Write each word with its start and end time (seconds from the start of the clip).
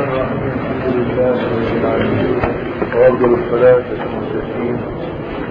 الرحمن 0.00 0.38
الرحيم. 0.38 0.60
الحمد 0.76 0.94
لله 0.94 1.32
رب 1.32 1.76
العالمين. 1.80 2.38
وأفضل 2.96 3.34
الصلاة 3.34 3.88
والتسليم 4.14 4.78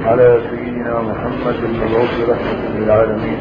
على 0.05 0.41
سيدنا 0.49 1.01
محمد 1.01 1.55
المبعوث 1.63 2.29
رحمة 2.29 2.79
للعالمين. 2.79 3.39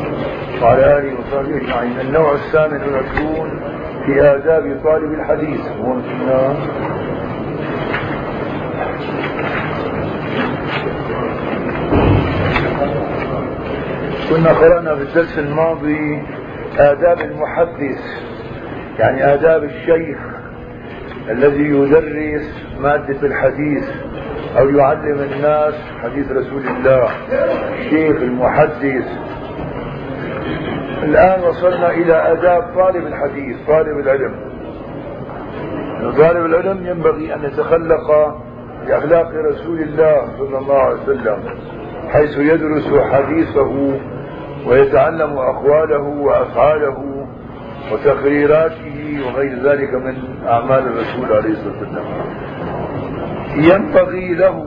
وعلى 0.62 0.98
آله 0.98 1.12
وصحبه 1.21 1.56
أجمعين. 1.56 2.01
النوع 2.01 2.32
الثامن 2.32 2.80
والعشرون 2.82 3.61
في 4.06 4.12
آداب 4.22 4.80
طالب 4.85 5.12
الحديث. 5.12 5.61
ومثلنا 5.80 6.56
كنا 14.30 14.52
قرأنا 14.52 14.95
في 14.95 15.02
الدرس 15.02 15.39
الماضي 15.39 16.23
آداب 16.79 17.21
المحدث 17.21 18.00
يعني 18.98 19.34
آداب 19.34 19.64
الشيخ. 19.64 20.34
الذي 21.30 21.62
يدرس 21.62 22.66
مادة 22.80 23.27
الحديث 23.27 23.84
أو 24.59 24.69
يعلم 24.69 25.19
الناس 25.33 25.74
حديث 26.02 26.33
رسول 26.33 26.62
الله 26.69 27.09
الشيخ 27.78 28.16
المحدث. 28.23 29.06
الآن 31.02 31.41
وصلنا 31.45 31.91
إلى 31.91 32.33
آداب 32.33 32.62
طالب 32.74 33.06
الحديث 33.06 33.56
طالب 33.66 33.98
العلم. 33.98 34.34
طالب 36.19 36.47
العلم 36.47 36.87
ينبغي 36.87 37.34
أن 37.34 37.45
يتخلق 37.45 38.36
بأخلاق 38.86 39.30
رسول 39.50 39.80
الله 39.80 40.22
صلى 40.38 40.59
الله 40.59 40.78
عليه 40.78 41.02
وسلم 41.02 41.38
حيث 42.09 42.38
يدرس 42.38 42.88
حديثه 43.12 44.00
ويتعلم 44.66 45.38
أقواله 45.38 46.02
وأفعاله 46.02 47.13
وتقريراته 47.93 49.20
وغير 49.27 49.59
ذلك 49.62 49.95
من 49.95 50.16
أعمال 50.48 50.79
الرسول 50.87 51.33
عليه 51.37 51.51
الصلاة 51.51 51.79
والسلام. 51.80 52.05
ينبغي 53.56 54.34
له 54.34 54.66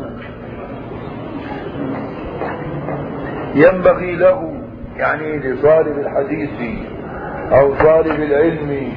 ينبغي 3.56 4.16
له 4.16 4.54
يعني 4.98 5.38
لطالب 5.40 5.98
الحديث 6.00 6.50
أو 7.52 7.74
طالب 7.74 8.24
العلم 8.24 8.92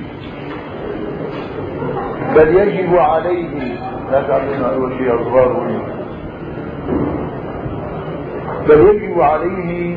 بل 2.37 2.49
يجب 2.49 2.97
عليه 2.97 3.49
لا 4.13 4.23
تعلم 4.23 4.65
أول 4.65 4.93
شيء 4.99 5.15
أصغار 5.23 5.81
بل 8.69 8.81
يجب 8.81 9.21
عليه 9.21 9.97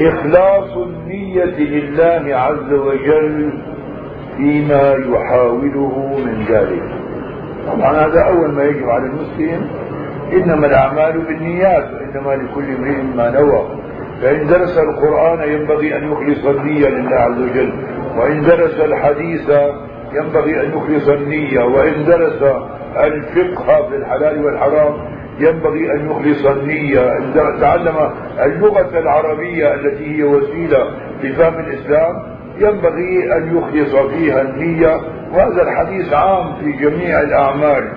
إخلاص 0.00 0.76
النية 0.76 1.44
لله 1.44 2.36
عز 2.36 2.72
وجل 2.72 3.52
فيما 4.36 4.92
يحاوله 4.92 6.18
من 6.24 6.44
ذلك. 6.48 6.82
طبعا 7.66 7.92
هذا 8.06 8.20
أول 8.20 8.52
ما 8.52 8.64
يجب 8.64 8.88
على 8.88 9.06
المسلم 9.06 9.66
إنما 10.32 10.66
الأعمال 10.66 11.20
بالنيات 11.20 11.84
وإنما 11.94 12.42
لكل 12.42 12.64
امرئ 12.78 13.02
ما 13.16 13.30
نوى. 13.30 13.66
فإن 14.22 14.46
درس 14.46 14.78
القرآن 14.78 15.48
ينبغي 15.48 15.96
أن 15.96 16.12
يخلص 16.12 16.46
النية 16.46 16.88
لله 16.88 17.16
عز 17.16 17.38
وجل 17.40 17.72
وإن 18.16 18.42
درس 18.42 18.80
الحديث 18.80 19.50
ينبغي 20.12 20.60
أن 20.66 20.70
يخلص 20.78 21.08
النية 21.08 21.60
وإن 21.64 22.04
درس 22.04 22.42
الفقه 22.96 23.88
في 23.88 23.96
الحلال 23.96 24.44
والحرام 24.44 25.15
ينبغي 25.40 25.92
أن 25.92 26.10
يخلص 26.10 26.46
النية 26.46 27.12
إن 27.12 27.32
تعلم 27.60 28.10
اللغة 28.44 28.98
العربية 28.98 29.74
التي 29.74 30.16
هي 30.18 30.24
وسيلة 30.24 30.90
لفهم 31.22 31.54
الإسلام. 31.54 32.36
ينبغي 32.58 33.36
أن 33.36 33.56
يخلص 33.56 33.96
فيها 33.96 34.42
النية 34.42 35.00
وهذا 35.32 35.62
الحديث 35.62 36.12
عام 36.12 36.54
في 36.54 36.72
جميع 36.72 37.20
الأعمال. 37.20 37.92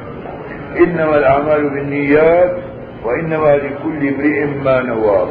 إنما 0.78 1.18
الأعمال 1.18 1.70
بالنيات 1.70 2.58
وإنما 3.06 3.56
لكل 3.56 4.08
امرئ 4.08 4.46
ما 4.64 4.82
نوى. 4.82 5.28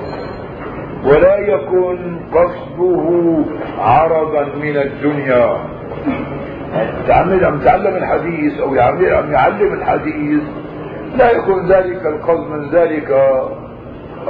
ولا 1.04 1.38
يكن 1.38 2.18
قصده 2.32 3.44
عرضا 3.78 4.44
من 4.62 4.76
الدنيا. 4.76 5.56
عم 7.10 7.58
تعلم 7.58 7.96
الحديث 7.96 8.60
أو 8.60 8.68
عم 8.80 9.32
يعلم 9.32 9.72
الحديث 9.72 10.42
لا 11.16 11.30
يكون 11.30 11.66
ذلك 11.72 12.06
القصد 12.06 12.50
من 12.50 12.70
ذلك 12.70 13.10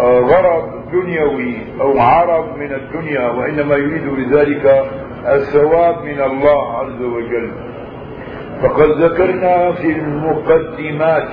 غرض 0.02 0.64
دنيوي 0.92 1.56
أو 1.80 1.98
عرض 1.98 2.56
من 2.56 2.72
الدنيا 2.72 3.28
وإنما 3.30 3.76
يريد 3.76 4.08
بذلك 4.08 4.84
الثواب 5.26 6.04
من 6.04 6.20
الله 6.20 6.78
عز 6.78 7.02
وجل. 7.02 7.50
فقد 8.62 8.90
ذكرنا 8.90 9.72
في 9.72 9.92
المقدمات 9.92 11.28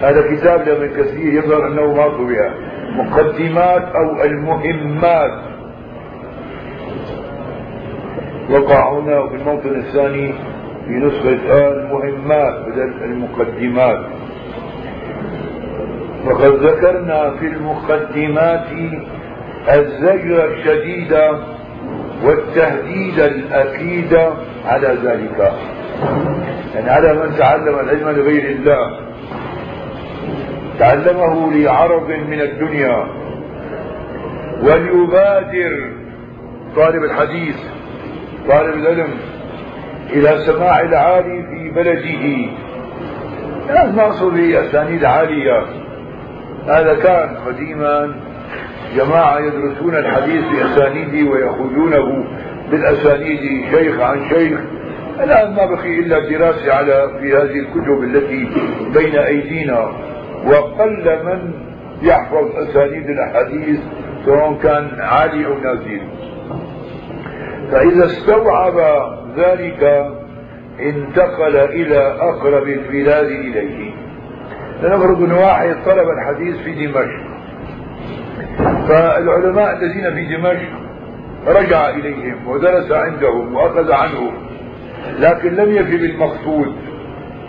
هذا 0.00 0.22
كتاب 0.30 0.68
لابن 0.68 1.02
كثير 1.02 1.34
يظهر 1.34 1.66
أنه 1.66 1.94
ما 1.94 2.08
طبع 2.08 2.50
مقدمات 2.96 3.82
أو 3.82 4.22
المهمات. 4.24 5.40
وقع 8.50 8.92
هنا 8.92 9.28
في 9.28 9.34
الموطن 9.36 9.68
الثاني 9.68 10.34
في 10.86 10.92
نسخة 10.92 11.68
المهمات 11.68 12.66
بدل 12.66 13.04
المقدمات. 13.04 14.06
وقد 16.26 16.52
ذكرنا 16.52 17.30
في 17.30 17.46
المقدمات 17.46 18.66
الزجر 19.68 20.44
الشديد 20.44 21.18
والتهديد 22.24 23.18
الأكيد 23.20 24.18
على 24.66 24.98
ذلك. 25.04 25.52
يعني 26.74 26.90
على 26.90 27.14
من 27.14 27.36
تعلم 27.38 27.78
العلم 27.78 28.08
لغير 28.08 28.50
الله. 28.50 29.00
تعلمه 30.78 31.52
لعرض 31.52 32.08
من 32.08 32.40
الدنيا. 32.40 33.06
وليبادر 34.62 35.92
طالب 36.76 37.04
الحديث 37.04 37.56
طالب 38.48 38.74
العلم. 38.74 39.33
إلى 40.14 40.38
سماع 40.46 40.80
العالي 40.80 41.42
في 41.42 41.70
بلده. 41.70 42.52
لازم 43.74 43.96
نقصد 43.96 44.34
باسانيد 44.34 45.04
عاليه 45.04 45.64
هذا 46.68 46.94
كان 46.94 47.36
قديما 47.46 48.14
جماعة 48.96 49.38
يدرسون 49.38 49.96
الحديث 49.96 50.44
بأسانيده 50.44 51.30
ويأخذونه 51.30 52.24
بالأسانيد 52.70 53.64
شيخ 53.70 54.00
عن 54.00 54.28
شيخ. 54.28 54.60
الآن 55.20 55.54
ما 55.54 55.66
بقي 55.66 55.98
إلا 55.98 56.18
الدراسة 56.18 56.72
على 56.72 57.10
في 57.20 57.36
هذه 57.36 57.58
الكتب 57.58 58.02
التي 58.02 58.48
بين 58.94 59.16
أيدينا. 59.18 59.92
وقل 60.46 61.18
من 61.24 61.52
يحفظ 62.02 62.56
أسانيد 62.56 63.10
الأحاديث 63.10 63.80
سواء 64.24 64.54
كان 64.62 64.88
عالي 65.00 65.46
أو 65.46 65.54
نازل. 65.58 66.00
فإذا 67.70 68.06
استوعب 68.06 68.74
ذلك 69.36 70.06
انتقل 70.80 71.56
إلى 71.56 71.98
أقرب 72.20 72.68
البلاد 72.68 73.26
إليه. 73.26 73.90
لنفرض 74.82 75.22
ان 75.22 75.32
واحد 75.32 75.76
طلب 75.86 76.08
الحديث 76.08 76.56
في 76.56 76.86
دمشق. 76.86 77.24
فالعلماء 78.88 79.76
الذين 79.76 80.14
في 80.14 80.36
دمشق 80.36 80.68
رجع 81.46 81.88
إليهم 81.90 82.48
ودرس 82.48 82.92
عندهم 82.92 83.54
وأخذ 83.54 83.92
عنهم 83.92 84.32
لكن 85.18 85.54
لم 85.54 85.72
يفي 85.72 85.96
بالمقصود. 85.96 86.76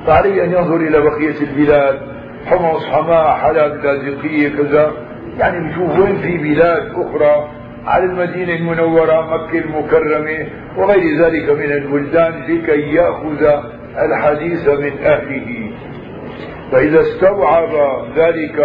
فعليه 0.07 0.43
أن 0.43 0.51
ينظر 0.51 0.75
إلى 0.75 1.01
بقية 1.01 1.41
البلاد 1.41 1.99
حمص 2.45 2.85
حماة 2.85 3.35
حلب 3.37 3.85
لاذقية 3.85 4.49
كذا. 4.49 4.91
يعني 5.39 5.59
نشوف 5.59 5.99
وين 5.99 6.17
في 6.17 6.37
بلاد 6.37 6.91
أخرى 6.95 7.47
على 7.85 8.03
المدينة 8.05 8.53
المنورة 8.53 9.21
مكة 9.35 9.59
المكرمة 9.59 10.47
وغير 10.77 11.17
ذلك 11.25 11.49
من 11.49 11.71
البلدان 11.71 12.33
لكي 12.43 12.81
يأخذ 12.95 13.63
الحديث 13.97 14.67
من 14.69 14.91
أهله. 15.03 15.71
فإذا 16.71 16.99
استوعب 16.99 17.69
ذلك 18.17 18.57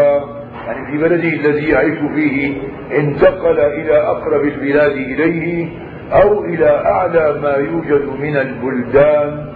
يعني 0.67 0.93
في 0.93 0.99
بلده 0.99 1.29
الذي 1.29 1.69
يعيش 1.69 1.99
فيه 2.15 2.57
انتقل 2.99 3.61
إلى 3.61 3.97
أقرب 3.97 4.45
البلاد 4.45 4.93
إليه 4.93 5.69
أو 6.13 6.45
إلى 6.45 6.71
أعلى 6.71 7.41
ما 7.43 7.57
يوجد 7.57 8.09
من 8.21 8.37
البلدان 8.37 9.47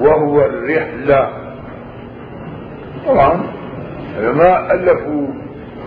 وهو 0.00 0.40
الرحلة. 0.44 1.28
طبعا 3.06 3.42
العلماء 4.18 4.74
ألفوا 4.74 5.26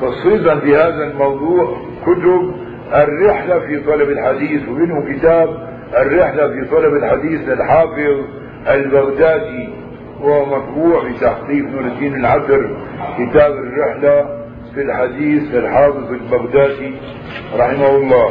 تصريحا 0.01 0.59
في 0.59 0.75
هذا 0.75 1.11
الموضوع 1.11 1.77
كتب 2.05 2.66
الرحلة 2.93 3.59
في 3.59 3.79
طلب 3.79 4.09
الحديث 4.09 4.69
ومنه 4.69 5.13
كتاب 5.13 5.49
الرحلة 5.97 6.47
في 6.47 6.69
طلب 6.71 6.93
الحديث 6.93 7.49
للحافظ 7.49 8.25
البغدادي 8.67 9.69
وهو 10.21 10.45
مطبوع 10.45 11.03
بتحقيق 11.09 11.65
نور 11.65 11.81
الدين 11.81 12.15
العبر 12.15 12.77
كتاب 13.17 13.51
الرحلة 13.51 14.25
في 14.73 14.81
الحديث 14.81 15.43
للحافظ 15.53 16.11
البغدادي 16.11 16.95
رحمه 17.57 17.95
الله. 17.95 18.29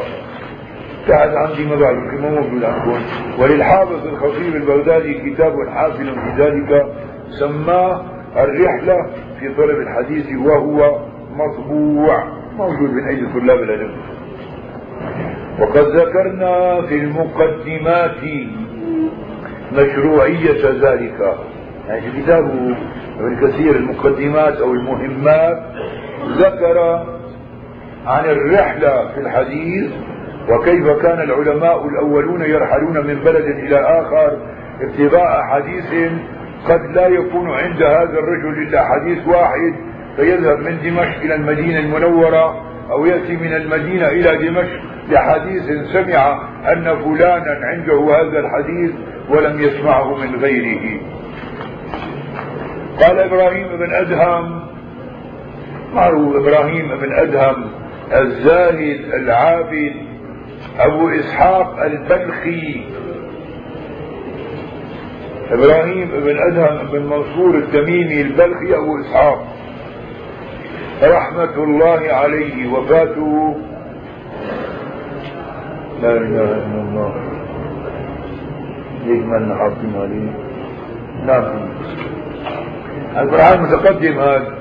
تحت 1.09 1.29
عندي 1.29 1.67
ما 1.67 1.77
بعرف 1.77 2.21
ما 2.21 2.31
موجود 2.31 2.65
عندكم. 2.65 3.01
وللحافظ 3.39 4.07
الخطيب 4.07 4.57
البغدادي 4.57 5.31
كتاب 5.31 5.53
حافل 5.75 6.05
في 6.15 6.43
ذلك 6.43 6.87
سماه 7.41 8.05
الرحلة 8.37 8.97
في 9.41 9.55
طلب 9.55 9.79
الحديث 9.79 10.27
وهو 10.47 10.99
مطبوع. 11.33 12.25
موجود 12.57 12.91
من 12.91 13.09
أيدي 13.09 13.27
طلاب 13.27 13.59
العلم. 13.59 13.95
وقد 15.61 15.85
ذكرنا 15.97 16.83
في 16.83 16.95
المقدمات 16.95 18.21
مشروعية 19.73 20.71
ذلك. 20.83 21.37
يعني 21.89 22.01
في 22.01 22.23
كتابه 22.23 22.77
ابن 23.21 23.37
كثير 23.49 23.77
المقدمات 23.77 24.57
أو 24.57 24.73
المهمات 24.73 25.63
ذكر 26.39 27.07
عن 28.07 28.25
الرحلة 28.25 29.09
في 29.15 29.21
الحديث 29.21 29.91
وكيف 30.49 30.89
كان 31.03 31.21
العلماء 31.21 31.89
الأولون 31.89 32.43
يرحلون 32.43 33.07
من 33.07 33.15
بلد 33.15 33.45
إلى 33.45 33.77
آخر 33.77 34.39
ابتغاء 34.81 35.43
حديث 35.43 36.13
قد 36.69 36.81
لا 36.95 37.07
يكون 37.07 37.51
عند 37.51 37.83
هذا 37.83 38.19
الرجل 38.19 38.63
إلا 38.63 38.85
حديث 38.85 39.27
واحد 39.29 39.75
فيذهب 40.17 40.59
من 40.59 40.79
دمشق 40.85 41.21
إلى 41.23 41.35
المدينة 41.35 41.79
المنورة 41.79 42.63
أو 42.91 43.07
يأتي 43.07 43.37
من 43.37 43.55
المدينة 43.55 44.09
إلى 44.09 44.49
دمشق 44.49 44.81
لحديث 45.11 45.65
سمع 45.93 46.49
أن 46.73 46.85
فلانا 46.85 47.59
عنده 47.63 48.01
هذا 48.05 48.39
الحديث 48.39 48.91
ولم 49.29 49.61
يسمعه 49.61 50.17
من 50.17 50.37
غيره. 50.37 51.01
قال 53.03 53.19
إبراهيم 53.19 53.69
بن 53.77 53.95
أدهم 53.95 54.67
معروف 55.95 56.37
إبراهيم 56.37 56.89
بن 57.01 57.13
أدهم 57.13 57.71
الزاهد 58.13 59.15
العابد 59.15 59.93
أبو 60.79 61.09
إسحاق 61.09 61.83
البلخي. 61.83 62.85
إبراهيم 65.51 66.09
بن 66.09 66.39
أدهم 66.39 66.87
بن 66.93 67.03
منصور 67.03 67.55
التميمي 67.55 68.21
البلخي 68.23 68.75
أبو 68.75 69.01
إسحاق. 69.01 69.56
رحمة 71.03 71.55
الله 71.65 72.13
عليه 72.13 72.73
وفاته. 72.73 73.57
لا 76.03 76.13
إله 76.13 76.53
إلا 76.53 76.81
الله. 76.81 77.15
يجمل 79.07 79.49
نحطم 79.49 79.97
عليه 79.97 80.33
نعم. 81.27 81.69
القرآن 83.17 83.63
متقدم 83.63 84.19
هذا. 84.19 84.59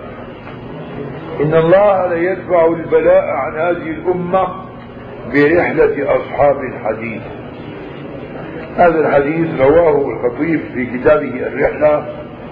إن 1.41 1.53
الله 1.53 2.07
ليدفع 2.07 2.65
البلاء 2.65 3.23
عن 3.25 3.57
هذه 3.57 3.89
الأمة 3.91 4.47
برحلة 5.33 6.15
أصحاب 6.15 6.57
الحديث. 6.59 7.21
هذا 8.77 8.99
الحديث 8.99 9.61
رواه 9.61 10.07
الخطيب 10.09 10.59
في 10.73 10.85
كتابه 10.85 11.47
الرحلة 11.47 12.05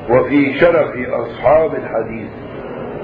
وفي 0.09 0.59
شرف 0.59 0.91
أصحاب 1.09 1.75
الحديث. 1.75 2.42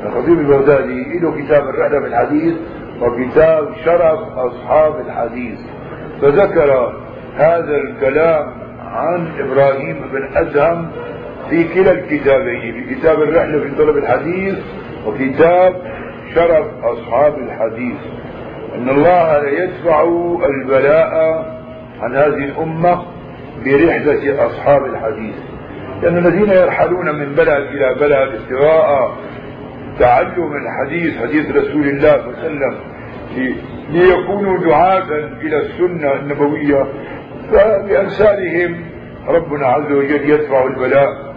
الخطيب 0.06 0.40
البغدادي 0.40 1.20
له 1.20 1.44
كتاب 1.44 1.64
الرحلة 1.70 2.00
في 2.00 2.08
الحديث 2.08 2.56
وكتاب 3.02 3.70
شرف 3.86 4.20
أصحاب 4.38 4.94
الحديث. 5.06 5.60
فذكر 6.22 6.94
هذا 7.36 7.78
الكلام 7.78 8.54
عن 8.80 9.28
إبراهيم 9.40 10.02
بن 10.14 10.38
أدهم 10.38 10.92
في 11.50 11.64
كلا 11.74 11.92
الكتابين 11.92 12.74
في 12.74 12.96
كتاب 12.96 13.22
الرحلة 13.22 13.60
في 13.60 13.76
طلب 13.76 13.98
الحديث 13.98 14.56
وكتاب 15.08 15.76
شرف 16.36 16.66
أصحاب 16.84 17.38
الحديث. 17.38 17.98
أن 18.76 18.90
الله 18.90 19.40
ليدفع 19.40 20.04
البلاء 20.46 21.14
عن 22.00 22.16
هذه 22.16 22.44
الأمة 22.46 23.04
برحلة 23.66 24.46
أصحاب 24.46 24.86
الحديث. 24.86 25.36
لأن 26.02 26.18
الذين 26.18 26.50
يرحلون 26.50 27.16
من 27.16 27.36
بلد 27.36 27.50
إلى 27.50 27.96
بلد 28.00 28.42
ابتغاء 28.42 29.12
تعلم 30.00 30.52
الحديث 30.56 31.18
حديث 31.18 31.52
رسول 31.56 31.88
الله 31.88 32.18
صلى 32.18 32.28
الله 32.28 32.40
عليه 32.40 32.48
وسلم 32.48 32.76
ليكونوا 33.90 34.58
دعاة 34.58 35.10
إلى 35.42 35.58
السنة 35.58 36.14
النبوية. 36.14 36.84
فبأمثالهم 37.52 38.86
ربنا 39.28 39.68
عز 39.68 39.92
وجل 39.92 40.30
يدفع 40.30 40.66
البلاء. 40.66 41.36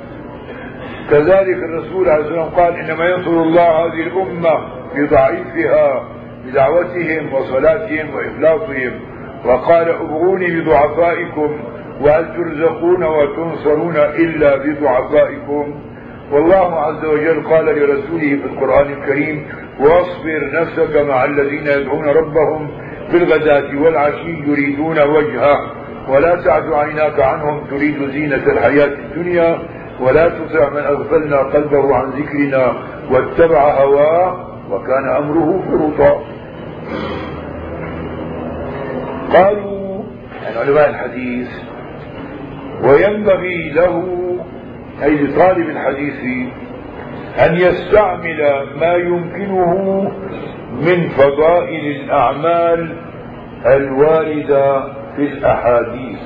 كذلك 1.10 1.56
الرسول 1.56 2.08
عليه 2.08 2.22
الصلاة 2.22 2.44
والسلام 2.44 2.49
قال 2.49 2.76
إنما 2.76 3.04
ينصر 3.04 3.31
الله 3.31 3.87
هذه 3.87 4.02
الأمة 4.06 4.60
بضعيفها 4.96 6.04
بدعوتهم 6.46 7.32
وصلاتهم 7.32 8.14
وإخلاصهم. 8.14 8.93
وقال 9.44 9.88
ابغوني 9.88 10.60
بضعفائكم 10.60 11.60
وهل 12.00 12.37
ترزقون 12.37 13.04
وتنصرون 13.04 13.96
إلا 13.96 14.56
بضعفائكم؟ 14.56 15.75
والله 16.32 16.81
عز 16.81 17.05
وجل 17.05 17.46
قال 17.50 17.64
لرسوله 17.64 18.37
في 18.37 18.44
القرآن 18.44 18.93
الكريم 18.93 19.46
واصبر 19.81 20.50
نفسك 20.52 20.96
مع 20.96 21.25
الذين 21.25 21.67
يدعون 21.67 22.05
ربهم 22.08 22.70
بالغداة 23.12 23.82
والعشي 23.82 24.31
يريدون 24.46 25.00
وجهه 25.02 25.56
ولا 26.08 26.43
تعد 26.44 26.73
عيناك 26.73 27.20
عنهم 27.20 27.64
تريد 27.70 28.11
زينة 28.11 28.46
الحياة 28.46 28.87
الدنيا 28.87 29.58
ولا 30.00 30.29
تطع 30.29 30.69
من 30.69 30.81
أغفلنا 30.81 31.37
قلبه 31.37 31.96
عن 31.96 32.11
ذكرنا 32.11 32.75
واتبع 33.11 33.82
هواه. 33.82 34.49
وكان 34.70 35.08
أمره 35.17 35.62
فرطا. 35.70 36.23
قالوا 39.32 40.02
يعني 40.43 40.58
علماء 40.58 40.90
الحديث 40.90 41.49
وينبغي 42.85 43.70
له 43.70 44.22
أي 45.02 45.14
لطالب 45.14 45.69
الحديث 45.70 46.49
أن 47.38 47.54
يستعمل 47.56 48.66
ما 48.81 48.94
يمكنه 48.94 50.00
من 50.72 51.08
فضائل 51.08 52.00
الأعمال 52.00 52.96
الواردة 53.66 54.93
في 55.16 55.22
الأحاديث. 55.22 56.19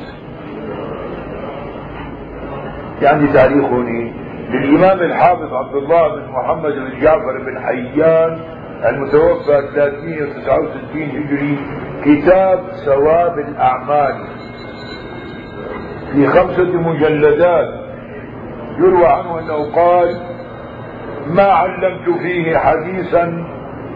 يعني 3.02 3.24
هنا 3.24 4.12
للإمام 4.50 5.00
الحافظ 5.00 5.54
عبد 5.54 5.74
الله 5.74 6.08
بن 6.16 6.28
محمد 6.32 6.72
بن 6.72 7.00
جعفر 7.00 7.38
بن 7.46 7.60
حيان 7.60 8.38
المتوفى 8.86 9.62
369 9.74 11.02
هجري 11.02 11.58
كتاب 12.04 12.60
ثواب 12.86 13.38
الأعمال. 13.38 14.14
في 16.12 16.26
خمسة 16.26 16.80
مجلدات 16.80 17.75
يروى 18.78 19.06
عنه 19.06 19.38
أنه 19.38 19.72
قال 19.74 20.20
ما 21.26 21.42
علمت 21.42 22.18
فيه 22.22 22.56
حديثا 22.56 23.44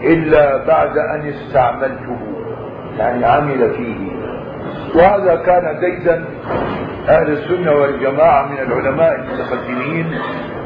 إلا 0.03 0.65
بعد 0.67 0.97
أن 0.97 1.27
استعملته 1.27 2.17
يعني 2.97 3.25
عمل 3.25 3.73
فيه. 3.73 4.11
وهذا 4.95 5.35
كان 5.35 5.79
ديدا 5.79 6.25
أهل 7.09 7.31
السنة 7.31 7.71
والجماعة 7.71 8.45
من 8.51 8.57
العلماء 8.59 9.15
المتقدمين 9.15 10.17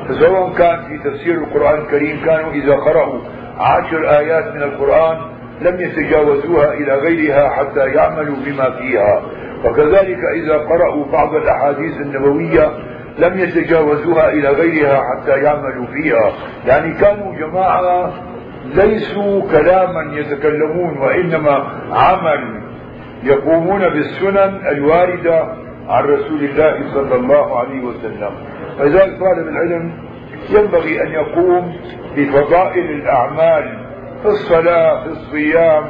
فسواء 0.09 0.53
كان 0.53 0.77
في 0.87 1.09
تفسير 1.09 1.35
القرآن 1.35 1.81
الكريم 1.81 2.25
كانوا 2.25 2.51
إذا 2.51 2.73
قرأوا 2.75 3.19
عشر 3.57 4.09
آيات 4.17 4.55
من 4.55 4.63
القرآن 4.63 5.17
لم 5.61 5.79
يتجاوزوها 5.79 6.73
إلى 6.73 6.93
غيرها 6.95 7.49
حتى 7.49 7.79
يعملوا 7.79 8.35
بما 8.45 8.69
فيها. 8.71 9.21
وكذلك 9.65 10.19
إذا 10.33 10.57
قرأوا 10.57 11.05
بعض 11.11 11.35
الأحاديث 11.35 12.01
النبوية 12.01 12.71
لم 13.19 13.39
يتجاوزوها 13.39 14.29
إلى 14.29 14.49
غيرها 14.49 15.01
حتى 15.01 15.31
يعملوا 15.31 15.85
فيها. 15.85 16.31
يعني 16.65 16.93
كانوا 16.93 17.35
جماعة 17.35 18.13
ليسوا 18.75 19.41
كلاما 19.41 20.17
يتكلمون 20.19 20.97
وإنما 20.97 21.81
عمل 21.91 22.61
يقومون 23.23 23.89
بالسنن 23.89 24.61
الواردة 24.67 25.43
عن 25.87 26.03
رسول 26.03 26.43
الله 26.43 26.93
صلى 26.93 27.15
الله 27.15 27.59
عليه 27.59 27.83
وسلم. 27.83 28.31
فلذلك 28.79 29.19
طالب 29.19 29.47
العلم 29.47 29.91
ينبغي 30.49 31.01
أن 31.01 31.07
يقوم 31.07 31.75
بفضائل 32.17 32.91
الأعمال 32.91 33.77
في 34.21 34.27
الصلاة 34.27 35.03
في 35.03 35.09
الصيام 35.09 35.83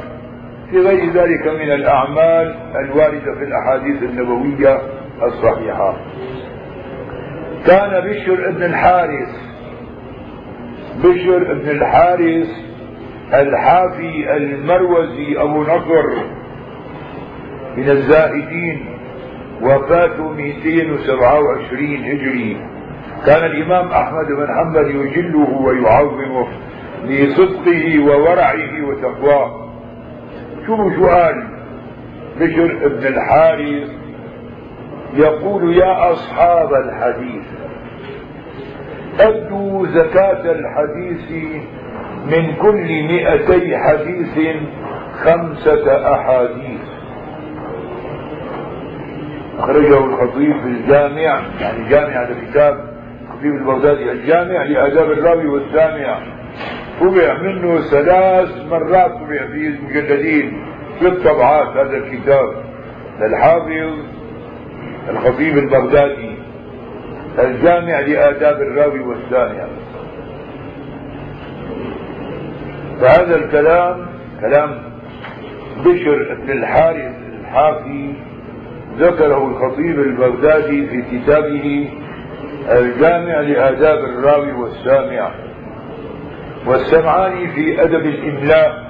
في 0.70 0.78
غير 0.78 1.10
ذلك 1.10 1.46
من 1.46 1.72
الأعمال 1.72 2.56
الواردة 2.84 3.34
في 3.38 3.44
الأحاديث 3.44 4.02
النبوية 4.02 4.78
الصحيحة. 5.22 5.96
كان 7.66 8.10
بشر 8.10 8.48
ابن 8.48 8.62
الحارث. 8.62 9.28
بشر 11.04 11.52
ابن 11.52 11.70
الحارث 11.70 12.48
الحافي 13.34 14.36
المروزي 14.36 15.40
أبو 15.42 15.62
نصر 15.62 16.06
من 17.76 17.90
الزاهدين 17.90 18.86
وفاته 19.62 20.32
227 20.32 22.04
هجري. 22.04 22.56
كان 23.26 23.44
الإمام 23.44 23.88
أحمد 23.88 24.26
بن 24.26 24.46
حنبل 24.46 24.90
يجله 24.90 25.50
ويعظمه 25.60 26.46
لصدقه 27.04 27.98
وورعه 27.98 28.88
وتقواه. 28.88 29.70
شو 30.66 30.90
سؤال 30.90 31.48
بشر 32.40 32.88
بن 32.88 33.06
الحارث. 33.06 33.88
يقول 35.14 35.76
يا 35.76 36.12
أصحاب 36.12 36.74
الحديث 36.74 37.44
أدوا 39.20 39.86
زكاة 39.86 40.52
الحديث 40.52 41.30
من 42.26 42.54
كل 42.54 43.02
مئتي 43.02 43.76
حديث 43.78 44.56
خمسة 45.24 46.14
أحاديث. 46.14 46.80
أخرجه 49.58 50.04
الخطيب 50.04 50.60
في 50.60 50.68
الجامع 50.68 51.42
يعني 51.60 51.88
جامع 51.88 52.22
هذا 52.22 52.36
كتاب 52.50 52.96
الخطيب 53.24 53.52
البغدادي 53.54 54.12
الجامع 54.12 54.62
لآداب 54.62 55.10
الراوي 55.10 55.46
والسامع. 55.46 56.18
طبع 57.00 57.42
منه 57.42 57.80
ثلاث 57.80 58.64
مرات 58.70 59.10
طبع 59.10 59.46
في 59.46 59.66
المجلدين 59.66 60.66
في 60.98 61.06
الطبعات 61.06 61.68
هذا 61.68 61.96
الكتاب. 61.96 62.52
للحافظ 63.20 63.98
الخطيب 65.10 65.58
البغدادي. 65.58 66.35
الجامع 67.38 68.00
لآداب 68.00 68.56
الراوي 68.62 69.00
والسامع 69.00 69.66
فهذا 73.00 73.36
الكلام 73.36 74.06
كلام 74.40 74.82
بشر 75.84 76.34
بن 76.42 76.50
الحارث 76.50 77.14
الحافي 77.40 78.14
ذكره 78.98 79.48
الخطيب 79.48 79.98
البغدادي 80.00 80.86
في 80.86 81.02
كتابه 81.02 81.90
الجامع 82.70 83.40
لآداب 83.40 83.98
الراوي 83.98 84.52
والسامع 84.52 85.30
والسمعاني 86.66 87.48
في 87.48 87.82
أدب 87.82 88.06
الإملاء 88.06 88.86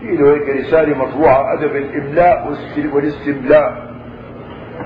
في 0.00 0.16
له 0.16 0.34
هيك 0.34 0.48
رسالة 0.60 0.98
مطبوعة 0.98 1.54
أدب 1.54 1.76
الإملاء 1.76 2.52
والاستملاء. 2.92 3.91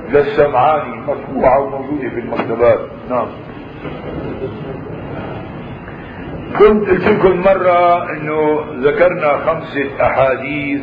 للسمعاني 0.09 0.97
مطبوعة 0.97 1.61
وموجودة 1.61 2.09
في 2.09 2.21
المكتبات. 2.21 2.81
نعم. 3.11 3.27
كنت 6.59 6.89
قلت 6.89 7.09
لكم 7.09 7.41
مرة 7.41 8.11
إنه 8.11 8.65
ذكرنا 8.81 9.37
خمسة 9.39 9.89
أحاديث 10.01 10.83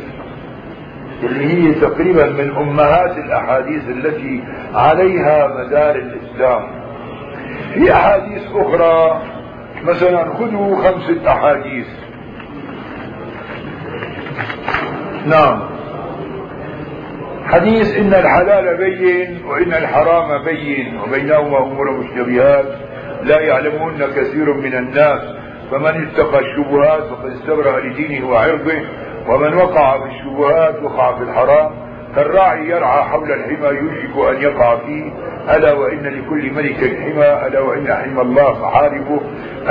اللي 1.22 1.46
هي 1.46 1.74
تقريبا 1.74 2.26
من 2.26 2.56
أمهات 2.56 3.18
الأحاديث 3.18 3.88
التي 3.88 4.44
عليها 4.74 5.46
مدار 5.46 5.96
الإسلام. 5.96 6.62
في 7.74 7.92
أحاديث 7.92 8.42
أخرى 8.54 9.22
مثلا 9.84 10.34
خذوا 10.34 10.76
خمسة 10.76 11.32
أحاديث. 11.32 11.86
نعم. 15.26 15.73
حديث 17.54 17.96
إن 17.96 18.14
الحلال 18.14 18.76
بين 18.76 19.44
وإن 19.46 19.72
الحرام 19.72 20.44
بين 20.44 21.00
وبينهما 21.00 21.58
أمور 21.58 21.90
مشتبهات 21.90 22.66
لا 23.22 23.40
يعلمون 23.40 23.98
كثير 24.16 24.54
من 24.54 24.74
الناس 24.74 25.20
فمن 25.70 26.06
اتقى 26.08 26.40
الشبهات 26.40 27.02
فقد 27.02 27.30
استبرأ 27.30 27.80
لدينه 27.80 28.28
وعرضه 28.28 28.80
ومن 29.28 29.54
وقع 29.54 29.98
في 29.98 30.04
الشبهات 30.14 30.82
وقع 30.82 31.16
في 31.18 31.22
الحرام 31.24 31.70
كالراعي 32.16 32.68
يرعى 32.68 33.02
حول 33.02 33.32
الحمى 33.32 33.68
يوشك 33.68 34.36
أن 34.36 34.42
يقع 34.42 34.76
فيه. 34.76 35.12
ألا 35.56 35.72
وإن 35.72 36.02
لكل 36.02 36.52
ملك 36.52 36.76
حمى 36.76 37.46
ألا 37.46 37.60
وإن 37.60 37.92
حمى 37.92 38.22
الله 38.22 38.62
محاربه. 38.62 39.20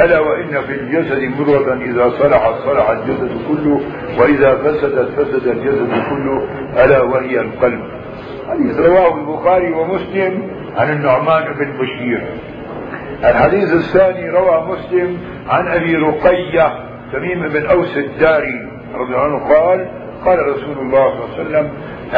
ألا 0.04 0.20
وإن 0.20 0.62
في 0.62 0.72
الجسد 0.72 1.24
مضغه 1.40 1.74
إذا 1.74 2.10
صلحت 2.10 2.54
صلح 2.54 2.90
الجسد 2.90 3.32
كله. 3.48 3.82
وإذا 4.20 4.56
فسدت 4.56 5.20
فسد 5.20 5.48
الجسد 5.48 5.90
كله. 6.10 6.48
ألا 6.84 7.02
وهي 7.02 7.40
القلب. 7.40 7.84
حديث 8.50 8.80
رواه 8.80 9.18
البخاري 9.18 9.74
ومسلم 9.74 10.52
عن 10.78 10.90
النعمان 10.92 11.44
بن 11.54 11.78
بشير. 11.78 12.24
الحديث 13.24 13.74
الثاني 13.74 14.30
روى 14.30 14.68
مسلم 14.68 15.18
عن 15.50 15.68
أبي 15.68 15.96
رقية 15.96 16.74
تميم 17.14 17.50
بن 17.50 17.66
أوس 17.66 17.98
الداري 17.98 18.70
رضي 18.96 19.16
الله 19.16 19.24
عنه 19.24 19.56
قال 19.56 19.88
قال 20.26 20.40
رسول 20.40 20.78
الله 20.78 21.10
صلى 21.10 21.24
الله 21.24 21.34
عليه 21.40 21.44
وسلم 21.44 21.72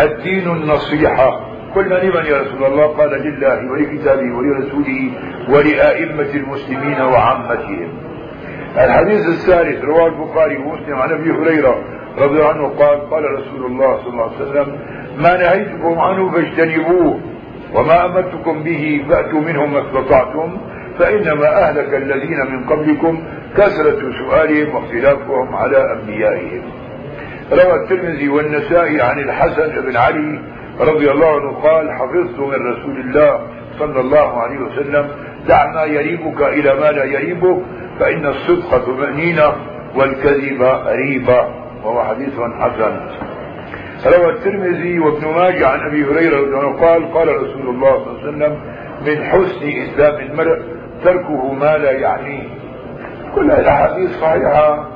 الدين 0.03 0.47
النصيحة. 0.51 1.39
قلنا 1.75 1.95
لمن 1.95 2.25
يا 2.25 2.41
رسول 2.41 2.63
الله 2.63 2.85
قال 2.85 3.09
لله 3.09 3.71
ولكتابه 3.71 4.37
ولرسوله 4.37 5.11
ولأئمة 5.49 6.31
المسلمين 6.35 7.01
وعامتهم. 7.01 7.89
الحديث 8.77 9.27
الثالث 9.27 9.83
رواه 9.83 10.07
البخاري 10.07 10.57
ومسلم 10.57 10.95
عن 10.95 11.11
أبي 11.11 11.31
هريرة 11.31 11.75
رضي 12.17 12.39
الله 12.39 12.49
عنه 12.49 12.67
قال 12.67 13.09
قال 13.09 13.23
رسول 13.23 13.65
الله 13.65 13.97
صلى 13.97 14.09
الله 14.09 14.23
عليه 14.23 14.35
وسلم 14.35 14.77
ما 15.17 15.37
نهيتكم 15.37 15.99
عنه 15.99 16.31
فاجتنبوه 16.31 17.19
وما 17.73 18.05
أمرتكم 18.05 18.63
به 18.63 19.05
فأتوا 19.09 19.41
منه 19.41 19.65
ما 19.65 19.81
استطعتم 19.81 20.57
فإنما 20.99 21.69
أهلك 21.69 21.93
الذين 21.93 22.39
من 22.51 22.63
قبلكم 22.63 23.23
كثرة 23.57 23.99
سؤالهم 24.19 24.75
واختلافهم 24.75 25.55
على 25.55 25.93
أنبيائهم. 25.93 26.61
روى 27.51 27.83
الترمذي 27.83 28.29
والنسائي 28.29 29.01
عن 29.01 29.19
الحسن 29.19 29.81
بن 29.81 29.97
علي 29.97 30.39
رضي 30.79 31.11
الله 31.11 31.27
عنه 31.27 31.51
قال 31.51 31.91
حفظت 31.91 32.39
من 32.39 32.71
رسول 32.71 32.99
الله 32.99 33.39
صلى 33.79 33.99
الله 33.99 34.41
عليه 34.41 34.59
وسلم 34.59 35.09
دع 35.47 35.65
ما 35.73 35.83
يريبك 35.83 36.41
إلى 36.41 36.75
ما 36.79 36.91
لا 36.91 37.03
يريبك 37.03 37.61
فإن 37.99 38.25
الصدق 38.25 38.77
طمأنينة 38.85 39.53
والكذب 39.95 40.63
ريبة 40.85 41.47
وهو 41.83 42.03
حديث 42.03 42.33
حسن. 42.59 42.99
روى 44.05 44.29
الترمذي 44.29 44.99
وابن 44.99 45.27
ماجه 45.27 45.67
عن 45.67 45.79
أبي 45.79 46.05
هريرة 46.05 46.37
رضي 46.37 46.47
الله 46.47 46.59
عنه 46.59 46.79
قال 46.79 47.13
قال 47.13 47.27
رسول 47.35 47.69
الله 47.69 48.03
صلى 48.03 48.11
الله 48.11 48.19
عليه 48.19 48.29
وسلم 48.29 48.59
من 49.05 49.23
حسن 49.23 49.67
إسلام 49.67 50.21
المرء 50.21 50.61
تركه 51.03 51.53
ما 51.53 51.77
لا 51.77 51.91
يعنيه. 51.91 52.43
كل 53.35 53.51
الاحاديث 53.51 54.09
صحيحة 54.21 54.87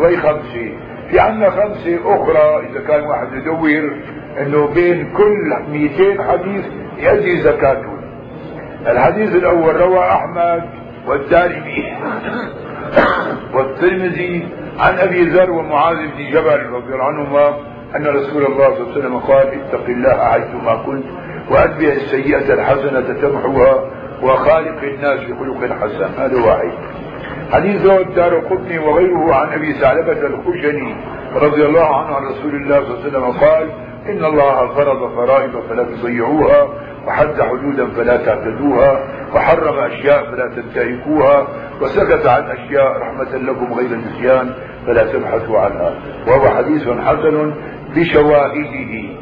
وهي 0.00 0.16
خمسة. 0.16 0.85
في 1.10 1.20
عندنا 1.20 1.50
خمسة 1.50 1.98
أخرى 2.04 2.66
إذا 2.70 2.80
كان 2.88 3.04
واحد 3.04 3.32
يدور 3.32 4.00
إنه 4.40 4.66
بين 4.66 5.12
كل 5.12 5.70
200 5.72 6.22
حديث 6.22 6.64
يأتي 6.98 7.36
زكاته. 7.36 7.96
الحديث 8.86 9.34
الأول 9.34 9.76
روى 9.76 9.98
أحمد 9.98 10.62
والدارمي 11.06 11.84
والترمذي 13.54 14.48
عن 14.78 14.98
أبي 14.98 15.22
ذر 15.22 15.50
ومعاذ 15.50 15.96
بن 15.96 16.30
جبل 16.32 16.66
رضي 16.66 16.92
الله 16.92 17.04
عنهما 17.04 17.48
أن 17.96 18.06
رسول 18.06 18.46
الله 18.46 18.74
صلى 18.74 18.82
الله 18.82 18.92
عليه 18.92 18.98
وسلم 18.98 19.18
قال 19.18 19.46
اتق 19.46 19.84
الله 19.88 20.24
حيثما 20.24 20.82
كنت 20.86 21.04
وأتبع 21.50 21.88
السيئة 21.88 22.54
الحسنة 22.54 23.20
تمحوها 23.20 23.90
وخالق 24.22 24.82
الناس 24.82 25.20
بخلق 25.20 25.72
حسن 25.80 26.20
هذا 26.20 26.46
واحد. 26.46 26.72
حديث 27.52 27.86
الدار 27.86 28.38
قطني 28.38 28.78
وغيره 28.78 29.34
عن 29.34 29.52
أبي 29.52 29.72
ثعلبة 29.72 30.26
الخشني 30.26 30.96
رضي 31.34 31.66
الله 31.66 31.96
عنه 31.96 32.16
عن 32.16 32.22
رسول 32.26 32.54
الله 32.54 32.80
صلى 32.80 32.94
الله 32.94 32.98
عليه 32.98 33.08
وسلم 33.08 33.48
قال 33.48 33.70
إن 34.08 34.24
الله 34.24 34.74
فرض 34.74 35.14
فرائض 35.14 35.60
فلا 35.68 35.84
تضيعوها 35.84 36.68
وحد 37.06 37.40
حدودا 37.40 37.86
فلا 37.86 38.16
تعتدوها 38.16 39.00
وحرم 39.34 39.78
أشياء 39.78 40.24
فلا 40.24 40.54
تنتهكوها 40.56 41.46
وسكت 41.80 42.26
عن 42.26 42.42
أشياء 42.42 42.92
رحمة 42.98 43.36
لكم 43.36 43.72
غير 43.72 43.90
النسيان 43.90 44.54
فلا 44.86 45.12
تبحثوا 45.12 45.58
عنها. 45.58 45.94
وهو 46.26 46.48
حديث 46.48 46.88
حسن 46.88 47.54
بشواهده. 47.96 49.16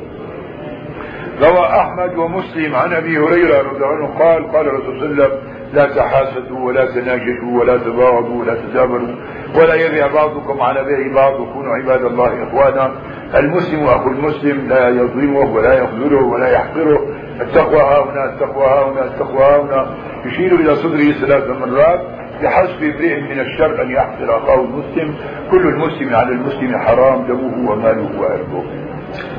روى 1.43 1.67
أحمد 1.67 2.19
ومسلم 2.19 2.75
عن 2.75 2.93
أبي 2.93 3.19
هريرة 3.19 3.59
رضي 3.59 3.77
الله 3.77 3.87
عنه 3.87 4.19
قال 4.19 4.53
قال 4.53 4.75
رسول 4.75 5.05
الله 5.05 5.29
لا 5.75 5.87
تحاسدوا 5.87 6.59
ولا 6.67 6.85
تناجدوا 6.85 7.61
ولا 7.61 7.77
تباغضوا 7.77 8.41
ولا 8.41 8.55
تزابروا 8.55 9.15
ولا 9.57 9.75
يبيع 9.75 10.07
بعضكم 10.07 10.61
على 10.61 10.85
بيع 10.85 11.15
بعض 11.15 11.41
وكونوا 11.41 11.75
عباد 11.75 12.05
الله 12.05 12.43
إخوانا. 12.43 12.93
المسلم 13.35 13.85
أخو 13.85 14.09
المسلم 14.09 14.69
لا 14.69 14.89
يظلمه 14.89 15.55
ولا 15.55 15.75
يخذله 15.75 16.23
ولا 16.23 16.49
يحقره. 16.49 17.07
التقوى 17.41 17.81
ها 17.81 18.05
هنا 18.05 18.25
التقوى 18.33 18.67
ها 18.67 18.93
هنا 18.93 19.05
التقوى 19.05 19.43
ها 19.43 19.63
هنا. 19.63 19.87
يشير 20.27 20.55
إلى 20.55 20.75
صدره 20.77 21.13
ثلاث 21.13 21.49
مرات. 21.49 22.01
بحسب 22.43 22.83
امرئ 22.83 23.21
من 23.21 23.41
الشر 23.41 23.83
أن 23.83 23.91
يحقر 23.91 24.39
أخاه 24.39 24.61
المسلم. 24.61 25.15
كل 25.51 25.69
المسلم 25.69 26.15
على 26.15 26.29
المسلم 26.29 26.79
حرام 26.79 27.27
دمه 27.27 27.71
وماله 27.71 28.21
وعرضه. 28.21 28.65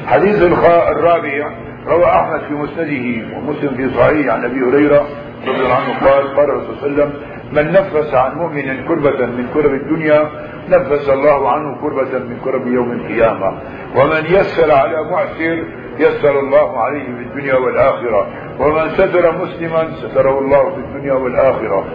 حديث 0.07 0.41
الرابع. 0.41 1.51
روى 1.87 2.05
أحمد 2.05 2.39
في 2.39 2.53
مسنده 2.53 3.37
ومسلم 3.37 3.75
في 3.75 3.97
صحيح 3.97 4.33
عن 4.33 4.45
أبي 4.45 4.59
هريرة 4.59 5.07
رضي 5.47 5.61
الله 5.61 5.75
عنه 5.75 5.99
قال 5.99 6.35
قال 6.35 6.49
الرسول 6.49 6.75
صلى 6.75 6.87
الله 6.87 7.03
عليه 7.03 7.13
وسلم 7.13 7.13
من 7.51 7.71
نفس 7.71 8.13
عن 8.13 8.35
مؤمن 8.37 8.87
كربة 8.87 9.25
من 9.25 9.47
كرب 9.53 9.73
الدنيا 9.73 10.29
نفس 10.69 11.09
الله 11.09 11.51
عنه 11.51 11.81
كربة 11.81 12.19
من 12.19 12.37
كرب 12.43 12.67
يوم 12.67 12.91
القيامة. 12.91 13.47
ومن 13.95 14.25
يسر 14.25 14.71
على 14.71 15.03
معسر 15.11 15.63
يسر 15.99 16.39
الله 16.39 16.79
عليه 16.79 17.05
في 17.05 17.23
الدنيا 17.23 17.55
والآخرة. 17.55 18.27
ومن 18.59 18.89
ستر 18.89 19.37
مسلما 19.37 19.91
ستره 19.95 20.39
الله 20.39 20.69
في 20.69 20.77
الدنيا 20.77 21.13
والآخرة. 21.13 21.85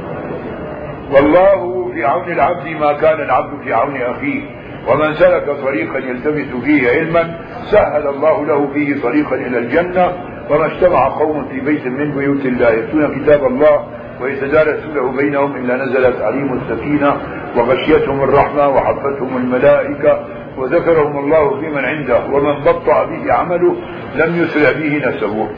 والله 1.12 1.90
في 1.94 2.04
عون 2.04 2.32
العبد 2.32 2.68
ما 2.68 2.92
كان 2.92 3.20
العبد 3.20 3.62
في 3.64 3.72
عون 3.72 3.96
أخيه. 3.96 4.59
ومن 4.88 5.14
سلك 5.14 5.50
طريقا 5.62 5.98
يلتمس 5.98 6.64
فيه 6.64 6.90
علما 6.90 7.38
سهل 7.70 8.06
الله 8.08 8.46
له 8.46 8.72
فيه 8.74 9.02
طريقا 9.02 9.36
إلى 9.36 9.58
الجنة 9.58 10.12
وما 10.50 10.66
اجتمع 10.66 11.08
قوم 11.08 11.48
في 11.48 11.60
بيت 11.60 11.86
من 11.86 12.12
بيوت 12.12 12.46
الله 12.46 12.70
يتلون 12.70 13.22
كتاب 13.22 13.44
الله 13.46 13.86
ويتدارسونه 14.20 15.12
بينهم 15.16 15.56
إلا 15.56 15.76
نزلت 15.76 16.20
عليهم 16.22 16.58
السكينة 16.58 17.16
وغشيتهم 17.56 18.22
الرحمة 18.24 18.68
وحفتهم 18.68 19.36
الملائكة 19.36 20.26
وذكرهم 20.58 21.18
الله 21.18 21.60
في 21.60 21.66
من 21.68 21.84
عنده 21.84 22.24
ومن 22.26 22.60
بطأ 22.64 23.04
به 23.04 23.32
عمله 23.32 23.76
لم 24.14 24.42
يسرع 24.42 24.72
به 24.72 25.08
نسبه 25.08 25.48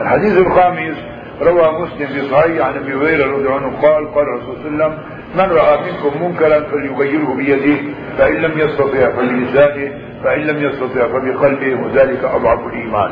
الحديث 0.00 0.38
الخامس 0.38 0.96
روى 1.42 1.80
مسلم 1.80 2.06
في 2.06 2.22
صحيح 2.30 2.66
عن 2.66 2.74
أبي 2.74 2.94
هريرة 2.94 3.26
رضي 3.26 3.46
الله 3.46 3.54
عنه 3.56 3.76
قال 3.82 4.14
قال 4.14 4.24
الرسول 4.24 4.56
صلى 4.56 4.68
الله 4.68 4.84
عليه 4.84 4.94
وسلم 4.94 5.13
من 5.34 5.50
رأى 5.50 5.78
منكم 5.80 6.24
منكرا 6.24 6.60
فليغيره 6.60 7.34
بيده 7.34 7.82
فإن 8.18 8.34
لم 8.34 8.58
يستطع 8.58 9.10
فبلسانه 9.10 9.92
فإن 10.24 10.40
لم 10.40 10.62
يستطع 10.62 11.08
فبقلبه 11.08 11.74
وذلك 11.84 12.24
أضعف 12.24 12.66
الايمان 12.66 13.10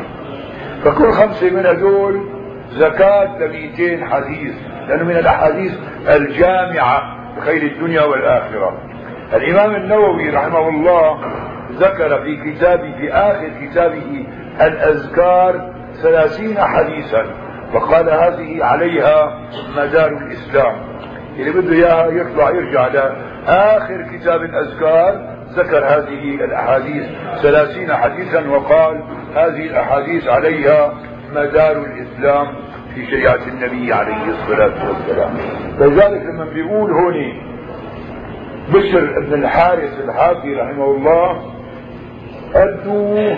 فكل 0.85 1.13
خمسه 1.13 1.51
من 1.51 1.67
هذول 1.67 2.21
زكاة 2.71 3.39
ل 3.39 4.05
حديث 4.05 4.55
لأنه 4.89 5.05
من 5.05 5.17
الأحاديث 5.17 5.73
الجامعة 6.09 7.03
بخير 7.37 7.63
الدنيا 7.63 8.03
والآخرة. 8.03 8.79
الإمام 9.35 9.75
النووي 9.75 10.31
رحمه 10.31 10.69
الله 10.69 11.19
ذكر 11.73 12.23
في 12.23 12.37
كتابه 12.37 12.93
في 12.99 13.13
آخر 13.13 13.51
كتابه 13.63 14.27
الأذكار 14.61 15.73
ثلاثين 16.03 16.59
حديثا 16.61 17.27
وقال 17.75 18.11
هذه 18.11 18.65
عليها 18.65 19.39
مدار 19.77 20.09
الإسلام. 20.09 20.92
اللي 21.39 21.51
بده 21.51 21.73
إياها 21.73 22.07
يطلع 22.07 22.51
يرجع 22.51 22.87
لآخر 22.87 24.03
كتاب 24.13 24.43
الأذكار 24.43 25.33
ذكر 25.57 25.85
هذه 25.85 26.45
الأحاديث 26.45 27.05
ثلاثين 27.43 27.93
حديثا 27.95 28.49
وقال 28.49 29.03
هذه 29.35 29.67
الأحاديث 29.67 30.29
عليها 30.29 30.95
مدار 31.35 31.77
الإسلام 31.77 32.47
في 32.95 33.07
شريعة 33.07 33.41
النبي 33.47 33.93
عليه 33.93 34.25
الصلاة 34.29 34.89
والسلام. 34.89 35.35
فلذلك 35.79 36.23
لما 36.23 36.45
بيقول 36.45 36.93
هوني 36.93 37.43
بشر 38.69 39.21
بن 39.21 39.35
الحارث 39.35 40.01
الحافي 40.05 40.55
رحمه 40.55 40.85
الله 40.85 41.53
أدوا 42.55 43.35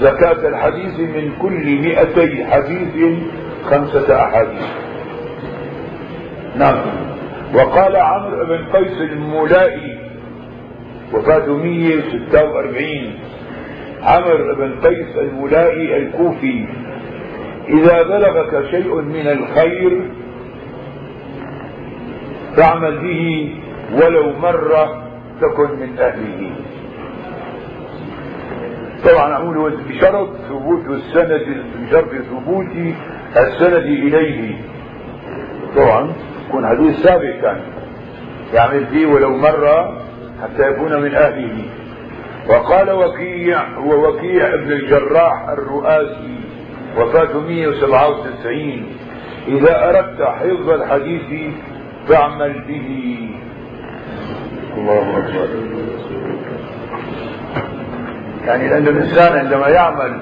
زكاة 0.00 0.48
الحديث 0.48 1.00
من 1.00 1.32
كل 1.42 1.80
مئتي 1.80 2.44
حديث 2.44 3.18
خمسة 3.70 4.24
أحاديث. 4.24 4.68
نعم. 6.56 7.03
وقال 7.54 7.96
عمرو 7.96 8.46
بن 8.46 8.64
قيس 8.72 9.00
المولائي 9.00 9.98
وفاته 11.12 11.56
146 11.56 13.14
عمرو 14.02 14.54
بن 14.54 14.80
قيس 14.80 15.16
المولائي 15.16 15.96
الكوفي 15.96 16.66
إذا 17.68 18.02
بلغك 18.02 18.70
شيء 18.70 18.94
من 18.94 19.26
الخير 19.26 20.10
فاعمل 22.56 22.98
به 22.98 23.54
ولو 23.92 24.32
مرة 24.32 25.04
تكن 25.40 25.70
من 25.80 25.98
أهله. 25.98 26.50
طبعا 29.04 29.36
أقول 29.36 29.76
بشرط 29.88 30.28
ثبوت 30.48 30.86
السند 30.90 31.64
بشرط 31.80 32.10
ثبوت 32.30 32.94
السند 33.36 33.84
إليه. 33.84 34.54
طبعا 35.76 36.12
يكون 36.54 36.68
حديث 36.68 37.02
سابق 37.02 37.40
كان. 37.42 37.60
يعمل 38.54 38.86
فيه 38.86 39.06
ولو 39.06 39.36
مرة 39.36 39.98
حتى 40.42 40.70
يكون 40.70 41.02
من 41.02 41.14
أهله. 41.14 41.64
وقال 42.48 42.90
وكيع 42.90 43.68
هو 43.78 44.08
وكيع 44.08 44.54
ابن 44.54 44.72
الجراح 44.72 45.48
الرؤاسي 45.48 46.40
وفاته 46.98 47.40
197 47.40 48.86
إذا 49.48 49.88
أردت 49.88 50.22
حفظ 50.22 50.70
الحديث 50.70 51.54
فاعمل 52.08 52.64
به. 52.68 53.18
الله 54.76 55.18
أكبر. 55.18 55.48
يعني 58.46 58.68
لأن 58.68 58.88
الإنسان 58.88 59.38
عندما 59.38 59.68
يعمل 59.68 60.20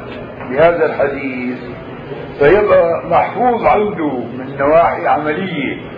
بهذا 0.51 0.87
الحديث 0.87 1.59
فيبقى 2.39 3.03
محفوظ 3.11 3.67
عنده 3.67 4.19
من 4.39 4.57
نواحي 4.59 5.07
عملية. 5.07 5.93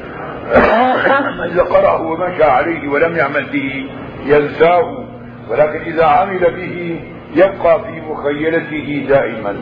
إذا 1.53 1.63
قرأه 1.63 2.03
ومشى 2.03 2.45
عليه 2.45 2.89
ولم 2.89 3.17
يعمل 3.17 3.45
به 3.53 3.91
ينساه 4.25 5.05
ولكن 5.51 5.79
إذا 5.79 6.05
عمل 6.05 6.39
به 6.39 7.01
يبقى 7.35 7.81
في 7.85 8.01
مخيلته 8.01 9.07
دائما. 9.09 9.57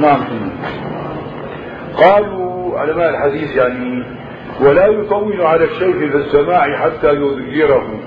نعم. 0.00 0.24
قالوا 1.96 2.78
علماء 2.78 3.10
الحديث 3.10 3.56
يعني 3.56 4.04
ولا 4.60 4.86
يطول 4.86 5.40
على 5.40 5.64
الشيخ 5.64 5.96
في 5.96 6.16
السماع 6.16 6.76
حتى 6.76 7.08
يذكره. 7.08 8.00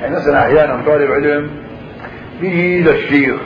يعني 0.00 0.16
مثلا 0.16 0.38
أحيانا 0.38 0.82
طالب 0.86 1.10
علم 1.10 1.50
به 2.40 2.84
للشيخ 2.86 3.36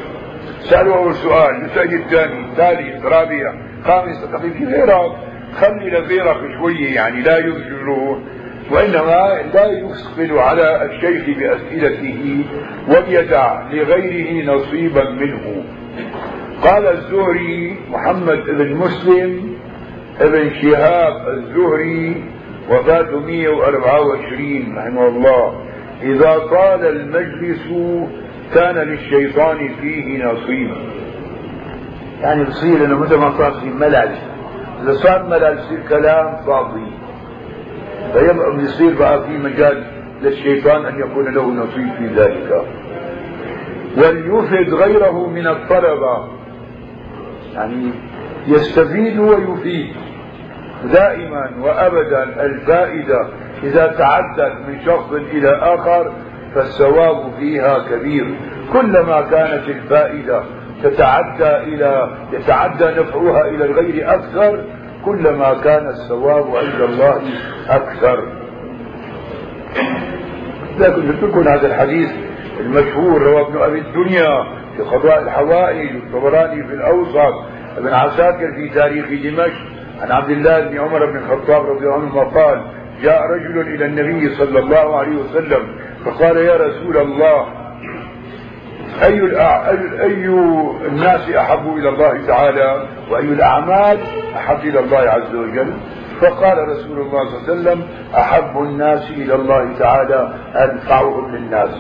سألوا 0.61 0.97
أول 0.97 1.15
سؤال 1.15 1.65
يسأل 1.65 1.95
الثاني 1.95 2.47
ثالث 2.57 3.05
رابع 3.05 3.55
خامس 3.85 4.25
في 4.25 4.65
غيرك 4.65 5.13
خلي 5.55 5.91
لغيرك 5.91 6.39
شوية 6.59 6.95
يعني 6.95 7.23
لا 7.23 7.39
يزجره 7.39 8.21
وإنما 8.71 9.41
لا 9.55 9.67
يثقل 9.71 10.39
على 10.39 10.85
الشيخ 10.85 11.39
بأسئلته 11.39 12.45
وليدع 12.89 13.71
لغيره 13.71 14.55
نصيبا 14.55 15.11
منه. 15.11 15.65
قال 16.63 16.87
الزهري 16.87 17.79
محمد 17.91 18.45
بن 18.47 18.75
مسلم 18.75 19.57
ابن 20.21 20.51
شهاب 20.63 21.29
الزهري 21.29 22.25
وفاته 22.71 23.21
124 23.21 24.77
رحمه 24.77 25.09
الله 25.09 25.61
إذا 26.03 26.39
طال 26.39 26.87
المجلس 26.87 27.67
كان 28.55 28.75
للشيطان 28.75 29.75
فيه 29.81 30.25
نصيب. 30.25 30.71
يعني 32.23 32.45
بصير 32.45 32.85
إنه 32.85 32.99
متى 32.99 33.17
ما 33.17 33.39
صار 33.39 33.53
في 33.53 33.67
ملل 33.67 34.15
صار 34.89 35.23
ملل 35.29 35.59
يصير 35.59 35.81
كلام 35.89 36.37
فاضي 36.47 36.93
فيبقى 38.13 38.57
بيصير 38.57 38.99
بقى 38.99 39.23
في 39.23 39.39
مجال 39.39 39.85
للشيطان 40.23 40.87
أن 40.87 41.01
يكون 41.01 41.35
له 41.35 41.47
نصيب 41.47 41.89
في 41.99 42.07
ذلك. 42.07 42.65
وليفد 43.97 44.75
غيره 44.75 45.27
من 45.29 45.47
الطلبة. 45.47 46.29
يعني 47.55 47.91
يستفيد 48.47 49.19
ويفيد. 49.19 49.95
دائما 50.93 51.51
وابدا 51.63 52.45
الفائدة 52.45 53.29
إذا 53.63 53.87
تعدت 53.87 54.53
من 54.69 54.79
شخص 54.87 55.13
إلى 55.13 55.49
آخر 55.51 56.13
فالثواب 56.55 57.33
فيها 57.39 57.79
كبير. 57.79 58.35
كلما 58.73 59.21
كانت 59.21 59.69
الفائدة 59.69 60.43
تتعدى 60.83 61.57
إلى 61.57 62.17
يتعدى 62.33 62.85
نفعها 62.85 63.49
إلى 63.49 63.65
الغير 63.65 64.15
أكثر 64.15 64.65
كلما 65.05 65.55
كان 65.65 65.87
الثواب 65.89 66.57
عند 66.57 66.81
الله 66.81 67.23
أكثر. 67.69 68.25
لكن 70.79 71.21
تكون 71.21 71.49
هذا 71.49 71.67
الحديث 71.67 72.11
المشهور 72.61 73.23
رواه 73.23 73.49
ابن 73.49 73.59
أبي 73.59 73.79
الدنيا 73.79 74.45
في 74.77 74.83
قضاء 74.83 75.23
الحوائج 75.23 75.97
والطبراني 75.97 76.65
في 76.67 76.75
الأوسط 76.75 77.45
ابن 77.77 77.89
عساكر 77.89 78.53
في 78.57 78.69
تاريخ 78.69 79.07
دمشق 79.07 79.81
عن 80.01 80.13
عبد 80.13 80.31
الله 80.31 80.61
بن 80.61 80.79
عمر 80.79 81.11
بن 81.11 81.17
الخطاب 81.17 81.67
رضي 81.67 81.85
الله 81.87 81.95
عنه 81.95 82.21
قال 82.21 82.63
جاء 83.03 83.23
رجل 83.23 83.61
إلى 83.61 83.85
النبي 83.85 84.35
صلى 84.35 84.59
الله 84.59 84.99
عليه 84.99 85.17
وسلم 85.17 85.77
فقال 86.05 86.37
يا 86.37 86.57
رسول 86.57 86.97
الله 86.97 87.60
أي, 89.03 89.21
أي 90.03 90.27
الناس 90.89 91.31
أحب 91.31 91.77
إلى 91.77 91.89
الله 91.89 92.27
تعالى 92.27 92.87
وأي 93.11 93.25
الأعمال 93.25 93.99
أحب 94.37 94.59
إلى 94.59 94.81
الله 94.81 94.99
عز 94.99 95.35
وجل. 95.35 95.73
فقال 96.21 96.69
رسول 96.69 97.01
الله 97.01 97.25
صلى 97.25 97.39
الله 97.39 97.49
عليه 97.49 97.53
وسلم 97.53 97.83
أحب 98.15 98.63
الناس 98.63 99.11
إلى 99.11 99.35
الله 99.35 99.79
تعالى 99.79 100.35
أنفعهم 100.57 101.37
للناس. 101.37 101.71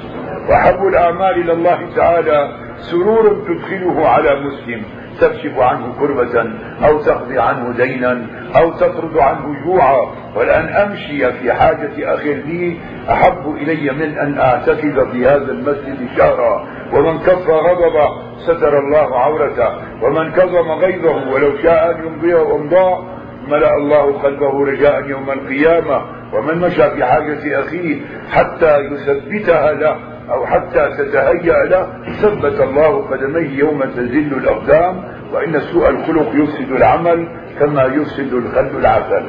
وأحب 0.48 0.86
الأعمال 0.86 1.40
إلى 1.40 1.52
الله 1.52 1.88
تعالى 1.96 2.48
سرور 2.76 3.44
تدخله 3.48 4.08
على 4.08 4.40
مسلم. 4.40 4.82
تكشف 5.20 5.58
عنه 5.58 5.94
كربة 6.00 6.50
أو 6.84 6.98
تقضي 6.98 7.38
عنه 7.38 7.72
دينا 7.76 8.26
أو 8.56 8.70
تطرد 8.70 9.18
عنه 9.18 9.64
جوعا 9.64 10.14
ولأن 10.36 10.68
أمشي 10.68 11.32
في 11.32 11.52
حاجة 11.52 12.14
أخي 12.14 12.34
لي 12.34 12.76
أحب 13.10 13.54
إلي 13.56 13.92
من 13.92 14.18
أن 14.18 14.38
أعتكف 14.38 15.10
في 15.12 15.26
هذا 15.26 15.52
المسجد 15.52 16.08
شهرا. 16.16 16.66
ومن 16.92 17.18
كف 17.18 17.48
غضبه 17.48 18.08
ستر 18.46 18.78
الله 18.78 19.18
عورته. 19.18 19.68
ومن 20.02 20.32
كظم 20.32 20.70
غيظه 20.70 21.32
ولو 21.32 21.56
شاء 21.62 21.90
أن 21.90 22.06
يمضيه 22.06 22.56
أمضاه 22.56 23.04
ملأ 23.48 23.74
الله 23.74 24.12
قلبه 24.12 24.64
رجاء 24.64 25.04
يوم 25.04 25.30
القيامة. 25.30 26.19
ومن 26.32 26.58
مشى 26.58 26.90
في 26.90 27.04
حاجة 27.04 27.60
أخيه 27.60 28.00
حتى 28.30 28.78
يثبتها 28.78 29.72
له 29.72 29.96
أو 30.30 30.46
حتى 30.46 30.90
تتهيأ 30.98 31.64
له 31.64 31.86
ثبت 32.22 32.60
الله 32.60 33.08
قدميه 33.10 33.58
يوم 33.58 33.84
تزل 33.84 34.32
الأقدام 34.36 35.04
وإن 35.32 35.60
سوء 35.60 35.90
الخلق 35.90 36.32
يفسد 36.34 36.72
العمل 36.72 37.28
كما 37.58 37.84
يفسد 37.84 38.32
الخل 38.32 38.78
العسل. 38.78 39.22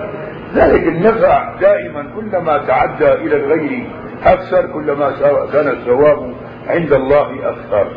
ذلك 0.55 0.87
النفع 0.87 1.55
دائما 1.61 2.03
كلما 2.15 2.57
تعدى 2.57 3.13
إلى 3.13 3.35
الغير 3.35 3.89
أكثر 4.23 4.73
كلما 4.73 5.11
كان 5.53 5.67
الثواب 5.67 6.33
عند 6.67 6.93
الله 6.93 7.49
أكثر. 7.49 7.87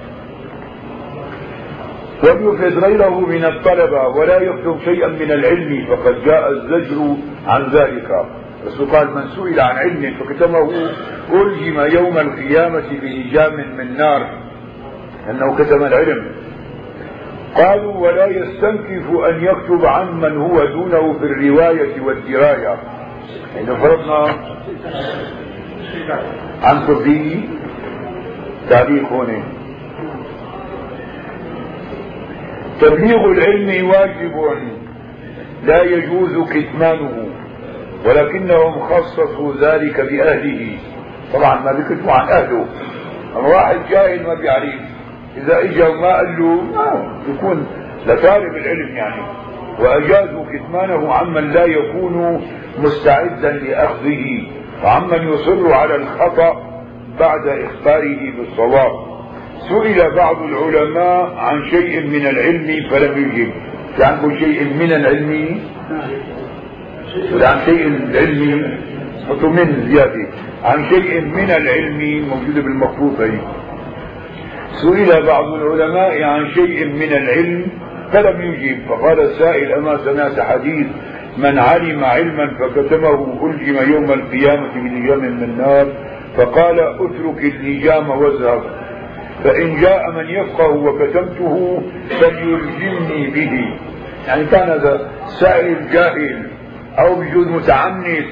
وليفرد 2.22 2.84
غيره 2.84 3.20
من 3.20 3.44
الطلبة 3.44 4.08
ولا 4.08 4.36
يكتب 4.36 4.78
شيئا 4.84 5.08
من 5.08 5.30
العلم 5.32 5.86
فقد 5.86 6.24
جاء 6.24 6.50
الزجر 6.50 7.16
عن 7.46 7.70
ذلك. 7.70 8.08
الرسول 8.64 8.90
قال 8.90 9.14
من 9.14 9.28
سئل 9.28 9.60
عن 9.60 9.76
علم 9.76 10.14
فكتمه 10.20 10.70
ألجم 11.32 11.80
يوم 11.98 12.18
القيامة 12.18 12.88
بلجام 13.02 13.76
من 13.76 13.96
نار. 13.96 14.28
أنه 15.30 15.56
كتم 15.56 15.84
العلم. 15.84 16.26
قالوا 17.56 17.94
ولا 17.94 18.26
يستنكف 18.26 19.10
أن 19.28 19.44
يكتب 19.44 19.84
عن 19.84 20.20
من 20.20 20.36
هو 20.36 20.64
دونه 20.64 21.18
في 21.18 21.24
الرواية 21.24 22.00
والدراية. 22.00 22.78
إذا 23.60 23.74
فرضنا 23.74 24.26
عن 26.62 26.86
طبي 26.86 27.48
تعليق 28.70 29.12
هنا 29.12 29.42
تبليغ 32.80 33.24
العلم 33.24 33.88
واجب. 33.88 34.34
لا 35.64 35.82
يجوز 35.82 36.48
كتمانه. 36.50 37.43
ولكنهم 38.04 38.80
خصصوا 38.80 39.54
ذلك 39.60 40.00
بأهله 40.00 40.78
طبعا 41.34 41.60
ما 41.60 41.72
بيكتبوا 41.72 42.12
عن 42.12 42.28
أهله. 42.28 42.66
واحد 43.34 43.76
جاهل 43.90 44.26
ما 44.26 44.34
بيعرف. 44.34 44.74
إذا 45.36 45.58
إجا 45.58 45.88
وما 45.88 46.16
قال 46.16 46.38
له 46.38 46.60
ما 46.62 47.20
يكون 47.28 47.66
لطالب 48.06 48.56
العلم 48.56 48.96
يعني. 48.96 49.22
وأجازوا 49.80 50.44
كتمانه 50.52 51.12
عمن 51.12 51.50
لا 51.50 51.64
يكون 51.64 52.42
مستعدا 52.78 53.52
لأخذه. 53.52 54.46
وعمن 54.84 55.28
يصر 55.28 55.72
على 55.72 55.96
الخطأ 55.96 56.62
بعد 57.20 57.46
إخباره 57.46 58.32
بالصواب. 58.36 58.92
سئل 59.68 60.14
بعض 60.16 60.42
العلماء 60.42 61.34
عن 61.36 61.64
شيء 61.70 62.06
من 62.06 62.26
العلم 62.26 62.90
فلم 62.90 63.18
يجب. 63.18 63.52
عنده 64.00 64.38
شيء 64.38 64.64
من 64.64 64.92
العلم؟ 64.92 65.60
عن 67.42 67.58
شيء 67.66 67.82
علمي 68.14 68.78
حطوا 69.28 69.48
من 69.48 69.88
زيادة. 69.88 70.26
عن 70.64 70.88
شيء 70.88 71.20
من 71.20 71.50
العلم 71.50 72.28
موجود 72.28 72.54
بالمخطوطة 72.54 73.30
سئل 74.82 75.26
بعض 75.26 75.44
العلماء 75.44 76.22
عن 76.22 76.50
شيء 76.50 76.86
من 76.86 77.12
العلم 77.12 77.66
فلم 78.12 78.40
يجيب 78.40 78.78
فقال 78.88 79.20
السائل 79.20 79.72
أما 79.72 79.98
سمعت 80.04 80.40
حديث 80.40 80.86
من 81.38 81.58
علم 81.58 82.04
علما 82.04 82.50
فكتمه 82.58 83.46
ألجم 83.50 83.92
يوم 83.92 84.12
القيامة 84.12 84.74
بلجام 84.74 85.18
من 85.18 85.42
النار 85.42 85.86
فقال 86.36 86.80
اترك 86.80 87.44
اللجام 87.44 88.10
واذهب 88.10 88.62
فإن 89.44 89.80
جاء 89.80 90.10
من 90.10 90.26
يفقه 90.28 90.70
وكتمته 90.70 91.82
فليلجمني 92.20 93.30
به. 93.30 93.78
يعني 94.26 94.44
كان 94.44 94.68
هذا 94.68 95.10
سائل 95.40 95.76
جاهل 95.92 96.53
أو 96.98 97.14
بجوز 97.14 97.48
متعنت. 97.48 98.26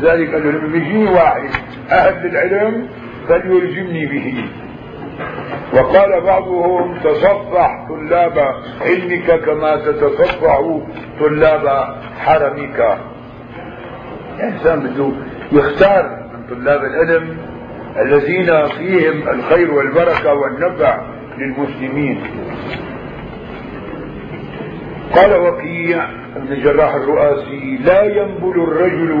ذلك 0.00 0.32
قال 0.32 0.64
لما 0.64 0.76
يجيني 0.76 1.10
واحد 1.10 1.50
أهل 1.90 2.28
للعلم 2.28 2.88
فليلجمني 3.28 4.06
به. 4.06 4.44
وقال 5.74 6.20
بعضهم 6.20 6.98
تصفح 6.98 7.86
طلاب 7.88 8.38
علمك 8.80 9.40
كما 9.44 9.76
تتصفح 9.76 10.60
طلاب 11.20 11.94
حرمك. 12.18 12.98
الإنسان 14.38 14.80
بده 14.80 15.10
يختار 15.52 16.02
من 16.32 16.56
طلاب 16.56 16.80
العلم 16.84 17.36
الذين 18.00 18.66
فيهم 18.66 19.28
الخير 19.28 19.74
والبركة 19.74 20.34
والنفع 20.34 21.00
للمسلمين. 21.38 22.22
قال 25.16 25.40
وكيع 25.40 26.04
ابن 26.36 26.52
الجراح 26.52 26.94
الرؤاسي 26.94 27.76
لا 27.84 28.02
ينبل 28.02 28.62
الرجل 28.62 29.12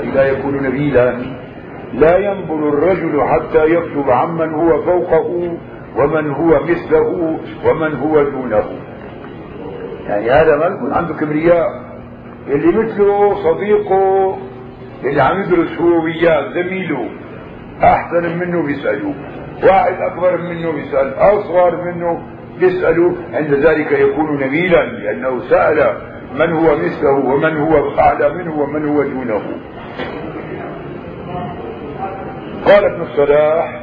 أي 0.00 0.10
لا 0.10 0.28
يكون 0.28 0.62
نبيلا 0.62 1.16
لا 1.94 2.18
ينبل 2.18 2.68
الرجل 2.68 3.22
حتى 3.22 3.64
يكتب 3.64 4.10
عمن 4.10 4.54
هو 4.54 4.82
فوقه 4.82 5.56
ومن 5.96 6.30
هو 6.30 6.62
مثله 6.62 7.38
ومن 7.64 7.94
هو 7.96 8.22
دونه. 8.22 8.64
يعني 10.06 10.30
هذا 10.30 10.56
ما 10.56 10.66
يكون 10.66 10.92
عنده 10.92 11.14
كبرياء. 11.14 11.66
اللي 12.48 12.78
مثله 12.78 13.34
صديقه 13.34 14.36
اللي 15.04 15.22
عم 15.22 15.40
يدرس 15.42 15.80
هو 15.80 16.04
وياه 16.04 16.52
زميله 16.54 17.08
أحسن 17.82 18.38
منه 18.38 18.62
بيسألوه 18.62 19.14
واحد 19.64 19.94
أكبر 20.10 20.36
منه 20.36 20.72
بيسأل 20.72 21.14
أصغر 21.14 21.84
منه 21.84 22.22
يسأل 22.60 23.12
عند 23.32 23.54
ذلك 23.54 23.92
يكون 23.92 24.34
نبيلا 24.34 24.84
لأنه 24.84 25.40
سأل 25.40 25.96
من 26.34 26.52
هو 26.52 26.76
مثله 26.76 27.12
ومن 27.12 27.56
هو 27.56 27.98
أعلى 27.98 28.34
منه 28.34 28.60
ومن 28.60 28.88
هو 28.88 29.02
دونه. 29.02 29.42
قال 32.66 32.84
ابن 32.84 33.02
الصلاح 33.02 33.82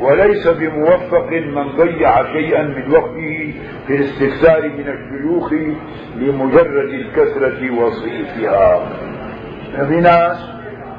وليس 0.00 0.48
بموفق 0.48 1.30
من 1.32 1.68
ضيع 1.76 2.32
شيئا 2.32 2.62
من 2.62 2.92
وقته 2.92 3.54
في 3.86 3.96
الاستكثار 3.96 4.62
من 4.62 4.88
الشيوخ 4.88 5.52
لمجرد 6.16 6.88
الكثرة 6.94 7.70
وصيفها 7.70 8.86
في 9.88 10.00
ناس 10.00 10.38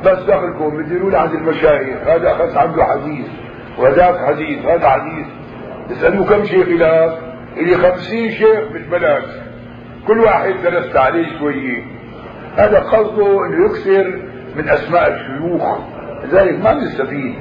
بس 0.06 0.20
دخلكم 0.24 0.84
بده 0.84 1.20
عند 1.20 1.32
المشايخ 1.32 1.98
هذا 2.08 2.32
أخذ 2.32 2.58
عنده 2.58 2.84
حديث 2.84 3.28
وذاك 3.80 4.16
حديث 4.26 4.66
هذا 4.66 4.90
حديث. 4.90 5.28
تسألوا 5.90 6.26
كم 6.26 6.44
شيخ 6.46 6.68
لك 6.68 7.20
إلي 7.58 7.78
خمسين 7.78 8.32
شيخ 8.32 8.72
بالبلد 8.74 9.24
كل 10.08 10.20
واحد 10.20 10.54
درست 10.64 10.96
عليه 10.96 11.40
شوية. 11.40 11.84
هذا 12.56 12.80
قصده 12.80 13.46
إنه 13.46 13.66
يكسر 13.66 14.20
من 14.56 14.70
أسماء 14.70 15.14
الشيوخ. 15.14 15.80
لذلك 16.24 16.64
ما 16.64 16.74
بيستفيد 16.74 17.36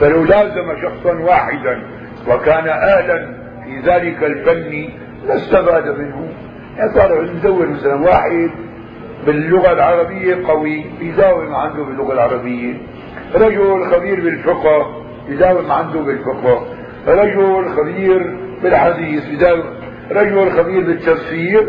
فلو 0.00 0.24
لازم 0.24 0.82
شخصا 0.82 1.12
واحدا 1.12 1.82
وكان 2.28 2.68
أهلا 2.68 3.34
في 3.64 3.90
ذلك 3.90 4.24
الفن 4.24 4.88
لاستفاد 5.26 5.88
منه. 5.98 6.28
يعني 6.76 6.92
صار 6.94 7.22
ندور 7.22 7.66
مثلا 7.66 7.94
واحد 7.94 8.50
باللغة 9.26 9.72
العربية 9.72 10.46
قوي 10.46 10.84
يداوم 11.00 11.54
عنده 11.54 11.84
باللغة 11.84 12.12
العربية. 12.12 12.74
رجل 13.34 13.84
خبير 13.84 14.20
بالفقه 14.20 15.02
يداوم 15.28 15.72
عنده 15.72 16.00
بالفقه. 16.00 16.66
رجل 17.06 17.68
خبير 17.76 18.36
بالحديث. 18.62 19.24
رجل 20.10 20.50
خبير 20.50 20.80
بالتفسير 20.80 21.66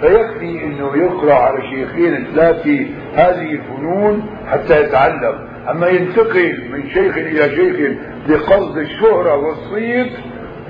فيكفي 0.00 0.64
إنه 0.64 0.96
يقرأ 0.96 1.34
على 1.34 1.62
شيخين 1.70 2.26
ثلاثة 2.34 2.86
هذه 3.14 3.52
الفنون 3.52 4.26
حتى 4.46 4.82
يتعلم. 4.82 5.48
أما 5.70 5.88
ينتقل 5.88 6.70
من 6.72 6.90
شيخ 6.90 7.16
إلى 7.16 7.56
شيخ 7.56 7.92
بقصد 8.28 8.78
الشهرة 8.78 9.36
والصيت 9.36 10.12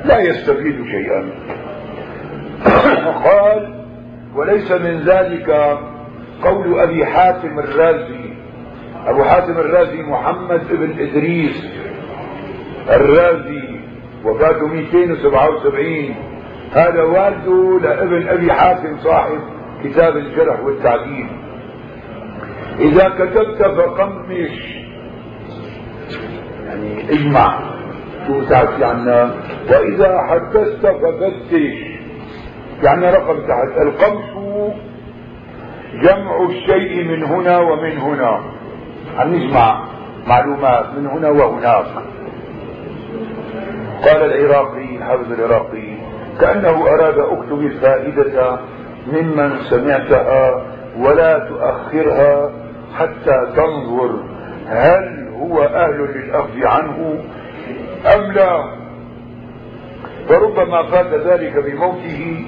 لا 0.04 0.20
يستفيد 0.20 0.84
شيئا. 0.84 1.30
قال 3.24 3.84
وليس 4.34 4.72
من 4.72 5.00
ذلك 5.00 5.78
قول 6.42 6.80
أبي 6.80 7.06
حاتم 7.06 7.58
الرازي. 7.58 8.36
أبو 9.06 9.24
حاتم 9.24 9.58
الرازي 9.58 10.02
محمد 10.02 10.68
بن 10.70 11.00
إدريس 11.00 11.64
الرازي. 12.88 13.65
وفاته 14.26 14.66
277 14.66 16.14
هذا 16.72 17.02
والده 17.02 17.80
لابن 17.82 18.28
أبي 18.28 18.52
حاتم 18.52 18.98
صاحب 18.98 19.40
كتاب 19.84 20.16
الجرح 20.16 20.60
والتعديل. 20.60 21.28
إذا 22.80 23.08
كتبت 23.08 23.62
فقمش. 23.62 24.76
يعني 26.66 27.10
اجمع. 27.10 27.60
شو 28.26 28.44
تعرفي 28.44 28.84
عنا 28.84 29.34
وإذا 29.70 30.18
حدثت 30.28 30.86
ففتش. 30.86 31.96
يعني 32.82 33.10
رقم 33.10 33.38
تحت. 33.38 33.78
القمش 33.82 34.24
جمع 36.02 36.46
الشيء 36.48 37.04
من 37.04 37.24
هنا 37.24 37.58
ومن 37.58 37.98
هنا. 37.98 38.40
عم 39.18 39.34
نجمع 39.34 39.84
معلومات 40.26 40.86
من 40.98 41.06
هنا 41.06 41.28
وهناك. 41.28 41.86
قال 44.04 44.32
العراقي 44.32 45.04
حافظ 45.04 45.32
العراقي 45.32 45.96
كأنه 46.40 46.86
أراد 46.86 47.18
أكتب 47.18 47.60
الفائدة 47.60 48.58
ممن 49.12 49.58
سمعتها 49.70 50.66
ولا 50.98 51.38
تؤخرها 51.38 52.50
حتى 52.94 53.52
تنظر 53.56 54.20
هل 54.66 55.28
هو 55.40 55.62
أهل 55.62 56.08
للأخذ 56.14 56.64
عنه 56.64 57.18
أم 58.14 58.32
لا. 58.32 58.64
فربما 60.28 60.82
فات 60.82 61.14
ذلك 61.26 61.56
بموته 61.56 62.44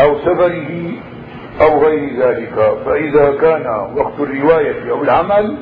أو 0.00 0.18
سفره 0.18 0.90
أو 1.62 1.78
غير 1.78 2.20
ذلك. 2.20 2.76
فإذا 2.86 3.36
كان 3.40 3.66
وقت 3.96 4.20
الرواية 4.20 4.90
أو 4.90 5.02
العمل 5.02 5.56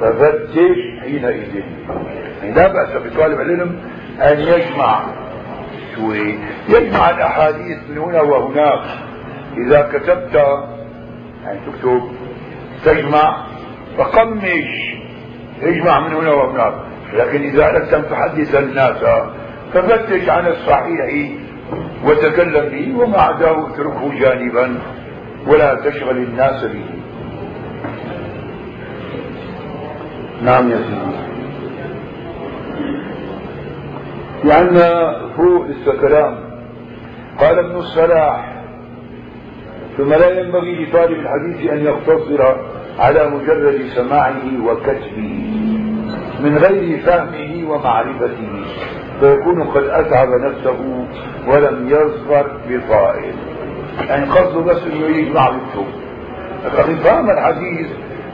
ففتش 0.00 0.58
حينئذ. 1.00 1.62
لا 2.42 2.72
بأس 2.72 2.96
بطالب 2.96 3.40
العلم 3.40 3.80
أن 4.20 4.40
يجمع 4.40 5.02
شوي. 5.94 6.38
يجمع 6.68 7.10
الأحاديث 7.10 7.78
من 7.90 7.98
هنا 7.98 8.20
وهناك. 8.20 8.84
إذا 9.66 9.90
كتبت 9.92 10.34
يعني 11.44 11.60
تكتب 11.66 12.02
تجمع 12.84 13.46
فقمش. 13.98 14.94
اجمع 15.62 16.00
من 16.00 16.14
هنا 16.14 16.30
وهناك. 16.30 16.74
لكن 17.12 17.42
إذا 17.42 17.68
أردت 17.68 17.94
أن 17.94 18.04
تحدث 18.10 18.54
الناس 18.54 19.04
ففتش 19.74 20.28
عن 20.28 20.46
الصحيح 20.46 21.30
وتكلم 22.04 22.68
به 22.68 23.02
وما 23.02 23.20
عداه 23.20 23.66
اتركه 23.66 24.18
جانبا 24.20 24.78
ولا 25.46 25.74
تشغل 25.74 26.16
الناس 26.16 26.64
به. 26.64 26.84
نعم 30.42 30.70
يا 30.70 30.76
سيدي. 30.76 31.19
لأن 34.44 34.76
فوق 35.36 35.64
السكران 35.66 36.36
قال 37.40 37.58
ابن 37.58 37.76
الصلاح 37.76 38.62
ثم 39.96 40.14
لا 40.14 40.40
ينبغي 40.40 40.84
لطالب 40.84 41.18
الحديث 41.20 41.70
أن 41.70 41.84
يقتصر 41.84 42.56
على 42.98 43.30
مجرد 43.30 43.80
سماعه 43.94 44.64
وكتبه 44.64 45.46
من 46.40 46.58
غير 46.58 46.98
فهمه 46.98 47.70
ومعرفته 47.70 48.64
فيكون 49.20 49.62
قد 49.62 49.84
أتعب 49.84 50.28
نفسه 50.28 51.06
ولم 51.48 51.88
يظفر 51.88 52.46
بطائل. 52.68 53.34
يعني 54.08 54.30
قصده 54.30 54.60
بس 54.60 54.82
إنه 54.82 55.06
يجمع 55.06 55.50
بالتوب 55.50 55.86
لكن 56.64 56.96
فهم 56.96 57.30
الحديث 57.30 57.86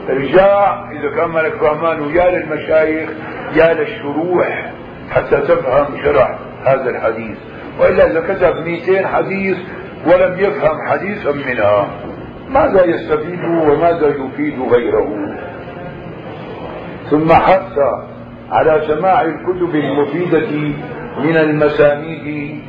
ارجع 0.09 0.81
إذا 0.91 1.15
كان 1.15 1.29
مالك 1.29 1.53
فهمان 1.53 2.01
ويا 2.01 2.39
للمشايخ 2.39 3.09
يا 3.55 3.73
للشروح. 3.73 4.71
حتى 5.11 5.37
تفهم 5.41 5.85
شرح 6.03 6.39
هذا 6.65 6.89
الحديث. 6.89 7.37
وإلا 7.79 8.11
إذا 8.11 8.19
كتب 8.19 8.67
200 8.67 9.07
حديث 9.07 9.57
ولم 10.07 10.39
يفهم 10.39 10.87
حديثا 10.87 11.31
منها 11.31 11.87
ماذا 12.49 12.85
يستفيد 12.85 13.43
وماذا 13.43 14.07
يفيد 14.07 14.59
غيره؟ 14.71 15.09
ثم 17.09 17.33
حث 17.33 17.77
على 18.51 18.81
سماع 18.87 19.21
الكتب 19.21 19.75
المفيدة 19.75 20.51
من 21.23 21.37
المسانيد 21.37 22.59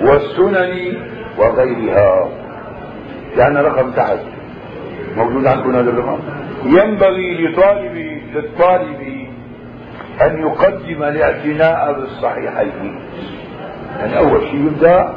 والسنن 0.00 0.96
وغيرها. 1.38 2.28
لأن 3.36 3.56
رقم 3.56 3.90
تحت. 3.90 4.18
موجود 5.16 5.46
عندكم 5.46 5.76
هذا 5.76 5.90
الرقم 5.90 6.18
ينبغي 6.64 7.46
لطالب 7.46 7.96
للطالب 8.34 9.00
أن 10.22 10.38
يقدم 10.38 11.02
الاعتناء 11.02 12.00
بالصحيحين. 12.00 13.00
يعني 13.98 14.18
أول 14.18 14.40
شيء 14.42 14.54
يبدأ 14.54 15.14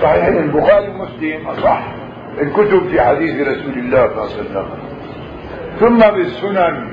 صحيحين. 0.00 0.36
البخاري 0.36 0.88
ومسلم 0.88 1.46
أصح. 1.46 1.82
الكتب 2.40 2.88
في 2.88 3.00
حديث 3.02 3.48
رسول 3.48 3.72
الله 3.72 4.08
صلى 4.08 4.12
الله 4.12 4.22
عليه 4.22 4.50
وسلم. 4.50 4.68
ثم 5.80 5.98
بالسنن 5.98 6.88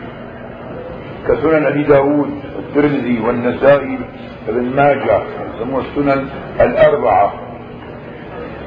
كسنن 1.27 1.65
أبي 1.65 1.83
داود 1.83 2.29
والترمذي 2.55 3.19
والنسائي 3.19 3.99
وابن 4.47 4.75
ماجه 4.75 5.21
يسموها 5.55 5.83
السنن 5.85 6.27
الأربعة. 6.61 7.33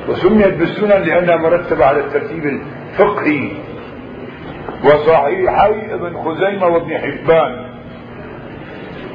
وسميت 0.09 0.55
بالسنن 0.55 1.03
لأنها 1.03 1.37
مرتبة 1.37 1.85
على 1.85 2.01
الترتيب 2.01 2.45
الفقهي. 2.45 3.51
وصحيحي 4.85 5.95
ابن 5.95 6.17
خزيمة 6.17 6.67
وابن 6.67 6.99
حبان. 6.99 7.70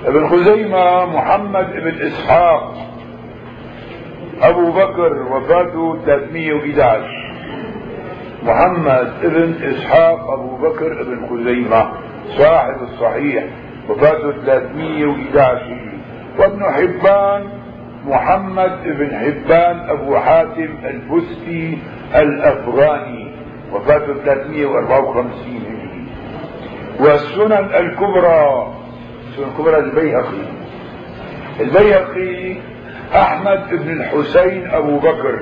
ابن 0.06 0.28
خزيمة 0.30 1.06
محمد 1.06 1.66
ابن 1.76 2.02
إسحاق 2.02 2.74
أبو 4.42 4.72
بكر 4.72 5.14
وفاته 5.32 5.98
311 6.06 7.04
محمد 8.44 9.14
ابن 9.24 9.54
إسحاق 9.64 10.32
أبو 10.32 10.58
بكر 10.58 11.02
ابن 11.02 11.28
خزيمة 11.30 11.92
صاحب 12.38 12.76
الصحيح 12.82 13.44
وفاته 13.90 14.32
311 14.32 15.78
وابن 16.40 16.64
حبان 16.64 17.50
محمد 18.06 18.84
بن 18.86 19.16
حبان 19.18 19.90
أبو 19.90 20.18
حاتم 20.18 20.70
البستي 20.86 21.78
الأفغاني 22.16 23.32
وفاته 23.74 24.14
354 24.14 25.34
هجري. 25.46 26.06
والسنن 27.00 27.70
الكبرى 27.76 28.68
السنن 29.36 29.50
الكبرى؟ 29.52 29.80
البيهقي. 29.80 30.46
البيهقي 31.60 32.58
أحمد 33.16 33.70
بن 33.72 34.02
الحسين 34.02 34.68
أبو 34.68 35.00
بكر. 35.00 35.40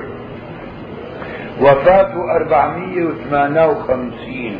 وفاته 1.60 2.36
458 2.36 4.58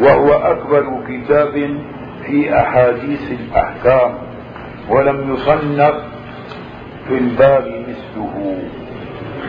وهو 0.00 0.32
أكبر 0.32 1.02
كتاب 1.08 1.80
في 2.26 2.54
أحاديث 2.60 3.32
الأحكام. 3.32 4.14
ولم 4.88 5.34
يصنف 5.34 5.94
في 7.08 7.18
الباب 7.18 7.84
مثله. 7.88 8.58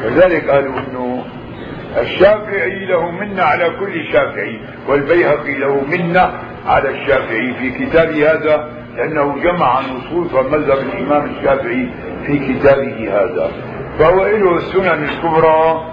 لذلك 0.05 0.49
قالوا 0.49 0.79
إنه 0.79 1.23
الشافعي 1.97 2.85
له 2.85 3.11
منة 3.11 3.43
على 3.43 3.69
كل 3.79 4.13
شافعي 4.13 4.59
والبيهقي 4.87 5.53
له 5.53 5.81
منة 5.81 6.31
على 6.67 6.89
الشافعي 6.89 7.53
في 7.53 7.85
كتاب 7.85 8.09
هذا 8.09 8.69
لأنه 8.95 9.35
جمع 9.43 9.81
نصوص 9.81 10.33
مذهب 10.33 10.77
الإمام 10.77 11.25
الشافعي 11.29 11.89
في 12.25 12.39
كتابه 12.53 13.09
هذا. 13.11 13.51
فهو 13.99 14.25
له 14.25 14.55
السنن 14.55 15.03
الكبرى 15.03 15.85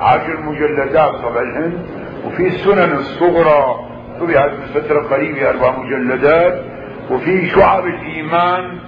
عشر 0.00 0.40
مجلدات 0.40 1.14
طبع 1.14 1.40
الهند 1.40 1.86
وفي 2.26 2.46
السنن 2.46 2.92
الصغرى 2.92 3.88
طبعت 4.20 4.50
من 4.50 4.66
فترة 4.74 5.02
قريبة 5.02 5.50
أربع 5.50 5.78
مجلدات. 5.78 6.62
وفي 7.10 7.46
شعب 7.48 7.86
الإيمان 7.86 8.78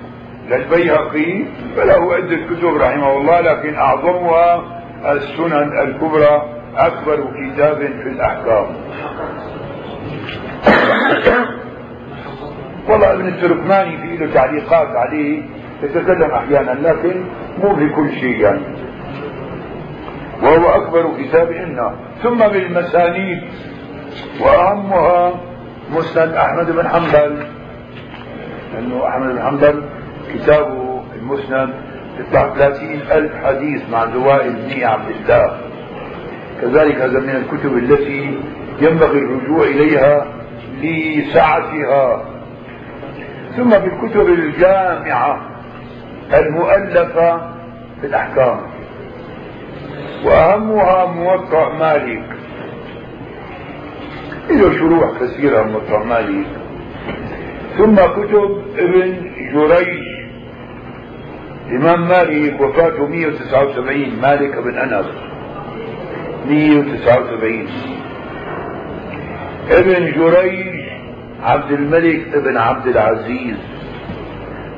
للبيهقي 0.49 1.45
فله 1.77 2.15
عدة 2.15 2.37
كتب 2.37 2.77
رحمه 2.77 3.17
الله 3.17 3.41
لكن 3.41 3.75
أعظمها 3.75 4.63
السنن 5.13 5.79
الكبرى 5.79 6.43
أكبر 6.77 7.17
كتاب 7.17 7.77
في 7.77 8.09
الأحكام. 8.09 8.67
والله 12.89 13.13
ابن 13.13 13.29
التركماني 13.29 13.99
في 13.99 14.17
له 14.17 14.35
تعليقات 14.35 14.89
عليه 14.89 15.43
يتكلم 15.83 16.31
أحيانا 16.31 16.71
لكن 16.71 17.25
مو 17.59 17.77
في 17.77 17.89
كل 17.89 18.13
شيء 18.13 18.41
يعني. 18.41 18.61
وهو 20.43 20.69
أكبر 20.69 21.11
كتاب 21.23 21.53
إنا 21.53 21.95
ثم 22.23 22.39
بالمسانيد 22.39 23.43
وأهمها 24.41 25.35
مسند 25.91 26.33
أحمد 26.33 26.71
بن 26.71 26.89
حنبل. 26.89 27.47
لأنه 28.75 29.09
أحمد 29.09 29.33
بن 29.33 29.43
حنبل 29.43 29.83
كتابه 30.35 31.05
المسند 31.17 31.75
يطلع 32.19 32.55
30 32.55 33.01
ألف 33.13 33.33
حديث 33.45 33.83
مع 33.93 34.07
زوائد 34.07 34.53
بن 34.53 34.85
عبد 34.85 35.11
الله. 35.11 35.57
كذلك 36.61 36.97
هذا 36.97 37.21
من 37.21 37.37
الكتب 37.37 37.77
التي 37.79 38.39
ينبغي 38.81 39.19
الرجوع 39.19 39.65
إليها 39.67 40.27
لسعتها 40.83 42.25
ثم 43.57 43.71
بالكتب 43.71 44.29
الجامعة 44.29 45.41
المؤلفة 46.35 47.37
في 48.01 48.07
الأحكام. 48.07 48.61
وأهمها 50.25 51.07
موطأ 51.07 51.73
مالك. 51.79 52.25
له 54.51 54.79
شروح 54.79 55.11
كثيرة 55.21 55.63
موطأ 55.63 56.05
مالك. 56.05 56.47
ثم 57.79 57.95
كتب 57.95 58.63
ابن 58.79 59.31
جريج. 59.53 60.15
إمام 61.71 62.09
مالك 62.09 62.61
وفاته 62.61 63.07
179 63.07 64.21
مالك 64.23 64.59
بن 64.59 64.79
أنس 64.79 65.07
179 66.49 67.69
ابن 69.71 70.13
جريج 70.13 70.85
عبد 71.43 71.71
الملك 71.71 72.35
ابن 72.35 72.57
عبد 72.57 72.87
العزيز 72.87 73.57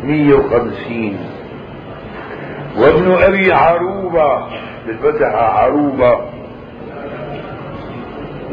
150 0.05 1.19
وابن 2.79 3.13
أبي 3.13 3.53
عروبة 3.53 4.47
بالفتحة 4.87 5.59
عروبة. 5.59 6.21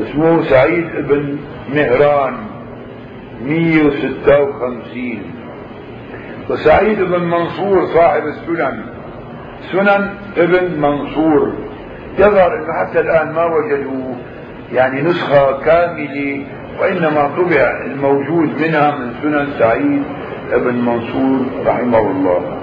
اسمه 0.02 0.44
سعيد 0.44 0.88
بن 0.96 1.38
مهران 1.74 2.34
156 3.42 5.20
وسعيد 6.50 7.02
بن 7.02 7.24
منصور 7.24 7.86
صاحب 7.94 8.24
السنن 8.24 8.84
سنن 9.72 10.14
ابن 10.38 10.82
منصور. 10.82 11.54
يظهر 12.20 12.54
إنه 12.58 12.74
حتى 12.80 13.00
الآن 13.00 13.32
ما 13.34 13.46
وجدوا 13.46 14.13
يعني 14.74 15.02
نسخة 15.02 15.60
كاملة 15.66 16.46
وإنما 16.80 17.32
طبع 17.38 17.82
الموجود 17.86 18.62
منها 18.62 18.96
من 18.96 19.14
سنن 19.22 19.48
سعيد 19.60 20.04
ابن 20.52 20.76
منصور 20.76 21.46
رحمه 21.66 22.00
الله. 22.00 22.60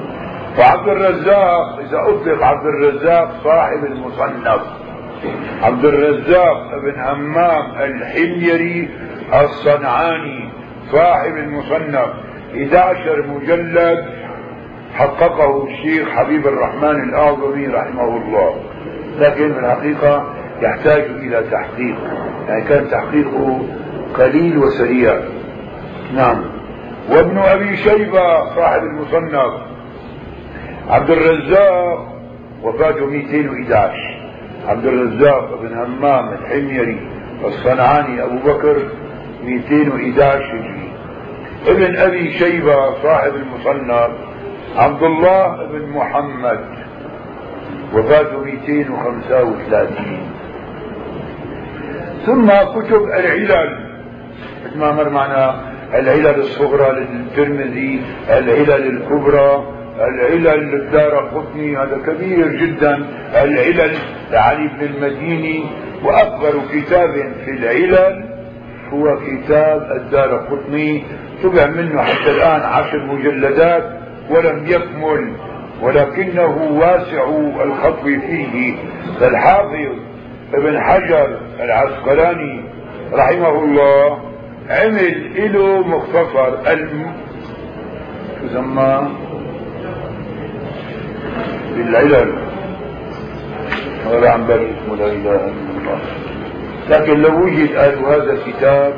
وعبد 0.58 0.88
الرزاق 0.88 1.78
إذا 1.78 1.98
أطلق 2.08 2.44
عبد 2.44 2.66
الرزاق 2.66 3.30
صاحب 3.44 3.84
المصنف. 3.84 4.62
عبد 5.62 5.84
الرزاق 5.84 6.80
بن 6.82 7.00
همام 7.00 7.80
الحميري 7.80 8.90
الصنعاني 9.42 10.48
صاحب 10.92 11.36
المصنف 11.36 12.08
11 12.54 13.26
مجلد 13.26 14.04
حققه 14.94 15.64
الشيخ 15.64 16.08
حبيب 16.08 16.46
الرحمن 16.46 17.08
الأعظمي 17.08 17.66
رحمه 17.66 18.16
الله. 18.16 18.54
لكن 19.18 19.52
في 19.52 19.58
الحقيقة 19.58 20.39
يحتاج 20.62 21.02
إلى 21.02 21.44
تحقيق. 21.50 21.96
يعني 22.48 22.64
كان 22.64 22.90
تحقيقه 22.90 23.66
قليل 24.18 24.58
وسريع. 24.58 25.20
نعم. 26.14 26.44
وابن 27.10 27.38
أبي 27.38 27.76
شيبة 27.76 28.54
صاحب 28.54 28.82
المصنف. 28.82 29.52
عبد 30.88 31.10
الرزاق 31.10 32.12
وفاته 32.62 33.06
211 33.06 34.20
عبد 34.68 34.86
الرزاق 34.86 35.60
بن 35.62 35.78
همام 35.78 36.32
الحميري 36.32 37.08
الصنعاني 37.44 38.22
أبو 38.22 38.36
بكر 38.36 38.76
211 39.44 40.44
هجري. 40.44 40.90
ابن 41.66 41.96
أبي 41.96 42.32
شيبة 42.32 42.94
صاحب 43.02 43.32
المصنف 43.34 44.10
عبد 44.76 45.02
الله 45.02 45.66
بن 45.66 45.88
محمد 45.88 46.60
وفاته 47.94 48.38
235 48.38 50.18
ثم 52.26 52.46
كتب 52.46 53.02
العلل 53.04 53.90
ما 54.76 54.92
مر 54.92 55.08
معنا 55.08 55.60
العلل 55.94 56.40
الصغرى 56.40 57.00
للترمذي 57.00 58.00
العلل 58.28 58.86
الكبرى 58.86 59.64
العلل 60.00 60.60
للدار 60.60 61.14
قطني 61.14 61.76
هذا 61.76 61.98
كبير 62.06 62.48
جدا. 62.48 63.06
العلل 63.42 63.94
لعلي 64.30 64.68
بن 64.68 64.86
المديني 64.86 65.64
وأكبر 66.04 66.52
كتاب 66.72 67.12
في 67.44 67.50
العلل 67.50 68.24
هو 68.92 69.18
كتاب 69.26 69.82
الدار 69.96 70.36
قطني 70.36 71.02
طبع 71.42 71.66
منه 71.66 72.02
حتى 72.02 72.30
الآن 72.30 72.60
عشر 72.60 73.06
مجلدات 73.06 73.84
ولم 74.30 74.66
يكمل 74.66 75.32
ولكنه 75.82 76.56
واسع 76.72 77.28
الخطو 77.64 78.02
فيه. 78.02 78.74
فالحافظ 79.20 80.09
ابن 80.54 80.80
حجر 80.80 81.40
العسقلاني 81.60 82.64
رحمه 83.12 83.64
الله 83.64 84.18
عمل 84.70 85.52
له 85.52 85.86
مختصر 85.88 86.72
الم... 86.72 87.12
تسمى 88.42 89.08
بالعلل. 91.76 92.32
هذا 94.06 94.30
عن 94.30 94.42
اسمه 94.42 94.96
لا 94.96 95.06
إله 95.06 95.34
إلا 95.34 95.78
الله. 95.78 96.00
لكن 96.90 97.20
لو 97.20 97.44
وجد 97.44 97.76
قالوا 97.76 98.08
هذا 98.08 98.32
الكتاب 98.32 98.92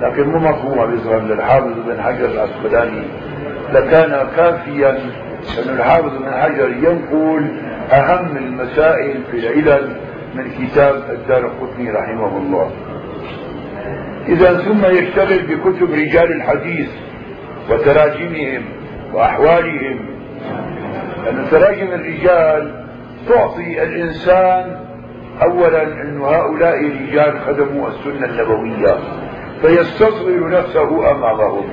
لكن 0.00 0.22
مو 0.28 0.38
مفهوم 0.38 0.90
بيظهر 0.90 1.20
للحافظ 1.20 1.72
بن 1.86 2.02
حجر 2.02 2.24
العسقلاني 2.24 3.02
لكان 3.72 4.26
كافيا 4.36 4.90
أن 5.58 5.74
الحافظ 5.76 6.16
بن 6.22 6.30
حجر 6.30 6.68
ينقل 6.68 7.56
أهم 7.92 8.36
المسائل 8.36 9.20
في 9.30 9.38
العلل 9.38 9.96
من 10.36 10.50
كتاب 10.50 10.94
الدار 11.10 11.46
القطني 11.46 11.90
رحمه 11.90 12.36
الله. 12.38 12.70
إذا 14.28 14.58
ثم 14.58 14.84
يشتغل 14.84 15.38
بكتب 15.38 15.92
رجال 15.92 16.32
الحديث 16.32 16.90
وتراجمهم 17.70 18.62
وأحوالهم. 19.12 19.98
لأن 21.24 21.46
تراجم 21.50 21.86
الرجال 21.86 22.84
تعطي 23.28 23.82
الإنسان 23.82 24.76
أولا 25.42 25.82
أن 25.82 26.20
هؤلاء 26.20 26.84
رجال 26.84 27.40
خدموا 27.46 27.88
السنة 27.88 28.26
النبوية 28.26 28.98
فيستصغر 29.62 30.50
نفسه 30.50 31.10
أمامهم. 31.10 31.64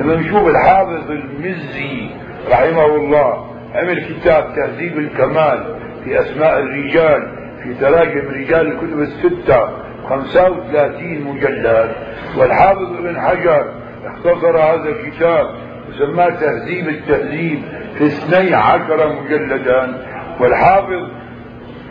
لما 0.00 0.14
نشوف 0.14 0.48
الحافظ 0.48 1.10
المزي 1.10 2.10
رحمه 2.50 2.86
الله 2.86 3.46
عمل 3.74 4.04
كتاب 4.04 4.54
تهذيب 4.56 4.98
الكمال 4.98 5.74
في 6.04 6.20
أسماء 6.20 6.58
الرجال 6.58 7.37
في 7.68 7.74
تراجم 7.74 8.28
رجال 8.28 8.66
الكتب 8.66 9.00
الستة 9.00 9.68
35 10.08 11.24
مجلد. 11.24 11.92
والحافظ 12.38 12.96
ابن 12.98 13.20
حجر 13.20 13.72
اختصر 14.04 14.58
هذا 14.58 14.88
الكتاب 14.88 15.46
وسماه 15.88 16.28
تهذيب 16.28 16.88
التهذيب 16.88 17.62
في 17.98 18.06
12 18.06 19.12
مجلدا. 19.22 19.98
والحافظ 20.40 21.08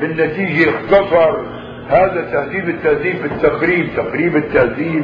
بالنتيجة 0.02 0.70
اختصر 0.70 1.38
هذا 1.90 2.22
تهذيب 2.32 2.70
التهذيب 2.70 3.16
في 3.16 3.26
التقريب 3.26 3.88
تقريب 3.98 4.36
التهذيب 4.36 5.04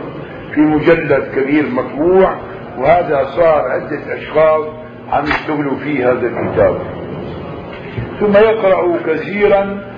في 0.54 0.62
مجلد 0.62 1.24
كبير 1.36 1.66
مطبوع. 1.70 2.36
وهذا 2.78 3.26
صار 3.26 3.62
عدة 3.72 4.16
أشخاص 4.16 4.66
عم 5.12 5.24
يشتغلوا 5.24 5.76
في 5.76 6.04
هذا 6.04 6.28
الكتاب. 6.28 6.78
ثم 8.20 8.38
يقرأ 8.38 8.98
كثيرا 9.08 9.93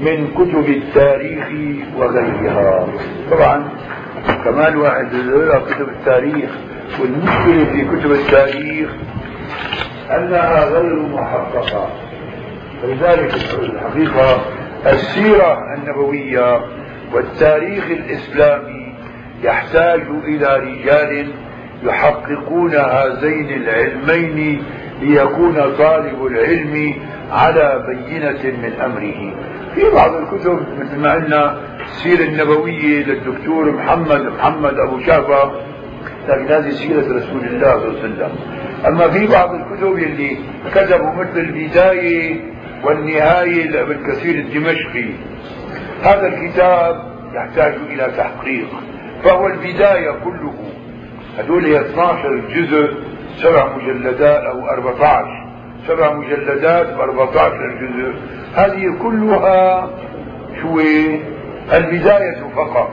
من 0.00 0.28
كتب 0.34 0.68
التاريخ 0.68 1.46
وغيرها. 1.96 2.88
طبعا 3.30 3.68
كمان 4.44 4.76
واحد 4.76 5.12
يقرأ 5.12 5.58
كتب 5.58 5.88
التاريخ 5.88 6.50
والمشكلة 7.00 7.64
في 7.64 7.84
كتب 7.84 8.12
التاريخ 8.12 8.90
أنها 10.10 10.64
غير 10.64 11.02
محققة. 11.02 11.88
فلذلك 12.82 13.34
الحقيقة 13.58 14.40
السيرة 14.86 15.58
النبوية 15.74 16.60
والتاريخ 17.12 17.84
الإسلامي 17.90 18.94
يحتاج 19.42 20.02
إلى 20.24 20.56
رجال 20.56 21.28
يحققون 21.84 22.74
هذين 22.74 23.50
العلمين 23.50 24.62
ليكون 25.00 25.54
طالب 25.78 26.26
العلم 26.26 26.94
على 27.32 27.84
بينة 27.88 28.56
من 28.62 28.72
أمره. 28.84 29.34
في 29.74 29.90
بعض 29.94 30.14
الكتب 30.14 30.66
مثل 30.78 30.98
ما 30.98 31.12
قلنا 31.12 31.58
السيرة 31.80 32.24
النبوية 32.24 33.04
للدكتور 33.04 33.72
محمد 33.72 34.20
محمد 34.20 34.74
أبو 34.78 35.00
شافة 35.00 35.52
لكن 36.28 36.46
هذه 36.52 36.70
سيرة 36.70 37.00
رسول 37.00 37.44
الله 37.44 37.72
صلى 37.72 37.88
الله 37.88 37.98
عليه 37.98 37.98
وسلم. 37.98 38.30
أما 38.86 39.10
في 39.10 39.26
بعض 39.26 39.54
الكتب 39.54 39.98
اللي 39.98 40.36
كتبوا 40.74 41.12
مثل 41.12 41.38
البداية 41.38 42.40
والنهاية 42.84 43.66
لابن 43.70 44.06
كثير 44.06 44.34
الدمشقي. 44.34 45.10
هذا 46.02 46.26
الكتاب 46.26 47.02
يحتاج 47.34 47.74
إلى 47.90 48.12
تحقيق 48.16 48.66
فهو 49.24 49.46
البداية 49.46 50.10
كله. 50.24 50.54
هذول 51.38 51.74
12 51.74 52.42
جزء 52.54 52.94
سبع 53.42 53.76
مجلدات 53.76 54.42
أو 54.44 54.68
14 54.68 55.43
سبع 55.88 56.12
مجلدات 56.12 56.86
ب 56.86 57.00
14 57.00 57.52
جزء. 57.80 58.14
هذه 58.54 58.98
كلها 59.02 59.90
شو 60.62 60.80
البداية 61.72 62.44
فقط. 62.56 62.90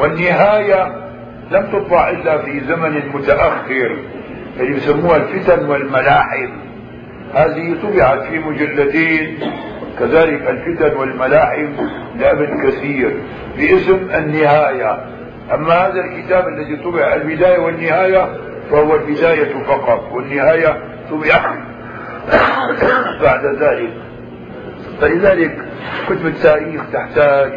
والنهاية 0.00 1.08
لم 1.50 1.66
تطبع 1.72 2.10
إلا 2.10 2.38
في 2.38 2.60
زمن 2.60 3.02
متأخر 3.14 3.96
اللي 4.60 4.76
بسموها 4.76 5.16
الفتن 5.16 5.68
والملاحم. 5.68 6.50
هذه 7.34 7.76
طبعت 7.82 8.22
في 8.22 8.38
مجلدين 8.38 9.38
كذلك 9.98 10.48
الفتن 10.48 10.96
والملاحم 10.96 11.68
لابن 12.18 12.68
كثير 12.68 13.16
باسم 13.58 14.08
النهاية. 14.14 15.04
أما 15.54 15.72
هذا 15.72 16.00
الكتاب 16.00 16.48
الذي 16.48 16.76
طبع 16.76 17.14
البداية 17.14 17.58
والنهاية 17.58 18.28
فهو 18.70 18.94
البداية 18.94 19.64
فقط. 19.64 20.12
والنهاية 20.12 20.76
طبع 21.10 21.57
بعد 23.22 23.44
ذلك. 23.62 23.92
فلذلك 25.00 25.58
كتب 26.08 26.26
التاريخ 26.26 26.82
تحتاج 26.92 27.52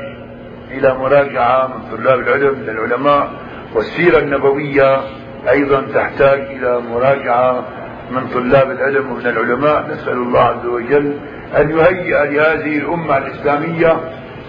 إلى 0.71 0.93
مراجعة 0.93 1.67
من 1.67 1.97
طلاب 1.97 2.19
العلم 2.19 2.55
للعلماء 2.67 3.29
والسيرة 3.75 4.19
النبوية 4.19 5.01
أيضا 5.49 5.81
تحتاج 5.93 6.39
إلى 6.39 6.79
مراجعة 6.79 7.63
من 8.11 8.27
طلاب 8.27 8.71
العلم 8.71 9.11
ومن 9.11 9.27
العلماء. 9.27 9.87
نسأل 9.91 10.13
الله 10.13 10.39
عز 10.39 10.65
وجل 10.65 11.17
أن 11.57 11.69
يهيئ 11.69 12.25
لهذه 12.31 12.77
الأمة 12.77 13.17
الإسلامية 13.17 13.99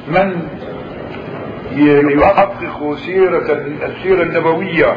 من 0.08 0.48
يحقق 2.10 2.94
سيرة 2.94 3.52
السيرة 3.82 4.22
النبوية 4.22 4.96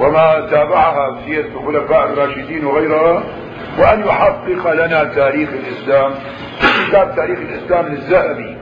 وما 0.00 0.46
تابعها 0.50 1.20
سيرة 1.24 1.46
الخلفاء 1.46 2.12
الراشدين 2.12 2.64
وغيرها 2.64 3.22
وأن 3.78 4.00
يحقق 4.00 4.72
لنا 4.72 5.04
تاريخ 5.04 5.48
الإسلام 5.48 6.12
كتاب 6.88 7.14
تاريخ 7.16 7.38
الإسلام 7.38 7.86
للذهبي 7.86 8.56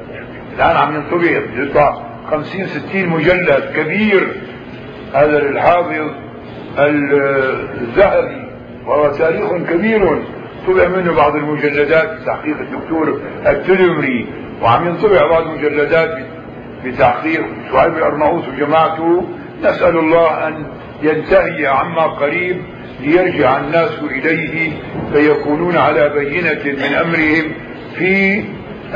الآن 0.57 0.77
عم 0.77 0.95
ينطبع 0.95 1.31
يطلع 1.57 2.03
50 2.31 2.67
60 2.67 3.07
مجلد 3.09 3.73
كبير. 3.77 4.29
هذا 5.15 5.41
للحافظ 5.41 6.11
الذهبي 6.79 8.49
وهو 8.87 9.09
تاريخ 9.09 9.53
كبير. 9.71 10.23
طبع 10.67 10.89
منه 10.89 11.15
بعض 11.17 11.37
المجلدات 11.37 12.21
بتحقيق 12.21 12.57
الدكتور 12.61 13.21
التلمري 13.47 14.27
وعم 14.63 14.87
ينطبع 14.87 15.29
بعض 15.31 15.43
المجلدات 15.43 16.19
بتحقيق 16.85 17.45
شعيب 17.73 17.97
الأرناؤوس 17.97 18.49
وجماعته. 18.49 19.29
نسأل 19.63 19.99
الله 19.99 20.49
أن 20.49 20.67
ينتهي 21.03 21.67
عما 21.67 22.03
قريب. 22.03 22.63
ليرجع 23.05 23.61
الناس 23.61 24.03
إليه 24.03 24.73
فيكونون 25.13 25.77
على 25.77 26.09
بينة 26.09 26.65
من 26.65 26.95
أمرهم 26.95 27.53
في 27.99 28.45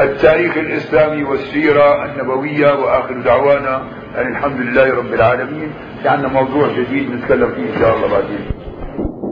التاريخ 0.03 0.57
الإسلامي 0.59 1.25
والسيرة 1.25 2.05
النبوية 2.05 2.73
وآخر 2.85 3.21
دعوانا 3.25 3.77
أن 4.17 4.27
الحمد 4.27 4.61
لله 4.61 4.99
رب 4.99 5.15
العالمين. 5.15 5.71
لأن 6.05 6.33
موضوع 6.33 6.69
جديد 6.79 7.11
نتكلم 7.11 7.49
فيه 7.49 7.75
إن 7.75 7.79
شاء 7.81 7.97
الله 7.97 8.09
بعدين. 8.13 8.41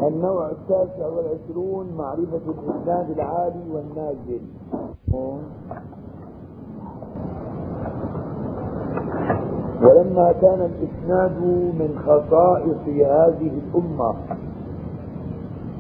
النوع 0.09 0.51
التاسع 0.51 1.07
والعشرون 1.07 1.97
معرفة 1.97 2.45
الإسناد 2.49 3.11
العالي 3.17 3.65
والنازل. 3.71 4.41
ولما 9.83 10.33
كان 10.43 10.71
الإسناد 10.71 11.41
من 11.79 11.99
خصائص 12.07 12.83
هذه 12.89 13.51
الأمة. 13.69 14.15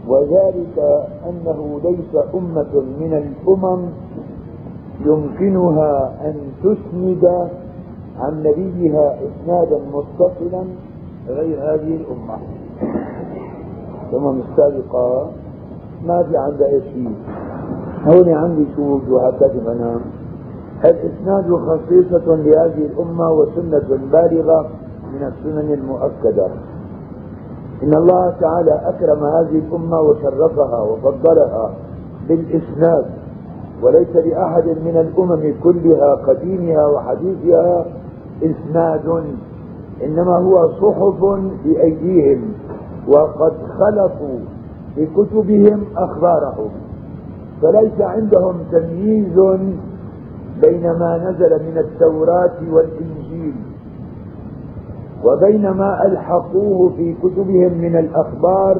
وذلك 0.08 1.06
أنه 1.28 1.80
ليس 1.84 2.24
أمة 2.34 2.82
من 3.00 3.12
الأمم 3.12 3.88
يمكنها 5.04 6.14
أن 6.24 6.34
تسند 6.64 7.48
عن 8.18 8.42
نبيها 8.42 9.18
إسنادا 9.26 9.80
متصلا 9.92 10.64
غير 11.28 11.58
هذه 11.58 11.96
الأمة. 12.00 12.38
الأمم 14.12 14.40
السابقة 14.40 15.30
ما 16.06 16.22
في 16.22 16.36
عندها 16.36 16.80
شيء 16.80 17.14
هون 18.06 18.28
عندي 18.28 18.66
شو 18.76 18.82
وجوهات 18.82 19.42
أنا 19.42 20.00
الإسناد 20.84 21.54
خصيصة 21.54 22.26
لهذه 22.36 22.86
الأمة 22.86 23.30
وسنة 23.30 23.98
بالغة 24.12 24.70
من 25.12 25.22
السنن 25.32 25.72
المؤكدة. 25.72 26.48
إن 27.82 27.94
الله 27.94 28.30
تعالى 28.40 28.80
أكرم 28.84 29.24
هذه 29.24 29.58
الأمة 29.68 30.00
وشرفها 30.00 30.80
وفضلها 30.80 31.70
بالإسناد 32.28 33.06
وليس 33.82 34.16
لأحد 34.16 34.64
من 34.68 34.96
الأمم 34.96 35.54
كلها 35.62 36.14
قديمها 36.14 36.86
وحديثها 36.86 37.86
إسناد 38.42 39.24
إنما 40.04 40.36
هو 40.36 40.68
صحف 40.68 41.24
في 41.62 41.82
أيديهم 41.82 42.52
وقد 43.08 43.52
خلقوا 43.78 44.38
بكتبهم 44.96 45.84
أخبارهم. 45.96 46.70
فليس 47.62 48.00
عندهم 48.00 48.54
تمييز 48.72 49.38
بين 50.64 50.82
ما 50.82 51.18
نزل 51.18 51.62
من 51.70 51.78
التوراة 51.78 52.58
والإنجيل. 52.72 53.54
وبين 55.26 55.70
ما 55.70 56.06
ألحقوه 56.06 56.90
في 56.96 57.14
كتبهم 57.22 57.72
من 57.78 57.96
الأخبار 57.96 58.76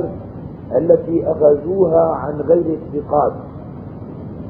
التي 0.77 1.31
أخذوها 1.31 2.07
عن 2.11 2.41
غير 2.41 2.79
الثقات. 2.79 3.33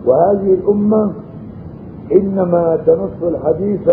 وهذه 0.06 0.54
الأمة 0.54 1.12
إنما 2.12 2.78
تنص 2.86 3.22
الحديث 3.22 3.88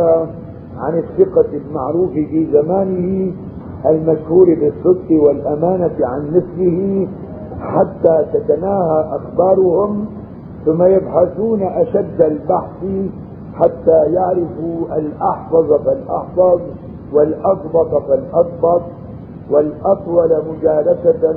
عن 0.78 0.98
الثقة 0.98 1.46
المعروف 1.54 2.12
في 2.12 2.48
زمانه 2.54 3.32
المشهور 3.86 4.46
بالصدق 4.46 5.12
والأمانة 5.28 5.96
عن 6.02 6.28
مثله 6.28 7.08
حتى 7.60 8.26
تتناهى 8.34 9.06
أخبارهم 9.16 10.06
ثم 10.66 10.84
يبحثون 10.84 11.64
أشد 11.64 12.22
البحث 12.22 12.86
حتى 13.54 14.14
يعرفوا 14.14 14.98
الأحفظ 14.98 15.74
فالأحفظ. 15.86 16.60
والأضبط 17.14 18.04
فالأضبط 18.08 18.82
والأطول 19.52 20.30
مجالسة 20.50 21.36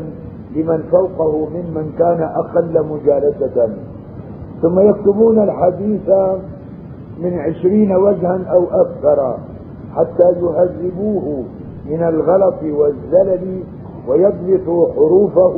لمن 0.57 0.83
فوقه 0.91 1.49
ممن 1.49 1.93
كان 1.99 2.23
أقل 2.23 2.87
مجالسة. 2.87 3.69
ثم 4.63 4.81
يكتبون 4.81 5.39
الحديث 5.39 6.09
من 7.19 7.39
عشرين 7.39 7.97
وجها 7.97 8.41
أو 8.51 8.65
أكثر 8.65 9.37
حتى 9.95 10.33
يهذبوه 10.43 11.45
من 11.87 12.03
الغلط 12.03 12.63
والزلل 12.63 13.63
ويضبطوا 14.09 14.93
حروفه 14.93 15.57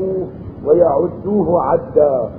ويعدوه 0.67 1.63
عدا. 1.63 2.31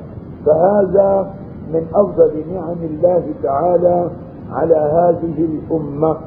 فهذا 0.46 1.34
من 1.74 1.86
أفضل 1.96 2.44
نعم 2.54 2.78
الله 2.84 3.24
تعالى 3.44 4.10
على 4.52 4.76
هذه 4.76 5.46
الأمة. 5.46 6.18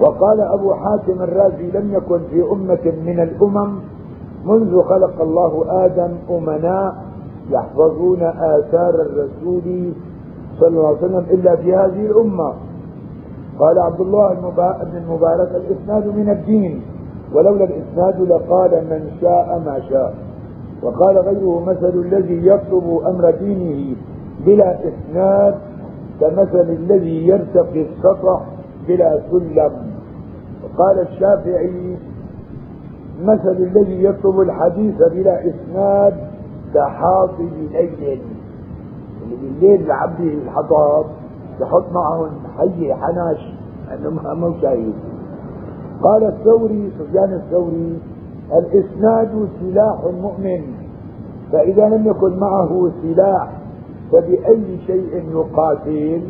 وقال 0.00 0.40
أبو 0.40 0.74
حاتم 0.74 1.22
الرازي 1.22 1.70
لم 1.70 1.94
يكن 1.94 2.18
في 2.30 2.42
أمة 2.52 2.92
من 3.06 3.20
الأمم 3.20 3.78
منذ 4.44 4.82
خلق 4.82 5.20
الله 5.22 5.64
آدم 5.84 6.10
أمناء 6.30 6.94
يحفظون 7.50 8.22
آثار 8.22 8.94
الرسول 8.94 9.92
صلى 10.60 10.68
الله 10.68 10.86
عليه 10.88 10.98
وسلم 10.98 11.24
إلا 11.30 11.56
في 11.56 11.74
هذه 11.74 12.06
الأمة. 12.06 12.52
قال 13.58 13.78
عبد 13.78 14.00
الله 14.00 14.34
بن 14.34 14.96
المبارك 14.96 15.50
الإسناد 15.54 16.06
من 16.06 16.30
الدين 16.30 16.82
ولولا 17.34 17.64
الإسناد 17.64 18.20
لقال 18.20 18.70
من 18.90 19.10
شاء 19.20 19.62
ما 19.66 19.80
شاء. 19.90 20.14
وقال 20.82 21.18
غيره 21.18 21.64
مثل 21.66 21.88
الذي 21.88 22.46
يطلب 22.46 23.00
أمر 23.06 23.30
دينه 23.30 23.96
بلا 24.46 24.78
إسناد 24.88 25.54
كمثل 26.20 26.60
الذي 26.70 27.26
يرتقي 27.26 27.82
السطح 27.82 28.40
بلا 28.88 29.22
سلم. 29.30 29.90
وقال 30.64 30.98
الشافعي 31.08 31.96
مثل 33.22 33.56
الذي 33.56 34.04
يطلب 34.04 34.40
الحديث 34.40 34.96
بلا 35.12 35.40
إسناد 35.48 36.14
كحاطب 36.74 37.48
ليل. 37.72 38.20
اللي 39.22 39.36
بالليل 39.36 39.80
العبد 39.86 40.20
الحطب 40.20 41.06
يحط 41.60 41.92
معهم 41.92 42.30
حي 42.58 42.94
حناش 42.94 43.54
انه 43.94 44.10
ما 44.34 44.54
شايف 44.60 44.94
قال 46.02 46.24
الثوري 46.24 46.92
سفيان 46.98 47.32
الثوري 47.32 47.98
الإسناد 48.52 49.48
سلاح 49.60 50.04
المؤمن 50.04 50.62
فإذا 51.52 51.88
لم 51.88 52.06
يكن 52.06 52.38
معه 52.38 52.90
سلاح 53.02 53.50
فبأي 54.12 54.78
شيء 54.86 55.24
يقاتل؟ 55.32 56.22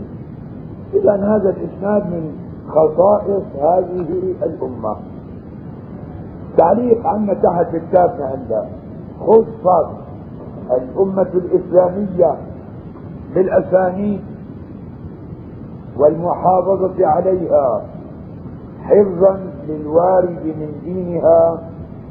إذا 0.95 1.12
هذا 1.12 1.51
الإسناد 1.51 2.07
من 2.07 2.32
خصائص 2.68 3.43
هذه 3.62 4.34
الأمة. 4.43 4.97
تعليق 6.57 7.07
عنا 7.07 7.34
تحت 7.34 7.74
الكتاب 7.74 8.11
عندها 8.20 8.68
خصت 9.20 9.86
الأمة 10.70 11.26
الإسلامية 11.34 12.36
بالأسانيد 13.34 14.20
والمحافظة 15.99 17.07
عليها 17.07 17.82
حفظا 18.82 19.41
للوارد 19.68 20.45
من 20.45 20.72
دينها 20.84 21.59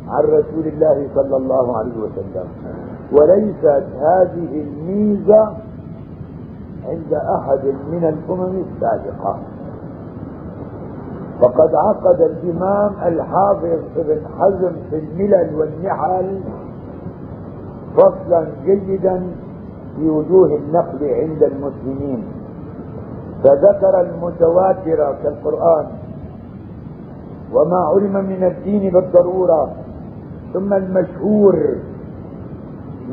عن 0.07 0.23
رسول 0.23 0.67
الله 0.67 1.07
صلى 1.15 1.37
الله 1.37 1.77
عليه 1.77 1.97
وسلم. 1.97 2.47
وليست 3.11 3.85
هذه 4.01 4.61
الميزة 4.63 5.49
عند 6.89 7.13
أحد 7.13 7.65
من 7.91 8.03
الأمم 8.03 8.63
السابقة. 8.65 9.39
فقد 11.41 11.75
عقد 11.75 12.21
الإمام 12.21 12.91
الحافظ 13.05 13.79
ابن 13.97 14.21
حزم 14.39 14.71
في 14.89 14.99
الملل 14.99 15.55
والنحل 15.55 16.39
فصلا 17.97 18.47
جيدا 18.65 19.23
في 19.95 20.09
وجوه 20.09 20.55
النقل 20.55 21.03
عند 21.03 21.43
المسلمين. 21.43 22.23
فذكر 23.43 24.01
المتواتر 24.01 25.15
كالقرآن 25.23 25.85
وما 27.53 27.77
علم 27.77 28.13
من 28.25 28.43
الدين 28.43 28.93
بالضرورة 28.93 29.71
ثم 30.53 30.73
المشهور 30.73 31.55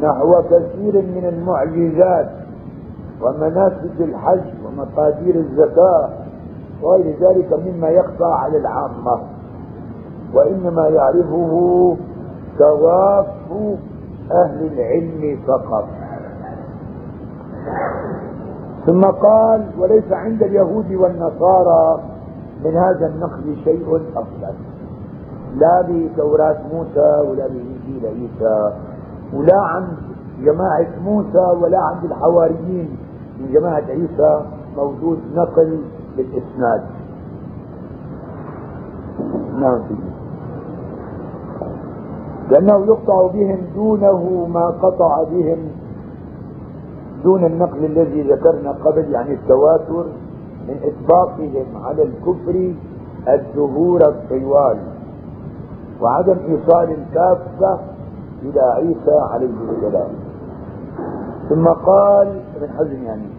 نحو 0.03 0.43
كثير 0.43 1.03
من 1.03 1.25
المعجزات 1.25 2.31
ومناسك 3.23 4.01
الحج 4.01 4.45
ومقادير 4.67 5.35
الزكاة 5.35 6.09
وغير 6.83 7.17
ذلك 7.21 7.53
مما 7.67 7.89
يخفى 7.89 8.25
على 8.25 8.57
العامة. 8.59 9.21
وإنما 10.35 10.89
يعرفه 10.89 11.97
كواف 12.59 13.27
أهل 14.33 14.67
العلم 14.73 15.39
فقط. 15.47 15.85
ثم 18.87 19.05
قال 19.05 19.67
وليس 19.79 20.13
عند 20.13 20.43
اليهود 20.43 20.93
والنصارى 20.93 22.03
من 22.65 22.77
هذا 22.77 23.07
النقل 23.07 23.57
شيء 23.65 23.97
أفضل 24.17 24.55
لا 25.57 25.83
بتوراة 25.89 26.57
موسى 26.73 27.29
ولا 27.31 27.47
بإنجيل 27.49 28.07
عيسى 28.07 28.73
ولا 29.35 29.61
عند 29.63 29.89
جماعة 30.41 30.87
موسى 31.05 31.47
ولا 31.63 31.79
عند 31.79 32.05
الحواريين 32.05 32.99
من 33.41 33.53
جماعة 33.53 33.85
عيسى 33.89 34.45
موجود 34.77 35.19
نقل 35.35 35.81
بالإسناد 36.17 36.83
نعم. 39.59 39.81
لأنه 42.51 42.87
يقطع 42.87 43.27
بهم 43.27 43.59
دونه 43.75 44.47
ما 44.47 44.67
قطع 44.67 45.23
بهم 45.23 45.59
دون 47.25 47.45
النقل 47.45 47.85
الذي 47.85 48.23
ذكرنا 48.23 48.73
قبل 48.73 49.13
يعني 49.13 49.35
التواتر 49.35 50.07
من 50.69 50.77
إطباقهم 50.83 51.85
على 51.85 52.03
الكفر 52.03 52.75
الدهور 53.29 54.01
الطوال 54.01 54.79
وعدم 56.01 56.37
إيصال 56.49 56.91
الكافة 56.91 57.79
إلى 58.43 58.61
عيسى 58.61 59.19
عليه 59.31 59.51
السلام. 59.71 60.09
ثم 61.49 61.69
قال 61.69 62.41
ابن 62.57 62.69
حزم 62.79 63.03
يعني. 63.03 63.31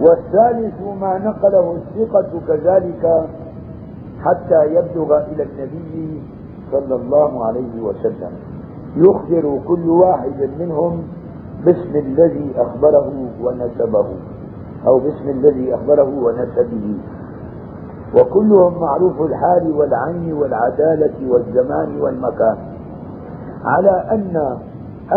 والثالث 0.00 0.80
ما 1.00 1.18
نقله 1.18 1.76
الثقة 1.76 2.40
كذلك 2.48 3.28
حتى 4.20 4.64
يبلغ 4.64 5.18
إلى 5.18 5.42
النبي 5.42 6.22
صلى 6.72 6.94
الله 6.94 7.44
عليه 7.46 7.82
وسلم. 7.82 8.32
يخبر 8.96 9.60
كل 9.68 9.88
واحد 9.88 10.50
منهم 10.58 11.02
باسم 11.64 11.96
الذي 11.96 12.54
أخبره 12.56 13.12
ونسبه 13.42 14.06
أو 14.86 14.98
باسم 14.98 15.28
الذي 15.28 15.74
أخبره 15.74 16.10
ونسبه. 16.24 16.98
وكلهم 18.16 18.80
معروف 18.80 19.20
الحال 19.22 19.72
والعين 19.76 20.32
والعدالة 20.32 21.32
والزمان 21.32 22.00
والمكان. 22.00 22.56
على 23.64 23.90
أن 23.90 24.58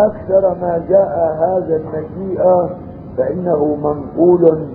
أكثر 0.06 0.54
ما 0.60 0.84
جاء 0.88 1.36
هذا 1.40 1.76
المجيء 1.76 2.42
فإنه 3.16 3.76
منقول 3.76 4.68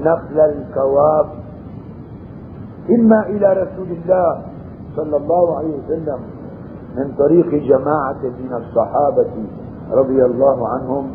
نقل 0.00 0.40
الكواب. 0.40 1.26
إما 2.90 3.26
إلى 3.26 3.52
رسول 3.52 3.88
الله 3.90 4.42
صلى 4.96 5.16
الله 5.16 5.56
عليه 5.58 5.78
وسلم 5.78 6.18
من 6.96 7.14
طريق 7.18 7.48
جماعة 7.54 8.22
من 8.22 8.52
الصحابة 8.52 9.32
رضي 9.92 10.24
الله 10.24 10.68
عنهم 10.68 11.10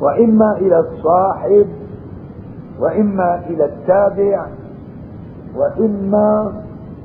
وإما 0.00 0.56
إلى 0.56 0.78
الصاحب 0.78 1.66
وإما 2.80 3.40
إلى 3.46 3.64
التابع 3.64 4.46
وإما 5.56 6.52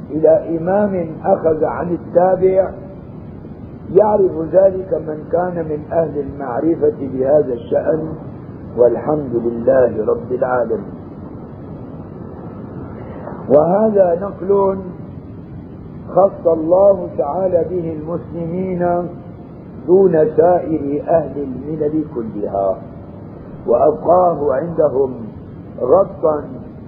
إلى 0.09 0.57
إمام 0.57 1.07
أخذ 1.25 1.63
عن 1.63 1.91
التابع. 1.91 2.71
يعرف 3.91 4.31
ذلك 4.51 4.93
من 4.93 5.23
كان 5.31 5.65
من 5.69 5.91
أهل 5.91 6.19
المعرفة 6.19 6.97
بهذا 6.99 7.53
الشأن 7.53 8.13
والحمد 8.77 9.35
لله 9.35 10.05
رب 10.05 10.31
العالمين. 10.31 10.97
وهذا 13.49 14.19
نقل 14.21 14.77
خص 16.09 16.47
الله 16.47 17.09
تعالى 17.17 17.65
به 17.69 17.97
المسلمين 18.01 19.09
دون 19.87 20.11
سائر 20.37 21.03
أهل 21.07 21.43
الملل 21.43 22.05
كلها 22.15 22.77
وأبقاه 23.67 24.53
عندهم 24.53 25.13
غطا 25.81 26.43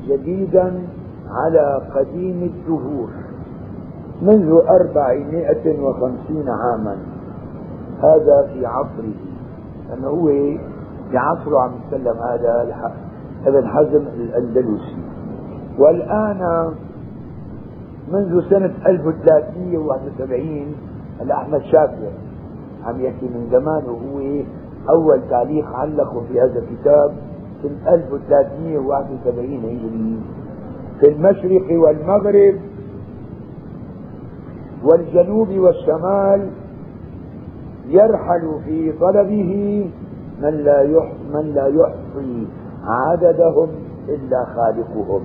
جديدا 0.07 0.87
على 1.29 1.81
قديم 1.95 2.43
الدهور. 2.43 3.09
منذ 4.21 4.61
أربعمائة 4.69 5.81
وخمسين 5.81 6.49
عاما. 6.49 6.97
هذا 8.03 8.47
في 8.53 8.65
عصره. 8.65 9.13
لأنه 9.89 10.07
هو 10.07 10.27
في 11.11 11.17
عصره 11.17 11.59
عم 11.59 11.71
يتكلم 11.75 12.17
هذا 12.17 12.95
ابن 13.45 13.67
حزم 13.67 14.07
الأندلسي. 14.07 14.97
والآن 15.79 16.71
منذ 18.11 18.49
سنة 18.49 18.73
1371 18.85 20.75
الأحمد 21.21 21.61
شاكر 21.61 22.11
عم 22.85 23.01
يحكي 23.01 23.25
من 23.25 23.47
زمان 23.51 23.83
وهو 23.85 24.43
أول 24.89 25.21
تعليق 25.29 25.65
علقه 25.75 26.21
في 26.27 26.41
هذا 26.41 26.59
الكتاب 26.59 27.13
سنة 27.63 27.93
1371 27.93 29.65
هجري. 29.65 30.19
في 30.99 31.07
المشرق 31.07 31.67
والمغرب 31.81 32.55
والجنوب 34.83 35.49
والشمال 35.49 36.49
يرحل 37.87 38.59
في 38.65 38.91
طلبه 38.91 39.89
من 40.41 40.49
لا 40.49 40.83
من 41.33 41.51
لا 41.55 41.67
يحصي 41.67 42.47
عددهم 42.83 43.69
إلا 44.09 44.45
خالقهم 44.55 45.21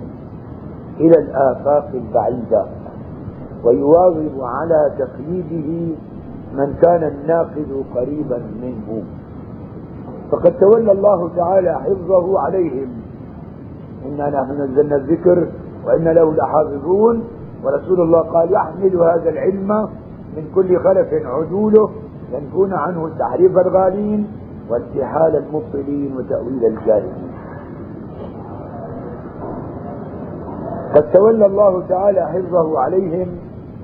إلى 1.01 1.19
الآفاق 1.19 1.91
البعيدة 1.95 2.67
ويواظب 3.65 4.41
على 4.41 4.93
تقليده 4.99 5.97
من 6.55 6.75
كان 6.83 7.03
الناقد 7.05 7.85
قريبا 7.95 8.43
منه. 8.63 9.03
فقد 10.31 10.53
تولى 10.59 10.93
الله 10.93 11.31
تعالى 11.37 11.75
حفظه 11.75 12.41
عليهم. 12.41 12.89
إنا 14.07 14.31
نحن 14.31 14.63
نزلنا 14.63 14.97
الذكر 14.97 15.49
وإنا 15.87 16.11
له 16.11 16.35
لحافظون. 16.35 17.25
ورسول 17.65 18.01
الله 18.01 18.21
قال 18.21 18.53
يحمل 18.53 18.97
هذا 18.97 19.31
العلم 19.31 19.89
من 20.37 20.51
كل 20.55 20.79
خلف 20.79 21.09
عدوله 21.13 21.91
ينفون 22.33 22.73
عنه 22.73 23.11
تحريف 23.19 23.59
الغالين 23.59 24.27
وانتحال 24.71 25.37
المبطلين 25.37 26.17
وتأويل 26.17 26.65
الجاهلين. 26.65 27.31
قد 30.95 31.11
تولى 31.13 31.47
الله 31.47 31.87
تعالى 31.89 32.27
حفظه 32.27 32.79
عليهم 32.79 33.29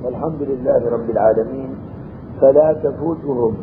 والحمد 0.04 0.42
لله 0.42 0.90
رب 0.90 1.10
العالمين. 1.10 1.74
فلا 2.40 2.72
تفوتهم 2.72 3.54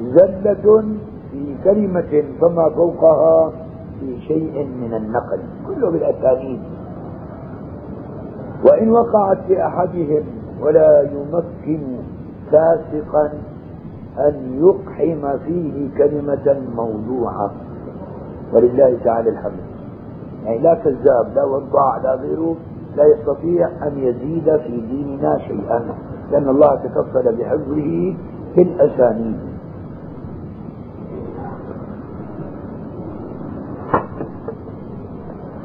زلة 0.00 0.84
في 1.32 1.56
كلمة 1.64 2.24
فما 2.40 2.68
فوقها 2.68 3.52
في 4.00 4.20
شيء 4.20 4.66
من 4.66 4.94
النقل. 4.94 5.38
كله 5.66 5.90
بالأسانيد. 5.90 6.60
وإن 8.70 8.90
وقعت 8.90 9.38
لأحدهم 9.48 10.24
ولا 10.60 11.02
يمكن 11.02 11.80
فاسقا 12.52 13.32
أن 14.18 14.60
يقحم 14.64 15.38
فيه 15.38 15.88
كلمة 15.98 16.60
موضوعة. 16.76 17.50
ولله 18.52 18.98
تعالى 19.04 19.30
الحمد. 19.30 19.60
يعني 20.44 20.58
لا 20.58 20.74
كذاب 20.74 21.34
لا 21.34 21.44
وضاع 21.44 21.96
لا 22.02 22.14
غيره 22.14 22.56
لا 22.96 23.04
يستطيع 23.04 23.68
أن 23.86 23.98
يزيد 23.98 24.56
في 24.56 24.80
ديننا 24.80 25.38
شيئا 25.38 25.84
لأن 26.32 26.48
الله 26.48 26.74
تكفل 26.76 27.36
بحفظه 27.36 28.14
في 28.54 28.62
الأسانيد. 28.62 29.55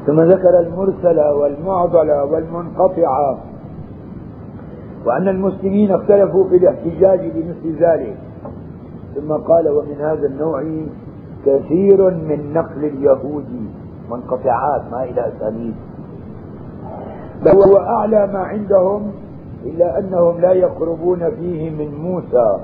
ثم 0.06 0.20
ذكر 0.20 0.60
المرسل 0.60 1.20
والمعضل 1.20 2.10
والمنقطع. 2.10 3.36
وأن 5.06 5.28
المسلمين 5.28 5.90
اختلفوا 5.90 6.48
في 6.48 6.56
الاحتجاج 6.56 7.20
بمثل 7.34 7.84
ذلك. 7.84 8.16
ثم 9.14 9.32
قال 9.32 9.68
ومن 9.68 9.96
هذا 10.00 10.26
النوع 10.26 10.62
كثير 11.46 12.10
من 12.10 12.52
نقل 12.52 12.84
اليهود. 12.84 13.70
منقطعات 14.10 14.82
ما 14.92 15.04
إلى 15.04 15.28
أسانيد. 15.28 15.74
بل 17.44 17.50
هو 17.50 17.76
أعلى 17.76 18.26
ما 18.26 18.38
عندهم 18.38 19.12
إلا 19.64 19.98
أنهم 19.98 20.40
لا 20.40 20.52
يقربون 20.52 21.30
فيه 21.30 21.70
من 21.70 21.94
موسى 21.94 22.58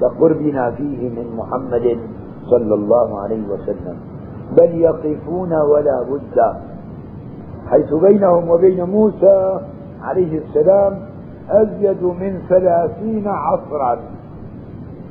كقربنا 0.00 0.70
فيه 0.70 1.08
من 1.08 1.36
محمد 1.36 1.98
صلى 2.50 2.74
الله 2.74 3.20
عليه 3.20 3.48
وسلم. 3.48 4.15
بل 4.52 4.74
يقفون 4.74 5.52
ولا 5.52 6.02
بد. 6.10 6.56
حيث 7.66 7.94
بينهم 7.94 8.50
وبين 8.50 8.84
موسى 8.84 9.60
عليه 10.02 10.38
السلام 10.38 10.98
أزيد 11.50 12.02
من 12.02 12.38
ثلاثين 12.48 13.28
عصرا. 13.28 13.98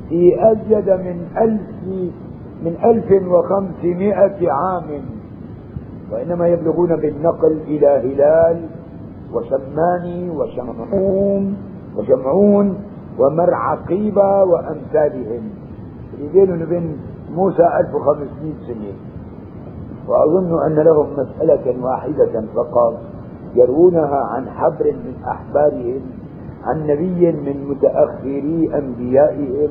في 0.08 0.52
أزيد 0.52 0.90
من 0.90 1.26
ألف 1.36 1.60
من 2.64 2.76
ألف 2.84 3.28
وخمسمائة 3.28 4.52
عام. 4.52 5.00
وإنما 6.12 6.48
يبلغون 6.48 6.96
بالنقل 6.96 7.60
إلى 7.66 7.86
هلال 7.86 8.60
وشماني 9.32 10.30
وشمعون 10.30 11.56
وشمعون 11.96 12.78
ومرعقيبة 13.18 14.44
وأمثالهم. 14.44 15.50
اللي 16.14 16.28
بينهم 16.32 16.62
وبين 16.62 16.96
موسى 17.34 17.62
1500 17.62 18.54
سنة. 18.66 19.15
وأظن 20.08 20.62
أن 20.66 20.74
لهم 20.74 21.06
مسألة 21.12 21.84
واحدة 21.84 22.44
فقط 22.54 22.94
يروونها 23.54 24.16
عن 24.16 24.48
حبر 24.48 24.84
من 24.84 25.14
أحبارهم 25.28 26.00
عن 26.64 26.86
نبي 26.86 27.32
من 27.32 27.68
متأخري 27.68 28.70
أنبيائهم 28.74 29.70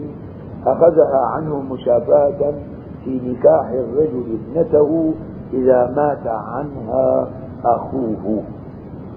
أخذها 0.66 1.22
عنه 1.36 1.62
مشافاة 1.62 2.54
في 3.04 3.22
نكاح 3.26 3.70
الرجل 3.70 4.40
ابنته 4.40 5.14
إذا 5.54 5.94
مات 5.96 6.28
عنها 6.28 7.28
أخوه. 7.66 8.44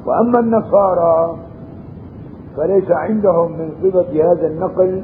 وأما 0.06 0.40
النصارى 0.40 1.36
فليس 2.56 2.90
عندهم 2.90 3.52
من 3.52 3.70
صفة 3.82 4.32
هذا 4.32 4.46
النقل 4.46 5.02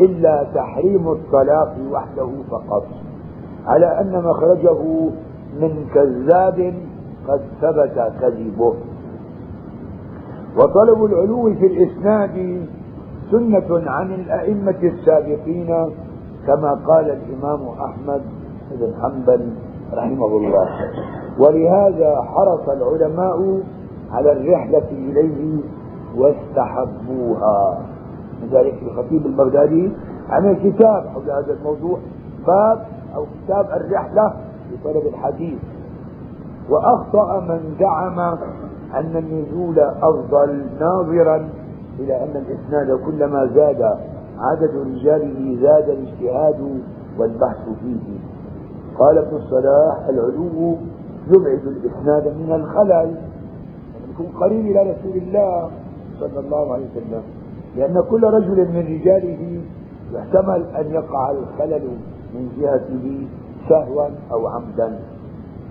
إلا 0.00 0.46
تحريم 0.54 1.08
الطلاق 1.08 1.76
وحده 1.92 2.28
فقط 2.50 2.86
على 3.66 4.00
أن 4.00 4.22
مخرجه 4.24 5.10
من 5.60 5.86
كذاب 5.94 6.74
قد 7.28 7.40
ثبت 7.60 8.12
كذبه. 8.20 8.74
وطلب 10.56 11.04
العلو 11.04 11.54
في 11.54 11.66
الإسناد 11.66 12.66
سنة 13.30 13.90
عن 13.90 14.14
الأئمة 14.14 14.78
السابقين 14.82 15.90
كما 16.46 16.74
قال 16.86 17.10
الإمام 17.10 17.68
أحمد 17.68 18.22
بن 18.70 18.92
حنبل 19.02 19.52
رحمه 19.94 20.26
الله. 20.26 20.68
ولهذا 21.38 22.22
حرص 22.22 22.68
العلماء 22.68 23.62
على 24.12 24.32
الرحلة 24.32 24.88
إليه 24.92 25.60
واستحبوها. 26.16 27.78
لذلك 28.42 28.82
الخطيب 28.82 29.26
البغدادي 29.26 29.92
عمل 30.30 30.56
كتاب 30.70 31.06
حول 31.14 31.30
هذا 31.30 31.52
الموضوع 31.52 31.98
باب 32.46 32.86
أو 33.14 33.26
كتاب 33.44 33.66
الرحلة 33.66 34.32
لطلب 34.84 35.06
الحديث. 35.06 35.58
وأخطأ 36.70 37.40
من 37.40 37.74
زعم 37.80 38.18
أن 38.94 39.16
النزول 39.16 39.78
أفضل 39.78 40.64
ناظرا 40.80 41.48
إلى 41.98 42.24
أن 42.24 42.36
الإسناد 42.36 43.00
كلما 43.06 43.46
زاد 43.54 43.82
عدد 44.38 44.70
رجاله 44.76 45.60
زاد 45.60 45.88
الاجتهاد 45.88 46.80
والبحث 47.18 47.68
فيه. 47.82 48.18
قال 48.98 49.18
ابن 49.18 49.36
الصلاح 49.36 50.08
العلو 50.08 50.76
يبعد 51.26 51.66
الإسناد 51.66 52.28
من 52.28 52.52
الخلل. 52.52 53.16
يكون 54.10 54.26
قريب 54.40 54.66
إلى 54.66 54.80
رسول 54.82 55.16
الله 55.16 55.70
صلى 56.20 56.40
الله 56.40 56.72
عليه 56.72 56.86
وسلم. 56.90 57.22
لأن 57.76 58.02
كل 58.10 58.24
رجل 58.24 58.68
من 58.68 59.00
رجاله 59.00 59.60
يحتمل 60.12 60.64
أن 60.76 60.90
يقع 60.90 61.30
الخلل 61.30 61.88
من 62.34 62.48
جهته 62.58 63.26
سهوا 63.70 64.08
أو 64.32 64.46
عمدا. 64.48 64.98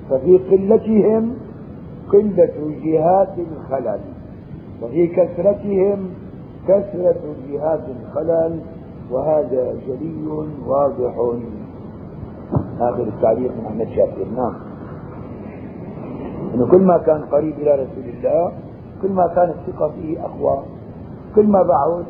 ففي 0.09 0.37
قلتهم 0.37 1.33
قلة 2.13 2.57
جهات 2.83 3.35
الخلل. 3.37 3.99
وفي 4.81 5.07
كثرتهم 5.07 6.09
كثرة 6.67 7.23
جهات 7.49 7.83
الخلل. 7.99 8.59
وهذا 9.11 9.63
جلي 9.87 10.27
واضح. 10.67 11.15
آخر 12.79 13.03
التعليق 13.03 13.51
من 13.51 13.65
أحمد 13.65 13.87
شاكر 13.95 14.25
نعم. 14.35 14.55
إنه 16.55 16.71
كل 16.71 16.81
ما 16.81 16.97
كان 16.97 17.21
قريب 17.21 17.53
إلى 17.59 17.71
رسول 17.73 18.05
الله 18.13 18.51
كل 19.01 19.11
ما 19.11 19.27
كانت 19.27 19.53
الثقة 19.67 19.89
فيه 19.89 20.25
أقوى 20.25 20.63
كل 21.35 21.47
ما 21.47 21.63
بعد 21.63 22.05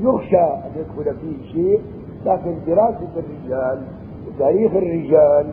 يخشى 0.00 0.36
أن 0.36 0.70
يدخل 0.76 1.16
فيه 1.16 1.52
شيء 1.52 1.80
لكن 2.26 2.56
دراسة 2.66 3.08
الرجال 3.16 3.82
وتاريخ 4.36 4.72
الرجال 4.72 5.52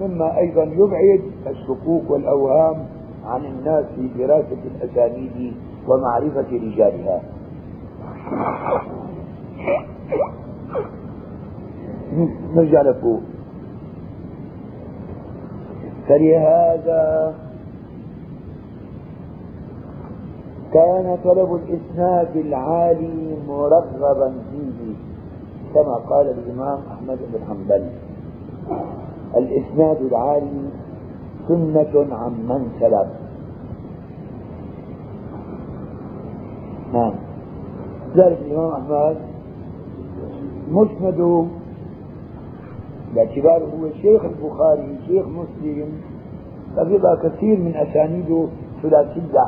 مما 0.00 0.38
أيضا 0.38 0.62
يبعد 0.62 1.20
الشكوك 1.46 2.10
والأوهام 2.10 2.86
عن 3.24 3.44
الناس 3.44 3.84
في 3.96 4.08
دراسة 4.18 4.56
الأسانيد 4.64 5.52
ومعرفة 5.88 6.46
رجالها. 6.52 7.22
نرجع 12.54 12.82
لفوق. 12.82 13.20
فلهذا 16.08 17.34
كان 20.72 21.18
طلب 21.24 21.54
الإسناد 21.54 22.36
العالي 22.36 23.36
مرغبا 23.48 24.34
فيه 24.50 24.94
كما 25.74 25.94
قال 25.94 26.28
الإمام 26.28 26.78
أحمد 26.92 27.18
بن 27.32 27.40
حنبل. 27.48 27.90
الإسناد 29.36 29.96
العالي 30.00 30.70
سنة 31.48 32.14
عن 32.14 32.32
من 32.32 32.68
سلف. 32.80 33.08
نعم. 36.92 37.12
ذلك 38.16 38.38
الإمام 38.46 38.72
أحمد 38.72 39.16
مسند 40.70 41.48
باعتباره 43.14 43.64
هو 43.64 43.90
شيخ 44.02 44.24
البخاري 44.24 44.98
شيخ 45.06 45.26
مسلم. 45.26 45.88
فبيبقى 46.76 47.16
كثير 47.22 47.58
من 47.58 47.76
أسانيده 47.76 48.46
ثلاثية. 48.82 49.44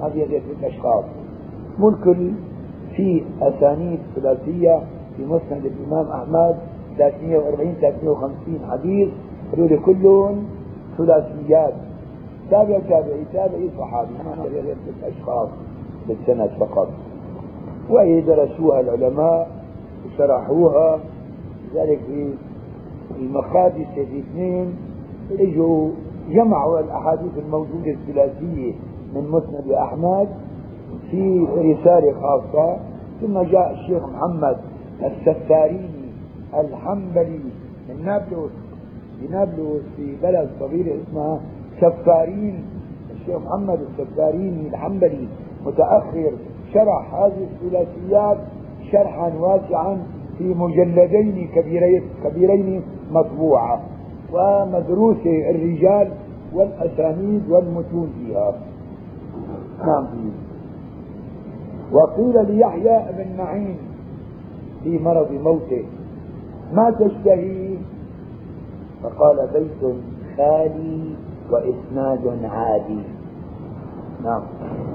هذه 0.00 0.24
هذه 0.24 0.42
الأشخاص 0.60 1.04
ممكن 1.78 2.34
في 2.96 3.24
أسانيد 3.42 3.98
ثلاثية 4.16 4.82
في 5.16 5.24
مسند 5.24 5.64
الإمام 5.64 6.06
أحمد. 6.06 6.56
340 6.98 7.74
350 7.80 8.70
حديث 8.70 9.08
هذول 9.52 9.80
كلهم 9.86 10.44
ثلاثيات. 10.98 11.74
تابع 12.50 12.78
تابعي 12.78 13.24
تابعي 13.32 13.70
صحابي 13.78 14.14
هذه 14.14 14.76
الأشخاص 15.00 15.48
بالسند 16.08 16.50
فقط. 16.60 16.88
وهي 17.90 18.20
درسوها 18.20 18.80
العلماء 18.80 19.50
وشرحوها 20.06 21.00
لذلك 21.74 21.98
في 22.06 22.34
المقادس 23.20 23.86
في 23.94 24.18
اثنين 24.18 24.76
اجوا 25.30 25.90
جمعوا 26.30 26.80
الأحاديث 26.80 27.38
الموجودة 27.38 27.90
الثلاثية 27.90 28.72
من 29.14 29.28
مسند 29.28 29.72
أحمد 29.72 30.28
في 31.10 31.46
رسالة 31.56 32.12
خاصة. 32.20 32.76
ثم 33.20 33.42
جاء 33.42 33.72
الشيخ 33.72 34.02
محمد 34.08 34.56
السفاريني 35.02 35.91
الحنبلي. 36.60 37.40
من 37.88 38.04
نابلس 38.04 38.52
بنابلس 39.20 39.82
في 39.96 40.16
بلد 40.22 40.50
صغيره 40.60 40.96
اسمها 41.02 41.40
سفارين. 41.80 42.64
الشيخ 43.10 43.36
محمد 43.36 43.78
السفاريني 43.80 44.68
الحنبلي 44.68 45.28
متأخر 45.66 46.32
شرح 46.74 47.14
هذه 47.14 47.46
الثلاثيات 47.52 48.38
شرحا 48.92 49.32
واسعا 49.38 50.02
في 50.38 50.44
مجلدين 50.54 51.48
كبيرين, 51.54 52.02
كبيرين 52.24 52.82
مطبوعة. 53.10 53.80
ومدروسة 54.32 55.50
الرجال 55.50 56.08
والأسانيد 56.54 57.50
والمتون 57.50 58.12
فيها 58.18 58.54
نعم. 59.78 60.06
وقيل 61.92 62.56
ليحيى 62.56 63.06
بن 63.16 63.36
معين 63.38 63.76
في 64.84 64.98
مرض 64.98 65.32
موته. 65.32 65.84
ما 66.72 66.90
تشتهي؟ 66.90 67.76
فقال 69.02 69.48
بيت 69.52 69.94
خالي 70.36 71.14
وإسناد 71.50 72.44
عادي. 72.44 73.02
نعم. 74.24 74.42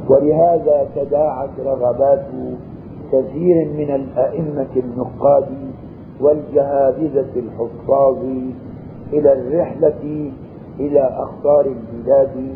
ولهذا 0.10 0.90
تداعت 0.96 1.50
رغبات 1.66 2.26
كثير 3.12 3.68
من 3.78 3.96
الأئمة 3.96 4.68
النقاد 4.76 5.48
والجهابذة 6.22 7.32
الحفاظ 7.36 8.18
إلى 9.14 9.34
الرحلة 9.34 10.32
إلى 10.80 11.02
أخطار 11.02 11.66
البلاد 11.66 12.56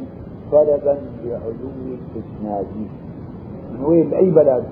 طلبا 0.51 0.97
لعلو 1.25 1.71
الإسناد. 1.87 2.67
من 3.73 3.85
وين؟ 3.85 4.13
أي 4.13 4.31
بلد؟ 4.31 4.63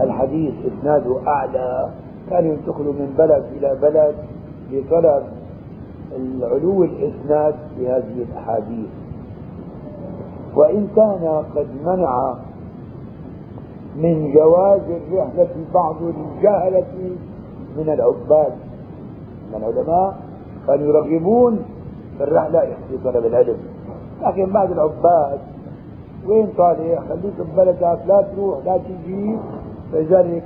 الحديث 0.00 0.54
إسناده 0.66 1.20
أعلى. 1.26 1.90
كانوا 2.30 2.54
ينتقلوا 2.54 2.92
من 2.92 3.14
بلد 3.18 3.44
إلى 3.56 3.78
بلد 3.82 4.14
لطلب 4.70 5.22
العلو 6.16 6.84
الإسناد 6.84 7.54
في 7.76 7.88
هذه 7.88 8.26
الأحاديث. 8.30 8.88
وإن 10.56 10.88
كان 10.96 11.44
قد 11.56 11.66
منع 11.84 12.34
من 13.96 14.32
جواز 14.32 14.80
الرحلة 14.90 15.48
بعض 15.74 15.96
الجهلة 16.02 17.16
من 17.76 17.88
العباد. 17.88 18.52
من 19.52 19.56
العلماء 19.56 20.16
كانوا 20.66 20.86
يرغبون 20.86 21.58
في 22.18 22.24
الرحلة 22.24 22.60
في 22.60 22.98
طلب 23.04 23.26
العلم. 23.26 23.56
لكن 24.22 24.52
بعض 24.52 24.70
العباد 24.70 25.38
وين 26.26 26.46
طالع 26.58 27.00
خليك 27.08 27.34
ببلدك 27.40 27.98
لا 28.06 28.26
تروح 28.36 28.64
لا 28.64 28.78
تجي. 28.78 29.38
فلذلك 29.92 30.42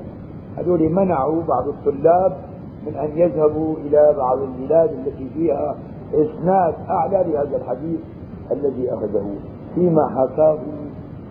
هذول 0.61 0.93
منعوا 0.93 1.43
بعض 1.43 1.69
الطلاب 1.69 2.37
من 2.87 2.95
أن 2.95 3.19
يذهبوا 3.19 3.77
إلى 3.77 4.15
بعض 4.17 4.39
البلاد 4.39 4.91
التي 4.93 5.29
فيها 5.35 5.77
إسناد 6.15 6.75
أعلى 6.91 7.25
لهذا 7.33 7.57
الحديث 7.57 8.01
الذي 8.53 8.95
أخذه 8.95 9.35
فيما 9.75 10.09
حكاه 10.09 10.59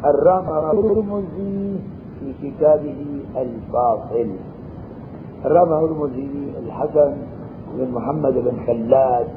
الرمزي 0.05 1.77
في 2.19 2.33
كتابه 2.43 3.21
الفاصل 3.37 4.29
الرمزي 5.45 6.29
الحسن 6.65 7.13
بن 7.77 7.91
محمد 7.91 8.33
بن 8.33 8.51
خلاد. 8.67 9.27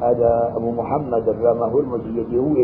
هذا 0.00 0.52
أبو 0.56 0.70
محمد 0.70 1.28
الرمهرمزي 1.28 2.08
الذي 2.08 2.38
هو 2.38 2.56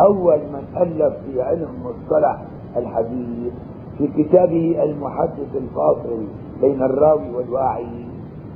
أول 0.00 0.38
من 0.38 0.64
ألف 0.76 1.14
في 1.26 1.42
علم 1.42 1.68
مصطلح 1.84 2.42
الحديث. 2.76 3.52
في 3.98 4.08
كتابه 4.08 4.82
المحدث 4.82 5.56
الفاصل 5.56 6.26
بين 6.60 6.82
الراوي 6.82 7.30
والواعي. 7.34 8.04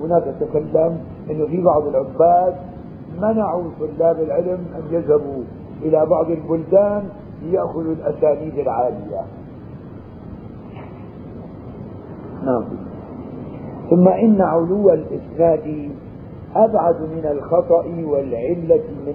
هناك 0.00 0.34
تكلم 0.40 0.98
إنه 1.30 1.46
في 1.46 1.62
بعض 1.62 1.86
العباد 1.86 2.54
منعوا 3.18 3.64
طلاب 3.80 4.20
العلم 4.20 4.60
أن 4.76 4.82
يذهبوا 4.90 5.42
إلى 5.82 6.06
بعض 6.06 6.30
البلدان 6.30 7.08
ليأخذوا 7.42 7.94
الأسانيد 7.94 8.58
العالية. 8.58 9.20
نعم. 12.44 12.64
ثم 13.90 14.08
إن 14.08 14.40
علو 14.40 14.90
الإسناد 14.90 15.90
أبعد 16.56 17.00
من 17.00 17.26
الخطأ 17.32 17.84
والعلة 18.04 18.84
من 19.06 19.14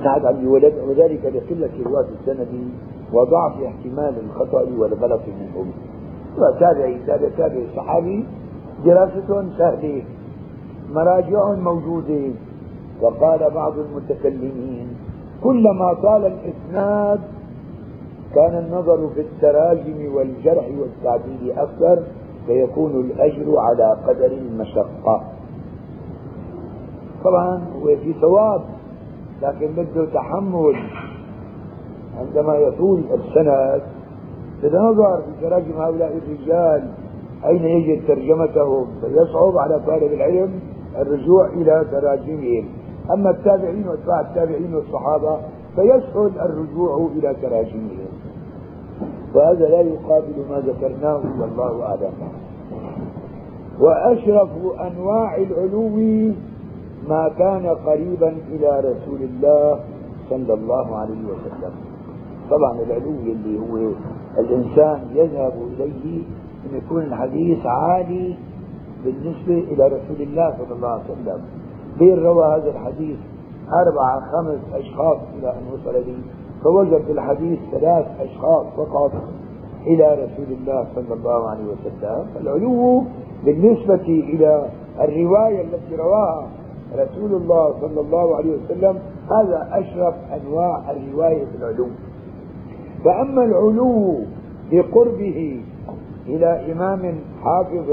نزوله 0.00 0.72
وذلك 0.88 1.24
لقلة 1.24 1.70
رواة 1.86 2.06
السند 2.20 2.48
وضعف 3.12 3.62
احتمال 3.62 4.14
الخطأ 4.24 4.64
والغلط 4.78 5.20
منهم 5.40 5.70
وتابعي 6.38 6.98
تابع 7.06 7.28
تابع 7.36 7.58
الصحابي 7.70 8.24
دراسة 8.84 9.44
سهلة 9.58 10.02
مراجع 10.92 11.52
موجودة. 11.54 12.32
وقال 13.02 13.50
بعض 13.54 13.72
المتكلمين 13.78 14.96
كلما 15.42 15.94
طال 16.02 16.26
الإسناد 16.26 17.20
كان 18.34 18.64
النظر 18.64 19.08
في 19.14 19.20
التراجم 19.20 20.14
والجرح 20.14 20.68
والتعديل 20.80 21.52
أكثر 21.56 22.02
فيكون 22.46 23.00
الأجر 23.00 23.58
على 23.58 23.96
قدر 24.06 24.26
المشقة. 24.26 25.22
طبعا 27.24 27.62
هو 27.76 27.86
في 27.86 28.14
صواب 28.20 28.62
لكن 29.42 29.66
بده 29.72 30.06
تحمل 30.14 30.76
عندما 32.18 32.54
يطول 32.54 33.04
السند. 33.14 33.82
تتنظر 34.62 35.22
في 35.22 35.48
تراجم 35.48 35.72
هؤلاء 35.72 36.16
الرجال 36.16 36.90
أين 37.46 37.64
يجد 37.64 38.06
ترجمتهم؟ 38.06 38.86
فيصعب 39.00 39.58
على 39.58 39.80
طالب 39.86 40.12
العلم 40.12 40.60
الرجوع 40.98 41.46
إلى 41.46 41.84
تراجمهم. 41.90 42.68
أما 43.14 43.30
التابعين 43.30 43.88
وأتباع 43.88 44.20
التابعين 44.20 44.74
والصحابة 44.74 45.40
فيسهل 45.76 46.40
الرجوع 46.40 47.10
إلى 47.16 47.34
تراجمهم. 47.42 48.10
وهذا 49.34 49.68
لا 49.68 49.80
يقابل 49.80 50.34
ما 50.50 50.58
ذكرناه 50.58 51.22
والله 51.40 51.82
أعلم. 51.82 52.12
وأشرف 53.80 54.50
أنواع 54.80 55.36
العلو 55.36 56.32
ما 57.08 57.28
كان 57.38 57.66
قريبا 57.66 58.28
إلى 58.28 58.80
رسول 58.80 59.22
الله 59.22 59.80
صلى 60.30 60.54
الله 60.54 60.96
عليه 60.96 61.24
وسلم. 61.24 61.72
طبعا 62.50 62.80
العلو 62.86 63.10
اللي 63.10 63.58
هو 63.58 63.92
الإنسان 64.38 65.00
يذهب 65.14 65.52
إليه 65.78 66.22
أن 66.66 66.76
يكون 66.76 67.02
الحديث 67.02 67.66
عالي 67.66 68.36
بالنسبة 69.04 69.58
إلى 69.72 69.86
رسول 69.86 70.20
الله 70.20 70.54
صلى 70.58 70.76
الله 70.76 70.88
عليه 70.88 71.04
وسلم. 71.04 71.40
بين 71.98 72.18
روى 72.18 72.44
هذا 72.44 72.70
الحديث 72.70 73.18
أربعة 73.86 74.20
خمس 74.20 74.58
أشخاص 74.74 75.18
إلى 75.38 75.48
أن 75.48 75.62
وصل 75.72 75.92
به؟ 75.92 76.18
فوجد 76.64 77.04
الحديث 77.10 77.58
ثلاث 77.70 78.06
أشخاص 78.20 78.66
فقط 78.76 79.12
إلى 79.86 80.14
رسول 80.14 80.56
الله 80.60 80.86
صلى 80.94 81.14
الله 81.14 81.50
عليه 81.50 81.64
وسلم. 81.64 82.26
العلو 82.40 83.04
بالنسبة 83.44 84.04
إلى 84.08 84.68
الرواية 85.00 85.60
التي 85.60 85.96
رواها 85.96 86.48
رسول 86.94 87.34
الله 87.34 87.74
صلى 87.80 88.00
الله 88.00 88.36
عليه 88.36 88.50
وسلم 88.56 88.98
هذا 89.30 89.68
أشرف 89.72 90.14
أنواع 90.42 90.90
الرواية 90.90 91.46
العلو 91.58 91.88
فأما 93.04 93.44
العلو 93.44 94.18
بقربه 94.72 95.60
إلى 96.26 96.72
إمام 96.72 97.14
حافظ 97.42 97.90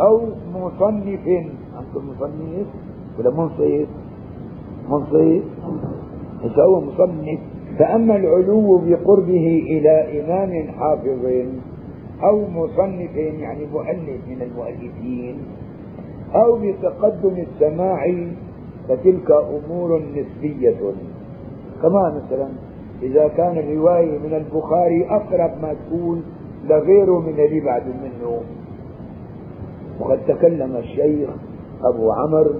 أو 0.00 0.20
مصنف 0.54 1.26
أنتم 1.26 2.08
مصنف 2.10 2.66
ولا 3.18 3.30
منصف؟ 3.30 3.88
منصف. 4.88 5.42
هو 6.58 6.80
مصنف؟ 6.80 7.38
فأما 7.78 8.16
العلو 8.16 8.78
بقربه 8.78 9.62
إلى 9.66 10.20
إمام 10.20 10.68
حافظ 10.68 11.26
أو 12.22 12.44
مصنف 12.48 13.16
يعني 13.16 13.66
مؤلف 13.66 14.28
من 14.28 14.42
المؤلفين 14.42 15.38
أو 16.34 16.58
بتقدم 16.58 17.36
السماع 17.36 18.14
فتلك 18.88 19.30
أمور 19.30 20.02
نسبية. 20.02 20.92
كما 21.82 22.22
مثلا 22.22 22.48
إذا 23.02 23.28
كان 23.28 23.58
الرواية 23.58 24.18
من 24.18 24.34
البخاري 24.34 25.06
أقرب 25.10 25.50
ما 25.62 25.74
تكون 25.74 26.24
لغيره 26.64 27.20
من 27.20 27.40
اللي 27.40 27.60
بعد 27.60 27.82
منه. 27.86 28.40
وقد 30.00 30.18
تكلم 30.28 30.76
الشيخ 30.76 31.30
أبو 31.84 32.12
عمرو 32.12 32.54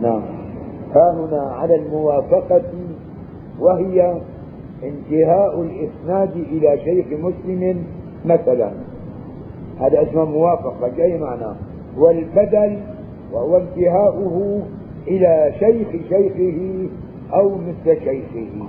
نعم. 0.00 0.22
هنا 0.94 1.42
على 1.52 1.74
الموافقة 1.74 2.62
وهي 3.60 4.20
انتهاء 4.82 5.62
الإسناد 5.62 6.36
إلى 6.36 6.78
شيخ 6.84 7.06
مسلم 7.06 7.84
مثلا. 8.24 8.85
هذا 9.80 10.02
اسمه 10.02 10.24
موافقة 10.24 10.88
جاي 10.96 11.18
معناه 11.18 11.56
والبدل 11.98 12.78
وهو 13.32 13.56
انتهاؤه 13.56 14.62
إلى 15.08 15.52
شيخ 15.58 15.88
شيخه 16.08 16.88
أو 17.32 17.58
مثل 17.58 18.00
شيخه. 18.00 18.66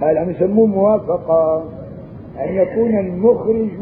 هذا 0.00 0.20
عم 0.20 0.30
يسموه 0.30 0.66
موافقة 0.66 1.64
أن 2.40 2.54
يكون 2.54 2.98
المخرج 2.98 3.80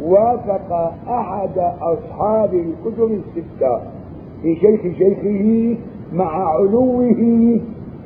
وافق 0.00 0.72
أحد 1.08 1.58
أصحاب 1.80 2.54
الكتب 2.54 3.10
الستة 3.12 3.80
في 4.42 4.56
شيخ 4.56 4.80
شيخه 4.98 5.76
مع 6.12 6.54
علوه 6.54 7.60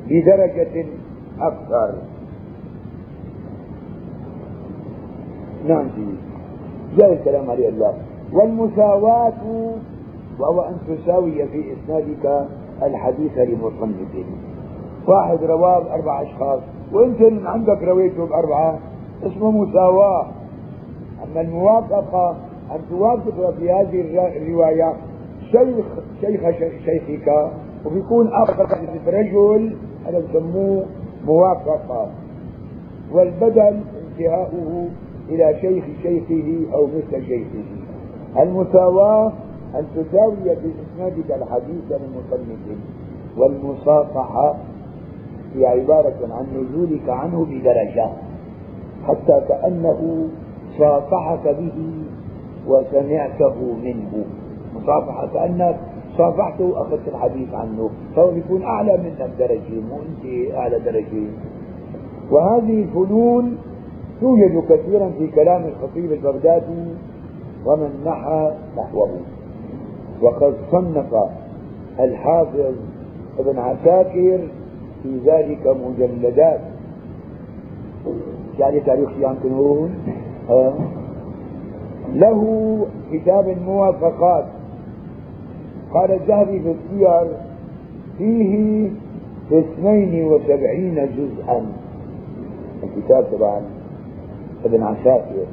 بدرجة 0.09 0.85
أكثر. 1.39 1.93
نعم 5.67 5.87
جاء 6.97 7.13
الكلام 7.13 7.49
عليه 7.51 7.69
الله. 7.69 7.93
والمساواة 8.33 9.33
وهو 10.39 10.61
أن 10.61 10.77
تساوي 10.87 11.47
في 11.47 11.73
إسنادك 11.73 12.47
الحديث 12.83 13.37
لمصنف 13.37 14.25
واحد 15.07 15.43
رواه 15.43 15.93
أربع 15.93 16.21
أشخاص 16.21 16.59
وأنت 16.93 17.21
عندك 17.45 17.83
رويته 17.83 18.25
بأربعة 18.25 18.79
اسمه 19.23 19.51
مساواة. 19.51 20.27
أما 21.23 21.41
الموافقة 21.41 22.35
أن 22.71 22.79
توافق 22.89 23.53
في 23.59 23.71
هذه 23.71 24.01
الرواية 24.37 24.93
شيخ 25.51 25.85
شيخ 26.21 26.41
شيخك 26.85 27.51
وبيكون 27.85 28.27
آخر 28.27 28.65
رجل 29.07 29.75
هذا 30.05 30.19
بسموه 30.19 30.85
موافقة. 31.25 32.07
والبدل 33.11 33.81
انتهاؤه 34.19 34.89
إلى 35.31 35.55
شيخ 35.61 35.83
شيخه 36.03 36.73
أو 36.73 36.87
مثل 36.87 37.25
شيخه. 37.25 37.63
المساواة 38.39 39.31
أن 39.75 39.85
تساوي 39.95 40.35
بإسنادك 40.43 41.31
الحديث 41.31 41.91
لمصنف 41.91 42.77
والمصافحة 43.37 44.55
هي 45.55 45.65
عبارة 45.65 46.17
عن 46.31 46.45
نزولك 46.55 47.09
عنه 47.09 47.45
بدرجة 47.45 48.09
حتى 49.07 49.41
كأنه 49.47 50.27
صافحك 50.77 51.47
به 51.47 52.03
وسمعته 52.67 53.55
منه. 53.83 54.25
مصافحة 54.75 55.27
كأنك 55.33 55.79
صافحته 56.17 56.65
وأخذت 56.65 57.07
الحديث 57.07 57.53
عنه. 57.53 57.89
فهو 58.15 58.31
يكون 58.31 58.63
أعلى 58.63 58.97
منك 58.97 59.29
درجة 59.39 59.81
مو 59.89 59.95
أنت 59.95 60.53
أعلى 60.55 60.79
درجة. 60.79 61.27
وهذه 62.31 62.83
الفنون 62.83 63.57
توجد 64.21 64.63
كثيرا 64.69 65.11
في 65.19 65.27
كلام 65.27 65.65
الخطيب 65.65 66.11
البغدادي 66.11 66.85
ومن 67.65 68.03
نحى 68.05 68.51
نحوه. 68.77 69.09
وقد 70.21 70.53
صنف 70.71 71.15
الحافظ 71.99 72.73
ابن 73.39 73.59
عساكر 73.59 74.39
في 75.03 75.19
ذلك 75.25 75.67
مجلدات. 75.67 76.59
يعني 78.59 78.79
تاريخ 78.79 79.09
شيعان 79.17 79.35
كنون. 79.43 79.93
له 82.13 82.41
كتاب 83.11 83.49
الموافقات 83.49 84.45
قال 85.93 86.11
الذهبي 86.11 86.59
في 86.59 86.71
السير 86.71 87.27
فيه 88.17 88.89
اثنين 89.51 90.25
وسبعين 90.25 90.95
جزءا. 90.95 91.65
الكتاب 92.83 93.25
طبعا 93.37 93.61
ابن 94.65 94.83
عساكر 94.83 95.45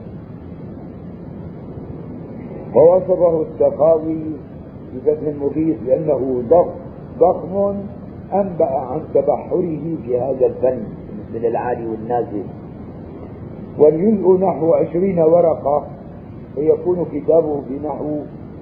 ووصفه 2.75 3.43
السخاوي 3.43 4.23
في 4.93 5.01
فتح 5.01 5.27
المغيث 5.27 5.77
بأنه 5.87 6.43
ضخم 6.49 6.89
ضخم 7.19 7.75
أنبأ 8.33 8.71
عن 8.71 9.01
تبحره 9.15 9.97
في 10.07 10.19
هذا 10.19 10.47
الفن 10.47 10.83
من 11.35 11.45
العالي 11.45 11.87
والنازل. 11.87 12.43
والجزء 13.79 14.39
نحو 14.41 14.75
عشرين 14.75 15.19
ورقة 15.19 15.87
فيكون 16.55 17.07
كتابه 17.13 17.63
بنحو 17.71 18.21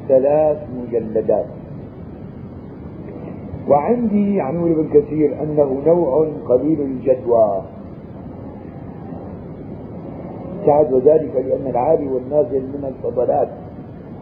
ثلاث 0.08 0.58
مجلدات. 0.82 1.46
وعندي 3.68 4.40
عن 4.40 4.56
ابن 4.56 4.88
كثير 4.94 5.42
أنه 5.42 5.82
نوع 5.86 6.28
قليل 6.48 6.80
الجدوى. 6.80 7.62
سعد 10.66 10.92
وذلك 10.92 11.34
لأن 11.34 11.66
العالي 11.66 12.08
والنازل 12.08 12.62
من 12.62 12.84
الفضلات. 12.84 13.48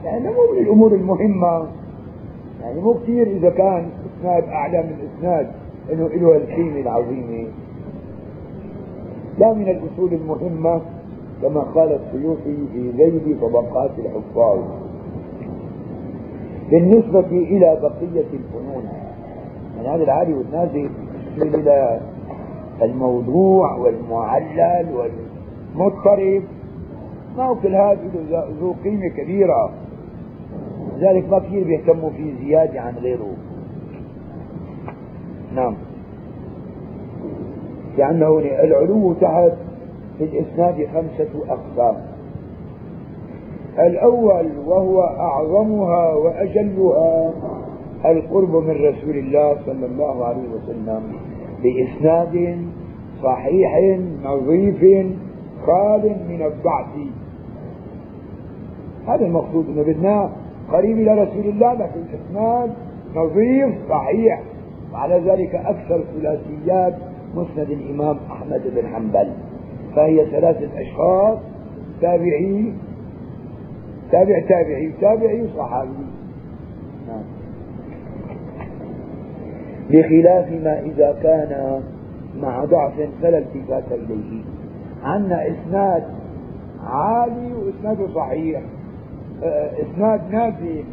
يعني 0.04 0.24
مو 0.28 0.52
من 0.52 0.62
الأمور 0.62 0.92
المهمة. 0.94 1.66
يعني 2.62 2.80
مو 2.80 2.94
كثير 2.94 3.26
إذا 3.26 3.50
كان 3.50 3.88
إسناد 4.20 4.44
أعلى 4.44 4.82
من 4.82 5.08
إسناد 5.08 5.46
إنه 5.92 6.08
له 6.08 6.36
القيمة 6.36 6.80
العظيمة 6.80 7.48
لا 9.38 9.52
من 9.52 9.68
الأصول 9.68 10.12
المهمة 10.12 10.80
كما 11.42 11.60
قال 11.60 11.92
السيوطي 11.92 12.56
في 12.72 12.90
ذيل 12.90 13.40
طبقات 13.40 13.90
الحفاظ. 13.98 14.58
بالنسبة 16.70 17.26
إلى 17.30 17.78
بقية 17.82 18.26
الفنون. 18.32 18.84
يعني 19.76 19.88
هذا 19.88 20.04
العالي 20.04 20.34
والنازل 20.34 20.90
إلى 21.42 22.00
الموضوع 22.82 23.76
والمعلل 23.76 24.86
والمضطرب 25.74 26.42
ما 27.36 27.44
هو 27.44 27.54
كل 27.54 27.74
هذا 27.74 27.98
ذو 28.60 28.74
قيمة 28.84 29.08
كبيرة. 29.08 29.70
لذلك 30.96 31.28
ما 31.30 31.38
كثير 31.38 31.64
بيهتموا 31.64 32.10
فيه 32.10 32.34
زيادة 32.44 32.80
عن 32.80 32.94
غيره. 32.94 33.36
نعم. 35.54 35.74
لأنه 37.98 38.38
العلو 38.38 39.12
تحت 39.12 39.52
في 40.18 40.24
الإسناد 40.24 40.88
خمسة 40.94 41.30
أقسام. 41.48 41.96
الأول 43.78 44.46
وهو 44.66 45.02
أعظمها 45.02 46.14
وأجلها 46.14 47.32
القرب 48.04 48.56
من 48.56 48.70
رسول 48.70 49.16
الله 49.16 49.56
صلى 49.66 49.86
الله 49.86 50.24
عليه 50.24 50.48
وسلم 50.48 51.02
بإسناد 51.62 52.58
صحيح 53.22 53.98
نظيف 54.24 55.06
خال 55.66 56.16
من 56.28 56.42
الضعف. 56.42 56.86
هذا 59.08 59.26
المقصود 59.26 59.66
إنه 59.68 59.82
بدنا 59.82 60.32
قريب 60.72 60.98
إلى 60.98 61.22
رسول 61.22 61.44
الله 61.44 61.74
لكن 61.74 62.00
إسناد 62.14 62.72
نظيف 63.14 63.74
صحيح. 63.88 64.42
وعلى 64.92 65.30
ذلك 65.30 65.54
أكثر 65.54 66.04
ثلاثيات 66.20 66.94
مسند 67.34 67.70
الإمام 67.70 68.18
أحمد 68.30 68.62
بن 68.74 68.86
حنبل. 68.86 69.32
فهي 69.96 70.26
ثلاثة 70.30 70.80
أشخاص 70.80 71.38
تابعي 72.00 72.72
تابع 74.12 74.40
تابعي 74.48 74.92
تابعي 75.00 75.48
صحابي 75.56 76.06
نعم. 77.08 77.22
بخلاف 79.90 80.52
ما 80.52 80.80
إذا 80.80 81.18
كان 81.22 81.82
مع 82.40 82.64
ضعف 82.64 82.92
فلا 83.22 83.38
التفات 83.38 83.92
إليه. 83.92 84.42
عندنا 85.04 85.48
إسناد 85.48 86.04
عالي 86.86 87.52
واسناده 87.54 88.14
صحيح. 88.14 88.62
إسناد 89.82 90.20
نازل 90.30 90.84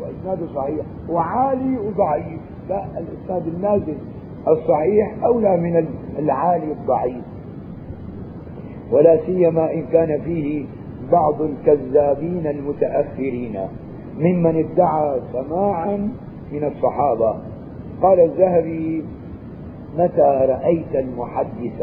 واسناده 0.00 0.46
صحيح. 0.54 0.86
وعالي 1.08 1.78
وضعيف. 1.78 2.40
لا 2.68 2.84
الإسناد 2.98 3.46
النازل 3.46 3.96
الصحيح 4.48 5.24
أولى 5.24 5.56
من 5.56 5.86
العالي 6.18 6.72
الضعيف. 6.72 7.24
ولا 8.92 9.18
سيما 9.26 9.72
إن 9.72 9.86
كان 9.92 10.20
فيه 10.20 10.66
بعض 11.12 11.42
الكذابين 11.42 12.46
المتأخرين. 12.46 13.58
ممن 14.18 14.56
ادعى 14.56 15.20
سماعا 15.32 15.96
من 16.52 16.64
الصحابة. 16.64 17.36
قال 18.02 18.20
الذهبي 18.20 19.04
متى 19.98 20.46
رأيت 20.48 20.94
المحدث؟ 20.94 21.82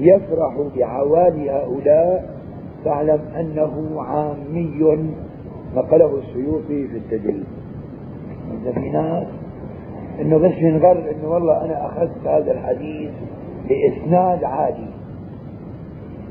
يفرح 0.00 0.54
بعوالي 0.76 1.50
هؤلاء 1.50 2.36
فاعلم 2.84 3.20
أنه 3.40 4.02
عامي 4.02 5.08
نقله 5.76 6.18
السيوطي 6.18 6.88
في 6.88 6.96
التدريب 6.96 7.44
إذا 8.62 8.72
في 8.72 8.90
ناس 8.90 9.26
إنه 10.20 10.38
بس 10.38 10.52
ينغر 10.58 10.92
إنه 11.10 11.28
والله 11.28 11.64
أنا 11.64 11.86
أخذت 11.86 12.26
هذا 12.26 12.52
الحديث 12.52 13.10
باسناد 13.68 14.44
عالي 14.44 14.88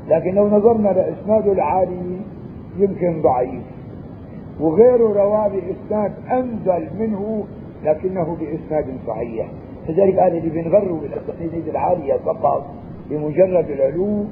لكن 0.08 0.34
لو 0.34 0.48
نظرنا 0.48 0.88
لاسناده 0.88 1.52
العالي 1.52 2.20
يمكن 2.78 3.22
ضعيف. 3.22 3.62
وغيره 4.60 5.22
رواه 5.22 5.48
بإسناد 5.48 6.12
أنزل 6.32 6.88
منه 6.98 7.44
لكنه 7.84 8.36
بإسناد 8.40 8.86
صحيح. 9.06 9.46
لذلك 9.88 10.14
هذا 10.14 10.36
اللي 10.38 10.50
بينغروا 10.50 10.98
بالاسانيد 11.00 11.68
العاليه 11.68 12.14
فقط 12.14 12.66
بمجرد 13.10 13.70
العلو 13.70 14.24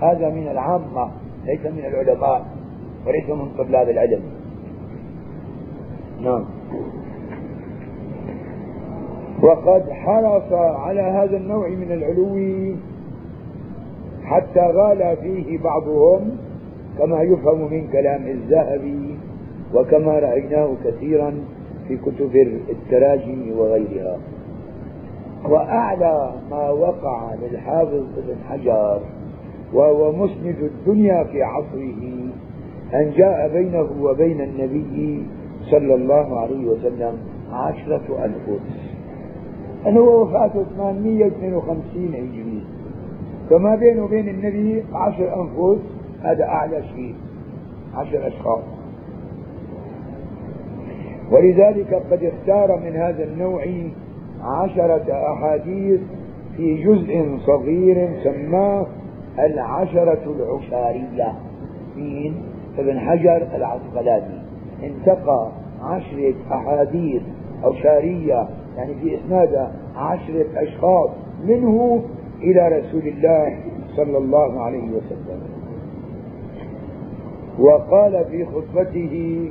هذا 0.00 0.30
من 0.30 0.48
العامة 0.48 1.10
ليس 1.46 1.66
من 1.66 1.84
العلماء 1.84 2.46
وليس 3.06 3.30
من 3.30 3.48
طلاب 3.58 3.88
العلم. 3.88 4.22
نعم. 6.20 6.44
وقد 9.42 9.90
حرص 9.90 10.52
على 10.52 11.00
هذا 11.00 11.36
النوع 11.36 11.68
من 11.68 11.92
العلو 11.92 12.76
حتى 14.24 14.60
غال 14.60 15.16
فيه 15.16 15.58
بعضهم 15.58 16.36
كما 16.98 17.22
يفهم 17.22 17.70
من 17.72 17.88
كلام 17.88 18.26
الذهبي 18.26 19.16
وكما 19.74 20.18
رأيناه 20.18 20.74
كثيرا 20.84 21.34
في 21.88 21.96
كتب 21.96 22.36
التراجم 22.70 23.58
وغيرها. 23.58 24.18
وأعلى 25.44 26.32
ما 26.50 26.70
وقع 26.70 27.34
للحافظ 27.34 28.04
ابن 28.18 28.36
حجر 28.48 29.00
وهو 29.74 30.12
مسند 30.12 30.56
الدنيا 30.62 31.24
في 31.24 31.42
عصره 31.42 32.02
أن 32.94 33.10
جاء 33.16 33.48
بينه 33.52 33.88
وبين 34.00 34.40
النبي 34.40 35.26
صلى 35.70 35.94
الله 35.94 36.40
عليه 36.40 36.66
وسلم 36.66 37.18
عشرة 37.52 38.24
أنفس. 38.24 38.62
أنه 39.86 40.00
وفاته 40.00 40.64
852 40.76 42.14
هجري. 42.14 42.64
فما 43.50 43.76
بينه 43.76 44.04
وبين 44.04 44.28
النبي 44.28 44.84
عشر 44.92 45.42
أنفس 45.42 45.82
هذا 46.22 46.44
أعلى 46.44 46.82
شيء 46.94 47.14
عشر 47.94 48.26
أشخاص. 48.26 48.62
ولذلك 51.32 51.94
قد 52.10 52.24
اختار 52.24 52.80
من 52.80 52.96
هذا 52.96 53.24
النوع 53.24 53.64
عشرة 54.42 55.32
أحاديث 55.32 56.00
في 56.56 56.84
جزء 56.84 57.38
صغير 57.46 58.10
سماه 58.24 58.86
العشرة 59.38 60.22
العشارية. 60.26 61.32
مين؟ 61.96 62.34
ابن 62.78 63.00
حجر 63.00 63.46
العسقلاني. 63.54 64.42
انتقى 64.82 65.48
عشرة 65.82 66.34
أحاديث 66.52 67.22
عشارية 67.64 68.48
يعني 68.76 68.94
في 68.94 69.14
إسنادها 69.16 69.72
عشرة 69.96 70.46
أشخاص 70.56 71.10
منه 71.44 72.02
إلى 72.42 72.68
رسول 72.78 73.08
الله 73.08 73.58
صلى 73.96 74.18
الله 74.18 74.60
عليه 74.60 74.88
وسلم. 74.90 75.40
وقال 77.58 78.24
في 78.30 78.44
خطبته 78.44 79.50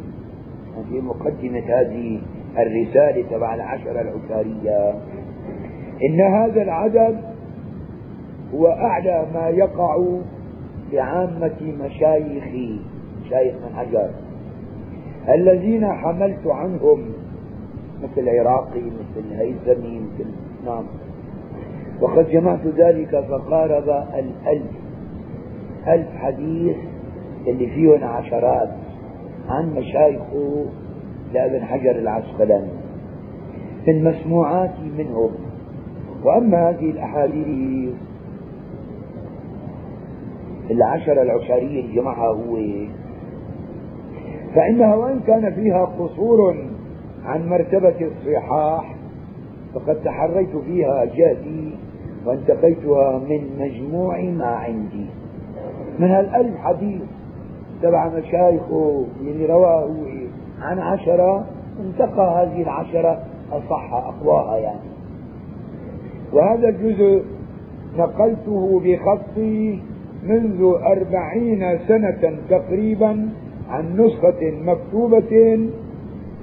في 0.89 1.01
مقدمة 1.01 1.59
هذه 1.59 2.21
الرسالة 2.57 3.23
تبع 3.31 3.55
العشرة 3.55 4.01
العشارية 4.01 4.93
إن 6.09 6.21
هذا 6.21 6.61
العدد 6.61 7.17
هو 8.53 8.67
أعلى 8.67 9.25
ما 9.33 9.49
يقع 9.49 10.19
بعامة 10.91 11.75
مشايخ 11.79 12.43
مشايخ 13.25 13.55
من 13.55 13.75
حجر 13.75 14.09
الذين 15.29 15.87
حملت 15.93 16.47
عنهم 16.47 17.05
مثل 18.03 18.21
العراقي 18.29 18.81
مثل 18.81 19.27
الهيثمي 19.31 19.99
مثل 19.99 20.29
نعم. 20.65 20.83
وقد 22.01 22.29
جمعت 22.29 22.67
ذلك 22.67 23.25
فقارب 23.29 23.89
الألف. 23.89 24.71
ألف 25.87 26.07
حديث 26.15 26.75
اللي 27.47 27.67
فيهم 27.67 28.03
عشرات 28.03 28.69
عن 29.49 29.73
مشايخه 29.73 30.65
لابن 31.33 31.65
حجر 31.65 31.91
العسقلاني 31.91 32.67
من. 33.85 34.03
مسموعاتي 34.03 34.91
منهم 34.97 35.31
وأما 36.23 36.69
هذه 36.69 36.89
الأحاديث 36.89 37.93
العشرة 40.71 41.21
العشرية 41.21 41.81
اللي 41.81 41.95
جمعها 41.95 42.27
هو. 42.27 42.57
فإنها 44.55 44.95
وإن 44.95 45.19
كان 45.19 45.53
فيها 45.53 45.85
قصور 45.85 46.55
عن 47.25 47.49
مرتبة 47.49 47.95
الصحاح 48.01 48.95
فقد 49.73 49.95
تحريت 50.03 50.57
فيها 50.57 51.05
جهدي 51.05 51.71
وانتقيتها 52.25 53.19
من 53.19 53.59
مجموع 53.59 54.21
ما 54.21 54.45
عندي. 54.45 55.05
من 55.99 56.07
هالألف 56.07 56.57
حديث 56.57 57.01
تبع 57.81 58.07
مشايخه 58.07 59.05
اللي 59.21 59.45
رواه 59.45 59.83
هو 59.83 60.20
عن 60.61 60.79
عشرة 60.79 61.45
انتقى 61.79 62.43
هذه 62.43 62.61
العشرة 62.61 63.23
أصح 63.51 63.93
أقواها 63.93 64.57
يعني. 64.57 64.91
وهذا 66.33 66.69
الجزء 66.69 67.23
نقلته 67.97 68.81
بخطي 68.85 69.79
منذ 70.23 70.73
أربعين 70.83 71.79
سنة 71.87 72.37
تقريبا 72.49 73.29
عن 73.69 73.97
نسخة 73.97 74.51
مكتوبة 74.51 75.29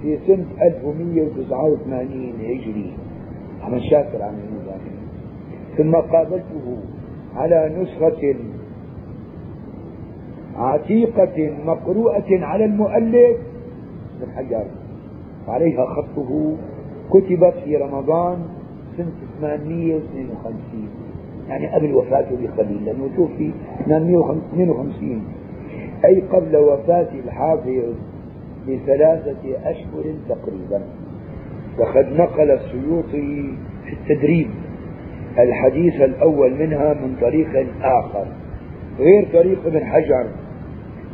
في 0.03 0.19
سنة 0.27 0.47
1189 0.62 2.33
هجري. 2.41 2.93
أحمد 3.62 3.81
شاكر 3.81 4.23
عن 4.23 4.35
المزاحم 4.49 4.99
ثم 5.77 5.95
قابلته 5.95 6.77
على 7.37 7.73
نسخة 7.83 8.35
عتيقة 10.57 11.53
مقروءة 11.64 12.27
على 12.31 12.64
المؤلف 12.64 13.37
من 14.21 14.33
حجر. 14.37 14.64
وعليها 15.49 15.87
خطه 15.87 16.57
كتبت 17.11 17.55
في 17.64 17.77
رمضان 17.77 18.39
سنة 18.97 19.12
852 19.41 20.89
يعني 21.49 21.66
قبل 21.66 21.95
وفاته 21.95 22.37
بقليل 22.41 22.85
لأنه 22.85 23.09
توفي 23.16 23.51
852 23.87 25.23
أي 26.05 26.21
قبل 26.21 26.57
وفاة 26.57 27.09
الحافظ 27.25 27.95
بثلاثة 28.69 29.71
أشهر 29.71 30.14
تقريبا. 30.29 30.83
وقد 31.79 32.12
نقل 32.12 32.51
السيوطي 32.51 33.55
في 33.85 33.93
التدريب 33.93 34.49
الحديث 35.39 35.95
الأول 35.95 36.55
منها 36.55 36.95
من 36.95 37.16
طريق 37.21 37.66
آخر. 37.83 38.27
غير 38.99 39.29
طريق 39.33 39.66
ابن 39.66 39.85
حجر. 39.85 40.27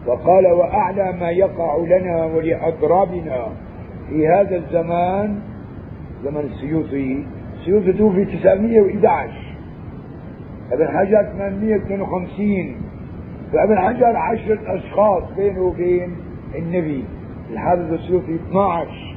وقال 0.07 0.47
وأعلى 0.47 1.13
ما 1.21 1.31
يقع 1.31 1.77
لنا 1.77 2.25
ولأضرابنا 2.25 3.47
في 4.09 4.29
هذا 4.29 4.57
الزمان 4.57 5.39
زمن 6.25 6.41
السيوطي. 6.41 7.25
السيوطي 7.59 7.93
توفي 7.93 8.25
911 8.25 9.31
أبن 10.73 10.89
حجر 10.89 11.23
852 11.33 12.77
فأبن 13.53 13.79
حجر 13.79 14.17
عشرة 14.17 14.59
أشخاص 14.67 15.23
بينه 15.37 15.63
وبين 15.63 16.17
النبي. 16.59 17.05
الحافظ 17.53 17.93
السيوطي 17.93 18.35
12 18.35 19.17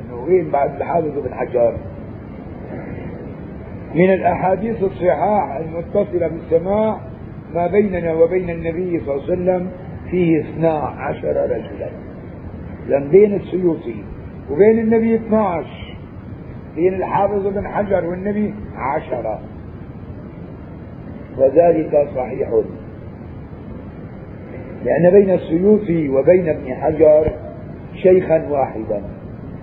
أنه 0.00 0.24
وين 0.24 0.50
بعد 0.50 0.76
الحافظ 0.76 1.18
أبن 1.18 1.34
حجر؟ 1.34 1.76
من 3.94 4.14
الأحاديث 4.14 4.82
الصحاح 4.82 5.56
المتصلة 5.56 6.28
بالسماع 6.28 6.96
ما 7.54 7.66
بيننا 7.66 8.14
وبين 8.14 8.50
النبي 8.50 9.00
صلى 9.00 9.14
الله 9.14 9.22
عليه 9.24 9.32
وسلم 9.32 9.70
فيه 10.10 10.40
اثنا 10.40 10.72
عشر 10.78 11.36
رجلا. 11.36 11.88
لأن 12.88 13.08
بين 13.08 13.34
السيوطي 13.34 14.02
وبين 14.50 14.78
النبي 14.78 15.14
12 15.14 15.96
بين 16.76 16.94
الحافظ 16.94 17.46
بن 17.46 17.68
حجر 17.68 18.04
والنبي 18.04 18.54
عشرة. 18.76 19.40
وذلك 21.38 22.08
صحيح. 22.16 22.48
لأن 24.84 25.10
بين 25.10 25.30
السيوطي 25.30 26.08
وبين 26.08 26.48
ابن 26.48 26.74
حجر 26.74 27.32
شيخا 27.94 28.48
واحدا 28.50 29.02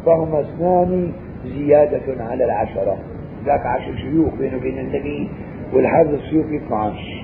فهما 0.05 0.41
اثنان 0.41 1.13
زيادة 1.45 2.23
على 2.23 2.45
العشرة. 2.45 2.97
ذاك 3.45 3.65
عشر 3.65 3.95
شيوخ 3.95 4.33
بينه 4.35 4.57
وبين 4.57 4.79
النبي 4.79 5.29
والحافظ 5.73 6.13
السيوطي 6.13 6.57
12 6.57 7.22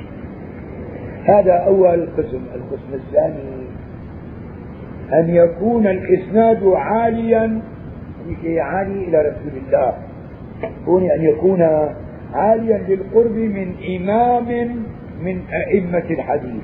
هذا 1.26 1.54
أول 1.54 2.08
قسم 2.18 2.42
القسم 2.56 2.94
الثاني. 2.94 3.60
أن 5.14 5.30
يكون 5.30 5.88
الإسناد 5.88 6.64
عاليا 6.64 7.62
لكي 8.28 8.60
عالي 8.60 9.08
إلى 9.08 9.18
رسول 9.18 9.62
الله. 9.68 9.94
كون 10.86 11.12
أن 11.12 11.22
يكون 11.22 11.62
عاليا 12.34 12.78
للقرب 12.78 13.36
من 13.36 13.76
إمام 13.98 14.48
من 15.24 15.42
أئمة 15.54 16.10
الحديث. 16.10 16.64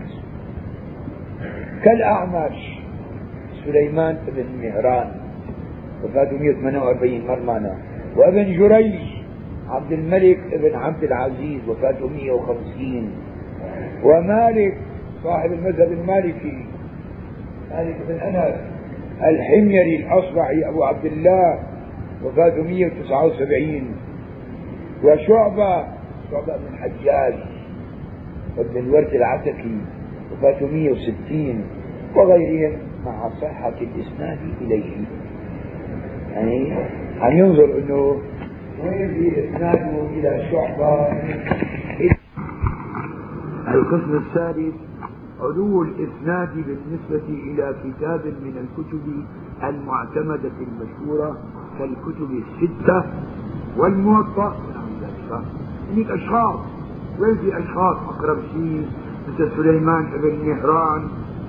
كالأعمش 1.84 2.80
سليمان 3.66 4.18
بن 4.28 4.46
مهران 4.62 5.12
وفاته 6.04 6.38
148 6.38 7.28
مرمانا. 7.28 7.76
وابن 8.18 8.58
جريج 8.58 8.96
عبد 9.70 9.92
الملك 9.92 10.40
بن 10.54 10.76
عبد 10.76 11.04
العزيز 11.04 11.70
وفاته 11.70 12.08
150 12.08 13.10
ومالك 14.06 14.78
صاحب 15.24 15.52
المذهب 15.54 15.92
المالكي 15.92 16.66
مالك 17.72 17.96
بن 18.08 18.16
أنس 18.16 18.56
الحميري 19.24 19.96
الأصبعي 19.96 20.70
أبو 20.70 20.84
عبد 20.84 21.06
الله 21.06 21.60
وفاته 22.24 22.64
179 22.64 23.96
وشعبة 25.04 25.84
شعبة 26.32 26.58
بن 26.58 26.74
الحجاج 26.74 27.34
وابن 28.58 28.78
الورد 28.78 29.14
العتكي 29.14 29.78
وفاته 30.32 30.68
160 30.68 31.64
وغيرهم 32.16 32.78
مع 33.06 33.30
صحة 33.42 33.74
الإسناد 33.82 34.38
إليه. 34.62 34.92
يعني 36.34 36.74
عم 37.22 37.38
ينظر 37.38 37.64
أنه 37.78 38.22
وين 38.84 39.14
في 39.14 39.46
إسناده 39.46 40.08
إلى 40.14 40.44
شعبة؟ 40.52 41.08
القسم 43.76 44.16
الثالث 44.16 44.76
علو 45.42 45.84
الإسناد 45.84 46.50
بالنسبة 46.56 47.28
إلى 47.30 47.76
كتاب 47.84 48.22
من 48.26 48.58
الكتب 48.64 49.26
المعتمدة 49.64 50.52
المشهورة 50.62 51.38
كالكتب 51.80 52.30
الستة 52.32 53.04
والموطأ. 53.78 54.56
هنيك 55.92 56.12
أشخاص. 56.12 56.60
وين 57.20 57.36
في 57.38 57.58
أشخاص؟ 57.58 57.98
أقرب 58.10 58.38
شيء 58.54 58.88
مثل 59.28 59.52
سليمان 59.58 60.06
بن 60.24 60.50
مهران 60.50 61.08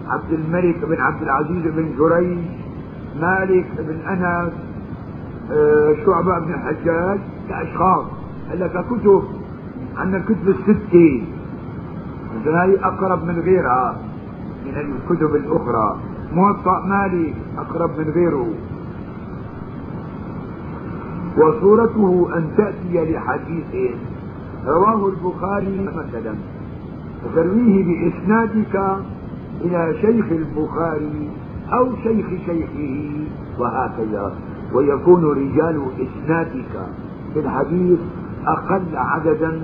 عبد 0.09 0.33
الملك 0.33 0.85
بن 0.85 1.01
عبد 1.01 1.22
العزيز 1.22 1.62
بن 1.64 1.89
جريج 1.99 2.39
مالك 3.20 3.66
بن 3.79 4.09
أنس 4.09 4.53
آه، 5.53 5.95
شعبة 6.07 6.39
بن 6.39 6.55
الحجاج. 6.55 7.18
كأشخاص 7.49 8.05
هلا 8.51 8.66
ككتب 8.66 9.22
عندنا 9.97 10.16
الكتب 10.16 10.49
الستة. 10.49 11.24
مثلا 12.47 12.64
هي 12.64 12.76
أقرب 12.76 13.24
من 13.24 13.40
غيرها 13.40 13.97
من 14.66 14.74
الكتب 14.76 15.34
الأخرى. 15.34 15.97
موطأ 16.32 16.86
مالك 16.86 17.34
أقرب 17.59 17.90
من 17.99 18.11
غيره. 18.11 18.49
وصورته 21.38 22.28
أن 22.36 22.49
تأتي 22.57 23.12
لحديث. 23.12 23.94
رواه 24.66 25.09
البخاري 25.09 25.88
مثلا. 25.94 26.34
وترويه 27.24 27.84
بإسنادك 27.84 28.97
إلى 29.64 29.94
شيخ 30.01 30.26
البخاري 30.30 31.30
أو 31.72 31.88
شيخ 32.03 32.26
شيخه 32.47 33.11
وهكذا. 33.59 34.32
ويكون 34.72 35.24
رجال 35.24 35.82
إسنادك 36.01 36.88
في 37.34 37.40
الحديث 37.40 37.99
أقل 38.47 38.82
عددا 38.94 39.62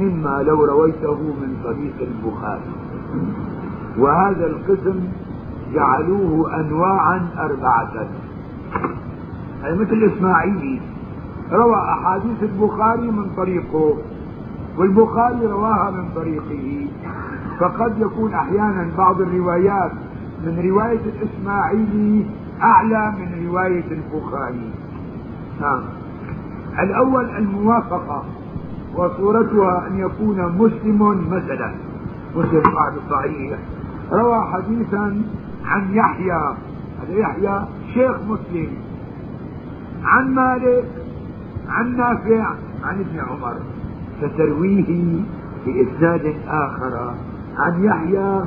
مما 0.00 0.42
لو 0.42 0.64
رويته 0.64 1.20
من 1.20 1.56
طريق 1.64 1.94
البخاري. 2.00 2.72
وهذا 3.98 4.46
القسم 4.46 5.00
جعلوه 5.74 6.60
أنواعا 6.60 7.28
أربعة. 7.38 8.06
أي 9.64 9.74
مثل 9.74 9.92
الإسماعيلي 9.92 10.80
روى 11.52 11.76
أحاديث 11.76 12.42
البخاري 12.42 13.10
من 13.10 13.30
طريقه 13.36 13.96
والبخاري 14.78 15.46
رواها 15.46 15.90
من 15.90 16.08
طريقه. 16.14 16.86
فقد 17.60 17.98
يكون 17.98 18.34
أحيانا 18.34 18.90
بعض 18.98 19.20
الروايات 19.20 19.92
من 20.46 20.70
رواية 20.70 21.00
الإسماعيلي 21.04 22.26
أعلى 22.62 23.12
من 23.18 23.46
رواية 23.46 23.84
البخاري. 23.90 24.70
نعم. 25.60 25.82
الأول 26.78 27.30
الموافقة. 27.30 28.24
وصورتها 28.96 29.86
أن 29.86 29.98
يكون 29.98 30.52
مسلم 30.58 31.26
مثلا 31.30 31.74
مسلم 32.36 32.62
صاحب 32.62 32.92
الصحيح 33.06 33.58
روى 34.12 34.40
حديثا 34.52 35.22
عن 35.64 35.94
يحيى. 35.94 36.54
هذا 37.02 37.14
يحيى 37.14 37.64
شيخ 37.94 38.16
مسلم. 38.28 38.68
عن 40.04 40.34
مالك 40.34 40.84
عن 41.68 41.96
نافع 41.96 42.46
عن 42.84 43.00
ابن 43.00 43.20
عمر. 43.20 43.54
فترويه 44.22 45.20
بإسناد 45.66 46.34
آخر 46.48 47.14
عن 47.58 47.84
يحيى 47.84 48.40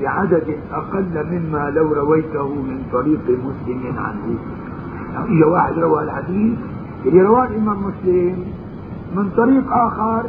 بعدد 0.00 0.56
أقل 0.72 1.26
مما 1.30 1.70
لو 1.70 1.92
رويته 1.92 2.54
من 2.54 2.82
طريق 2.92 3.20
مسلم 3.28 3.98
عنه. 3.98 4.38
إذا 5.28 5.46
واحد 5.46 5.78
روى 5.78 6.02
الحديث 6.02 6.58
اللي 7.06 7.22
رواه 7.22 7.46
الإمام 7.46 7.82
مسلم 7.82 8.44
من 9.14 9.30
طريق 9.36 9.72
آخر 9.72 10.24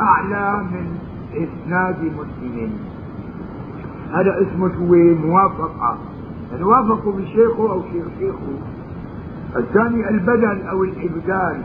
أعلى 0.00 0.64
من 0.72 0.98
إسناد 1.34 1.96
مسلم 2.02 2.70
هذا 4.12 4.42
اسمه 4.42 4.68
شو 4.68 4.94
موافقة. 5.26 5.98
يعني 6.52 6.64
وافقوا 6.64 7.12
بشيخه 7.12 7.72
أو 7.72 7.82
شيخ 7.82 8.04
شيخه. 8.18 8.58
الثاني 9.56 10.08
البدل 10.08 10.62
أو 10.62 10.84
الإبدال. 10.84 11.62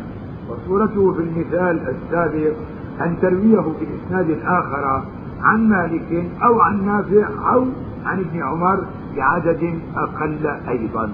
وصورته 0.49 1.13
في 1.13 1.19
المثال 1.19 1.95
السابق 1.95 2.53
أن 3.01 3.15
ترويه 3.21 3.61
بإسناد 3.79 4.39
آخر 4.45 5.03
عن 5.41 5.69
مالك 5.69 6.31
أو 6.43 6.61
عن 6.61 6.85
نافع 6.85 7.53
أو 7.53 7.65
عن 8.05 8.19
ابن 8.19 8.43
عمر 8.43 8.83
بعدد 9.15 9.79
أقل 9.95 10.47
أيضا. 10.67 11.09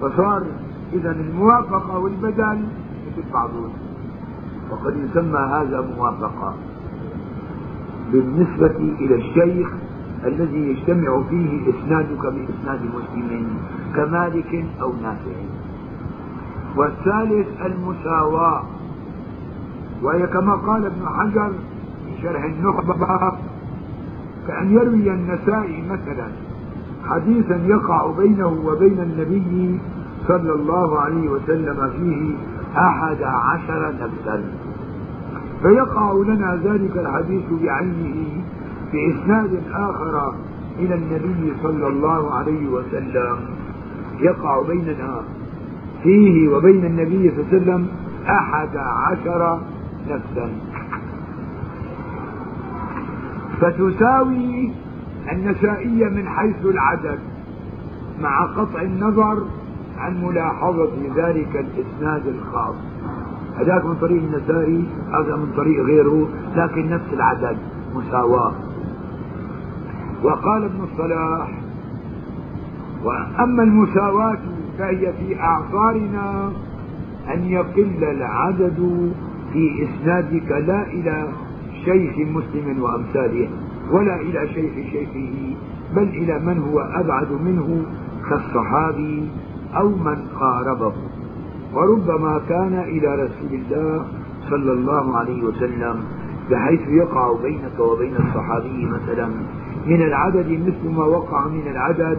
فصار 0.00 0.42
إذا 0.92 1.10
الموافقة 1.10 1.98
والبدل 1.98 2.64
مثل 3.06 3.32
بعضهم. 3.32 3.72
وقد 4.72 4.96
يسمى 4.96 5.38
هذا 5.38 5.80
موافقة 5.96 6.54
بالنسبة 8.12 8.76
إلى 9.00 9.14
الشيخ 9.14 9.68
الذي 10.24 10.58
يجتمع 10.70 11.22
فيه 11.30 11.60
إسنادك 11.70 12.20
بإسناد 12.22 12.80
مسلم 12.94 13.46
كمالك 13.96 14.64
أو 14.80 14.92
نافع. 15.02 15.36
والثالث 16.76 17.46
المساواة 17.66 18.62
وهي 20.02 20.26
كما 20.26 20.54
قال 20.54 20.86
ابن 20.86 21.06
حجر 21.06 21.52
في 22.06 22.22
شرح 22.22 22.44
النخبة 22.44 23.32
كأن 24.48 24.70
يروي 24.70 25.10
النسائي 25.10 25.82
مثلا 25.82 26.28
حديثا 27.04 27.56
يقع 27.66 28.10
بينه 28.18 28.46
وبين 28.66 29.00
النبي 29.00 29.80
صلى 30.28 30.52
الله 30.52 30.98
عليه 31.00 31.28
وسلم 31.28 31.90
فيه 31.90 32.34
أحد 32.76 33.22
عشر 33.22 33.92
نفسا 34.00 34.44
فيقع 35.62 36.12
لنا 36.12 36.60
ذلك 36.64 36.96
الحديث 36.96 37.44
بعينه 37.62 38.26
بإسناد 38.92 39.62
آخر 39.72 40.34
إلى 40.78 40.94
النبي 40.94 41.52
صلى 41.62 41.86
الله 41.86 42.34
عليه 42.34 42.68
وسلم. 42.68 43.36
يقع 44.20 44.62
بيننا 44.62 45.22
فيه 46.02 46.48
وبين 46.48 46.84
النبي 46.84 47.30
صلى 47.30 47.40
الله 47.40 47.46
عليه 47.52 47.62
وسلم 47.62 47.88
أحد 48.28 48.76
عشر 48.76 49.60
نفسا 50.08 50.50
فتساوي 53.60 54.72
النسائية 55.32 56.08
من 56.08 56.28
حيث 56.28 56.64
العدد 56.64 57.18
مع 58.22 58.44
قطع 58.46 58.82
النظر 58.82 59.42
عن 59.98 60.24
ملاحظة 60.24 60.90
ذلك 61.16 61.56
الإسناد 61.56 62.26
الخاص. 62.26 62.74
هذاك 63.56 63.84
من 63.84 63.94
طريق 63.94 64.22
النسائي 64.22 64.84
هذا 65.08 65.36
من 65.36 65.52
طريق 65.56 65.84
غيره 65.84 66.28
لكن 66.56 66.90
نفس 66.90 67.12
العدد 67.12 67.56
مساواة. 67.94 68.52
وقال 70.22 70.64
ابن 70.64 70.84
الصلاح 70.92 71.62
وأما 73.04 73.62
المساواة 73.62 74.38
فهي 74.78 75.12
في 75.12 75.40
أعصارنا 75.40 76.52
أن 77.34 77.44
يقل 77.44 78.04
العدد 78.04 79.12
في 79.52 79.84
إسنادك 79.84 80.50
لا 80.50 80.82
إلى 80.82 81.28
شيخ 81.84 82.18
مسلم 82.18 82.82
وأمثاله 82.82 83.48
ولا 83.90 84.16
إلى 84.20 84.48
شيخ 84.48 84.72
شيخه 84.92 85.56
بل 85.96 86.02
إلى 86.02 86.38
من 86.38 86.58
هو 86.58 86.80
أبعد 86.80 87.32
منه 87.32 87.82
كالصحابي 88.30 89.28
أو 89.76 89.88
من 89.88 90.16
قاربه. 90.40 90.92
وربما 91.74 92.40
كان 92.48 92.78
إلى 92.78 93.14
رسول 93.14 93.52
الله 93.52 94.06
صلى 94.50 94.72
الله 94.72 95.16
عليه 95.16 95.42
وسلم 95.42 96.04
بحيث 96.50 96.80
يقع 96.88 97.32
بينك 97.42 97.78
وبين 97.80 98.16
الصحابي 98.16 98.86
مثلا 98.86 99.28
من 99.86 100.02
العدد 100.02 100.50
مثل 100.50 100.96
ما 100.96 101.04
وقع 101.04 101.48
من 101.48 101.66
العدد 101.66 102.18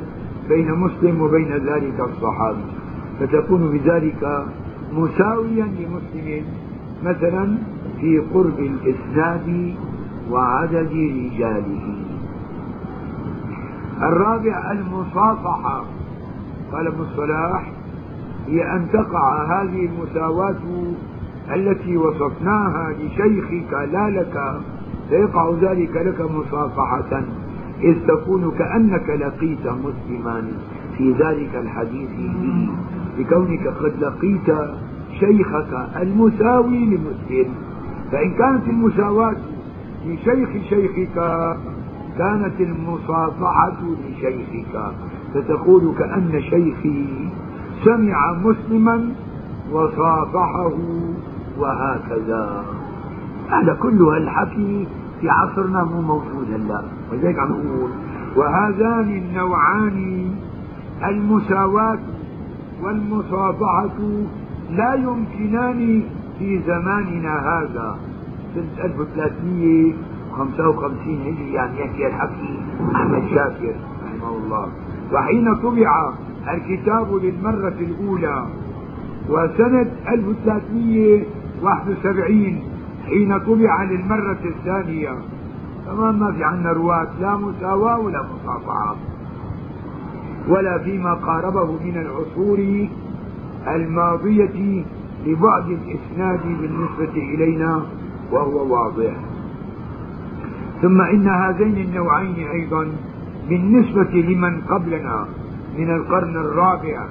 بين 0.49 0.71
مسلم 0.75 1.21
وبين 1.21 1.51
ذلك 1.51 1.99
الصحابي. 1.99 2.65
فتكون 3.19 3.71
بذلك 3.71 4.45
مساويا 4.93 5.65
لمسلم 5.65 6.45
مثلا 7.03 7.57
في 8.01 8.19
قرب 8.19 8.59
الإسناد 8.59 9.75
وعدد 10.31 10.91
رجاله. 10.91 11.95
الرابع 14.01 14.71
المصافحة. 14.71 15.83
قال 16.73 16.87
ابن 16.87 17.01
الصلاح 17.01 17.71
هي 18.47 18.75
أن 18.75 18.87
تقع 18.93 19.43
هذه 19.45 19.85
المساواة 19.85 20.55
التي 21.55 21.97
وصفناها 21.97 22.93
لشيخك 22.93 23.73
لا 23.73 24.09
لك 24.09 24.61
فيقع 25.09 25.51
ذلك 25.61 25.95
لك 25.95 26.21
مصافحة 26.31 27.21
إذ 27.81 27.95
تكون 28.07 28.51
كأنك 28.59 29.09
لقيت 29.09 29.67
مسلما 29.67 30.47
في 30.97 31.11
ذلك 31.11 31.55
الحديث. 31.55 32.09
به 32.09 32.69
لكونك 33.19 33.67
قد 33.67 33.93
لقيت 33.99 34.57
شيخك 35.19 35.87
المساوي 36.01 36.85
لمسلم 36.85 37.53
فإن 38.11 38.33
كانت 38.33 38.67
المساواة 38.67 39.35
لشيخ 40.05 40.49
شيخك 40.69 41.15
كانت 42.17 42.61
المصافحة 42.61 43.77
لشيخك. 44.09 44.91
فتقول 45.33 45.93
كأن 45.99 46.41
شيخي 46.41 47.07
سمع 47.85 48.33
مسلما 48.33 49.09
وصافحه 49.71 50.71
وهكذا. 51.59 52.63
هذا 53.49 53.73
كله 53.73 54.17
الحكي 54.17 54.87
في 55.21 55.29
عصرنا 55.29 55.83
مو 55.83 56.01
موجود 56.01 56.47
هلا. 56.53 56.81
ولذلك 57.11 57.39
عم 57.39 57.51
نقول 57.51 57.89
وهذان 58.35 59.09
النوعان 59.17 60.31
المساواة 61.05 61.99
والمصافحة 62.83 63.97
لا 64.71 64.93
يمكنان 64.93 66.03
في 66.39 66.59
زماننا 66.67 67.33
هذا. 67.39 67.95
سنة 68.55 68.85
1355 68.85 71.21
هجري 71.21 71.53
يعني 71.53 71.79
يحكي 71.79 72.07
الحكي 72.07 72.59
أحمد 72.95 73.23
شاكر 73.29 73.75
رحمه 74.05 74.37
الله. 74.37 74.67
وحين 75.11 75.55
طبع 75.55 76.13
الكتاب 76.53 77.15
للمرة 77.15 77.73
الأولى 77.79 78.45
وسنة 79.29 79.91
1371 80.09 82.59
حين 83.05 83.39
طبع 83.39 83.83
للمرة 83.83 84.37
الثانية. 84.45 85.11
تمام 85.85 86.19
ما 86.19 86.31
في 86.31 86.43
عنا 86.43 86.71
رواة 86.71 87.07
لا 87.21 87.35
مساواة 87.37 87.99
ولا 87.99 88.23
مصافحة 88.23 88.95
ولا 90.49 90.77
فيما 90.77 91.13
قاربه 91.13 91.71
من 91.71 91.97
العصور 91.97 92.87
الماضية 93.67 94.83
لبعد 95.25 95.65
الإسناد 95.69 96.39
بالنسبة 96.61 97.13
إلينا 97.33 97.81
وهو 98.31 98.73
واضح. 98.73 99.13
ثم 100.81 101.01
إن 101.01 101.27
هذين 101.27 101.77
النوعين 101.77 102.47
أيضا 102.47 102.87
بالنسبة 103.49 104.11
لمن 104.13 104.61
قبلنا 104.61 105.27
من 105.77 105.89
القرن 105.95 106.35
الرابع 106.35 107.05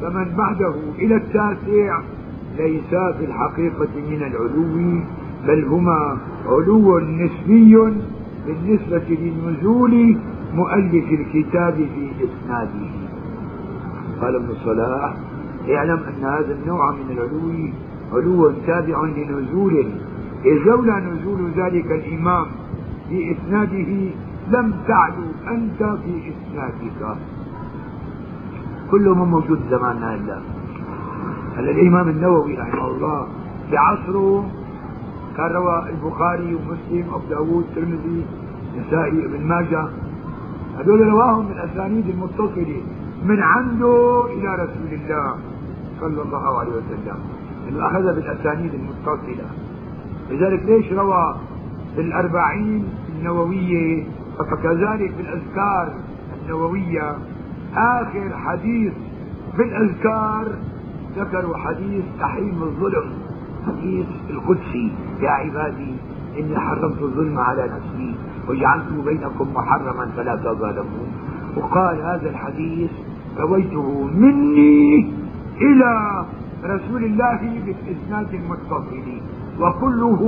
فمن 0.00 0.34
بعده 0.36 0.74
إلى 0.98 1.16
التاسع 1.16 2.00
ليسا 2.58 3.12
في 3.18 3.24
الحقيقة 3.24 3.88
من 4.10 4.22
العلو 4.22 5.00
بل 5.46 5.64
هما 5.64 6.18
علو 6.46 6.98
نسبي 6.98 7.76
بالنسبة 8.46 9.02
لنزول 9.08 10.16
مؤلف 10.54 11.04
الكتاب 11.12 11.74
في 11.74 12.10
إسناده. 12.24 12.90
قال 14.20 14.36
ابن 14.36 14.50
الصلاح 14.50 15.16
اعلم 15.70 16.00
أن 16.08 16.24
هذا 16.24 16.56
النوع 16.62 16.90
من 16.92 17.10
العلو 17.10 17.70
علو 18.12 18.52
تابع 18.66 19.04
لنزول 19.04 19.84
إذ 20.44 20.54
لولا 20.66 21.00
نزول 21.00 21.50
ذلك 21.56 21.86
الإمام 21.92 22.46
في 23.08 23.32
إسناده 23.32 24.10
لم 24.50 24.74
تعلو 24.88 25.24
أنت 25.48 25.82
في 25.82 26.32
إسنادك 26.32 27.18
كلهم 28.90 29.30
موجود 29.30 29.60
زماننا 29.70 30.14
هلا. 30.14 30.38
هلا 31.56 31.70
الإمام 31.70 32.08
النووي 32.08 32.54
رحمه 32.54 32.88
الله 32.88 33.26
بعصره 33.72 34.50
كان 35.36 35.52
روى 35.52 35.90
البخاري 35.90 36.54
ومسلم 36.54 37.12
وأبو 37.12 37.26
داوود 37.30 37.64
الترمذي 37.64 38.26
النسائي 38.74 39.24
ابن 39.24 39.46
ماجه. 39.46 39.88
هذول 40.78 41.00
رواهم 41.00 41.44
من 41.44 41.52
الأسانيد 41.52 42.08
المتصلة 42.08 42.82
من 43.24 43.40
عنده 43.42 44.26
إلى 44.26 44.54
رسول 44.54 44.92
الله 44.92 45.34
صلى 46.00 46.22
الله 46.22 46.58
عليه 46.58 46.70
وسلم. 46.70 47.18
انه 47.68 47.86
أخذ 47.86 48.14
بالأسانيد 48.14 48.74
المتصلة. 48.74 49.46
لذلك 50.30 50.62
ليش 50.66 50.92
روى 50.92 51.36
الاربعين 51.98 52.84
النووية 53.18 54.04
فكذلك 54.50 55.12
في 55.14 55.20
الاذكار 55.22 55.94
النووية 56.42 57.16
آخر 57.76 58.36
حديث 58.36 58.92
في 59.56 59.62
الاذكار 59.62 60.46
ذكروا 61.16 61.56
حديث 61.56 62.04
تحريم 62.20 62.62
الظلم 62.62 63.12
حديث 63.66 64.06
القدسي. 64.30 64.92
يا 65.20 65.30
عبادي 65.30 65.94
إني 66.38 66.58
حرمت 66.58 67.02
الظلم 67.02 67.38
على 67.38 67.62
نفسي 67.64 68.14
وجعلته 68.48 69.02
بينكم 69.04 69.54
محرما 69.54 70.06
فلا 70.16 70.36
تظالموا 70.36 71.06
وقال 71.56 71.96
هذا 72.02 72.30
الحديث 72.30 72.90
رويته 73.38 74.04
مني 74.04 75.12
إلى 75.60 76.24
رسول 76.64 77.04
الله 77.04 77.40
باسناد 77.66 78.34
متصل 78.34 79.20
وكله 79.60 80.22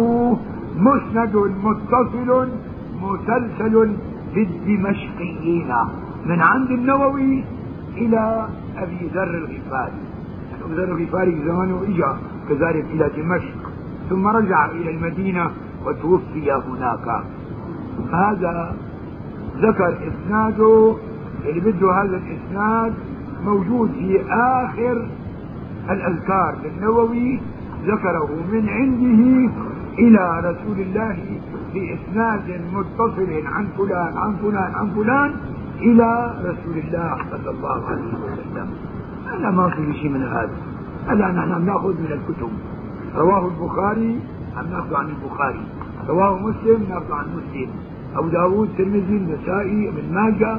مسند 0.76 1.36
متصل 1.64 2.48
مسلسل 3.02 3.96
بالدمشقيين 4.34 5.70
من 6.26 6.42
عند 6.42 6.70
النووي 6.70 7.44
إلى 7.96 8.46
أبي 8.76 9.10
ذر 9.14 9.34
الغفاري. 9.34 10.02
أبي 10.64 10.74
ذر 10.74 10.84
الغفاري 10.84 11.42
زمانه 11.46 11.82
إجا 11.88 12.16
كذلك 12.48 12.84
إلى 12.84 13.10
دمشق 13.16 13.70
ثم 14.10 14.26
رجع 14.26 14.66
إلى 14.66 14.90
المدينة 14.90 15.50
وتوفي 15.86 16.52
هناك. 16.52 17.24
هذا 18.12 18.76
ذكر 19.58 19.94
إسناده 20.08 20.96
اللي 21.46 21.60
بده 21.60 21.92
هذا 21.92 22.16
الإسناد 22.16 22.94
موجود 23.44 23.92
في 23.92 24.20
آخر 24.30 25.06
الأذكار. 25.90 26.56
للنووي 26.64 27.40
ذكره 27.86 28.30
من 28.52 28.68
عنده 28.68 29.52
إلى 29.98 30.40
رسول 30.40 30.80
الله 30.80 31.16
بإسناد 31.74 32.60
متصل 32.72 33.46
عن 33.46 33.66
فلان 33.78 34.16
عن 34.16 34.36
فلان 34.36 34.74
عن 34.74 34.90
فلان 34.90 35.34
إلى 35.80 36.34
رسول 36.40 36.78
الله 36.78 37.16
صلى 37.30 37.50
الله 37.50 37.86
عليه 37.86 38.12
وسلم. 38.24 38.70
هذا 39.26 39.50
ما 39.50 39.68
في 39.68 39.94
شيء 39.94 40.10
من 40.10 40.22
هذا. 40.22 40.56
هذا 41.06 41.32
نحن 41.32 41.66
نأخذ 41.66 41.88
من 41.88 42.12
الكتب. 42.12 42.50
رواه 43.16 43.48
البخاري 43.48 44.20
عم 44.56 44.66
نأخذ 44.66 44.94
عن 44.94 45.08
البخاري؟ 45.08 45.60
رواه 46.08 46.38
مسلم 46.38 46.86
نأخذ 46.88 47.12
عن 47.12 47.26
مسلم. 47.36 47.70
أبو 48.16 48.28
داوود 48.28 48.68
الترمذي 48.68 49.16
النسائي 49.16 49.88
ابن 49.88 50.14
ماجه. 50.14 50.58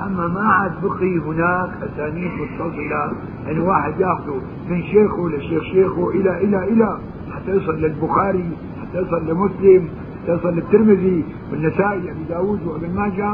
أما 0.00 0.28
ما 0.28 0.40
عاد 0.40 0.72
بقي 0.82 1.18
هناك 1.18 1.70
أسانيد 1.82 2.30
متصلة 2.32 3.12
إن 3.50 3.58
واحد 3.60 4.00
ياخذه 4.00 4.40
من 4.68 4.82
شيخه 4.82 5.28
لشيخ 5.28 5.62
شيخه 5.62 6.10
إلى 6.10 6.44
إلى 6.44 6.64
إلى 6.64 6.98
حتى 7.30 7.50
يصل 7.50 7.74
للبخاري 7.74 8.50
حتى 8.82 8.98
يصل 8.98 9.26
لمسلم 9.26 9.88
حتى 10.30 10.38
يصل 10.38 10.54
للترمذي 10.54 11.24
والنسائي 11.50 12.10
ابي 12.10 12.24
داوود 12.28 12.66
وابن 12.66 12.94
ماجه. 12.94 13.30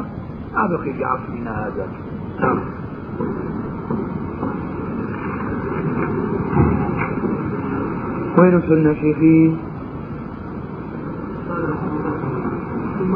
ما 0.54 0.66
بقي 0.66 0.92
في 0.92 1.04
عصرنا 1.04 1.66
هذا. 1.66 1.88
وين 8.38 8.54
وصلنا 8.54 8.94
شيخي؟ 8.94 9.56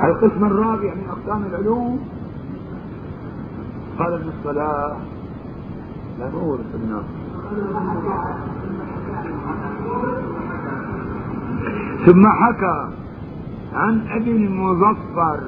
القسم 0.04 0.44
الرابع 0.44 0.94
من 0.94 1.08
أقسام 1.08 1.42
العلوم. 1.44 2.00
قال 3.98 4.12
ابن 4.12 4.28
الصلاح. 4.28 4.96
لا 6.18 6.30
في 6.30 6.76
النار 6.76 7.04
ثم 12.06 12.26
حكى 12.26 12.99
عن 13.74 14.06
ابي 14.10 14.30
المظفر 14.30 15.40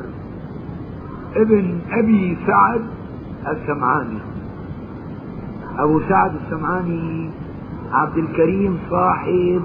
ابن 1.36 1.78
أبي 1.90 2.36
سعد 2.46 2.84
السمعاني. 3.48 4.18
أبو 5.78 6.00
سعد 6.08 6.34
السمعاني 6.34 7.30
عبد 7.92 8.18
الكريم 8.18 8.78
صاحب 8.90 9.62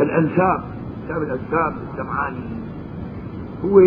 الأنساب 0.00 0.62
كتاب 1.04 1.22
الأنساب 1.22 1.74
السمعاني. 1.92 2.48
هو 3.64 3.80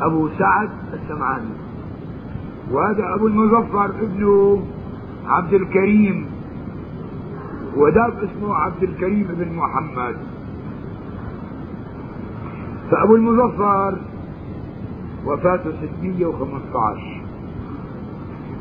أبو 0.00 0.28
سعد 0.38 0.70
السمعاني. 0.92 1.54
وهذا 2.70 3.14
أبو 3.14 3.26
المظفر 3.26 3.84
ابنه 3.84 4.62
عبد 5.26 5.54
الكريم. 5.54 6.26
وذاك 7.76 8.12
اسمه 8.12 8.54
عبد 8.54 8.82
الكريم 8.82 9.28
بن 9.30 9.56
محمد. 9.56 10.16
فأبو 12.90 13.16
المظفر 13.16 13.98
وفاته 15.26 15.70
615 15.70 17.20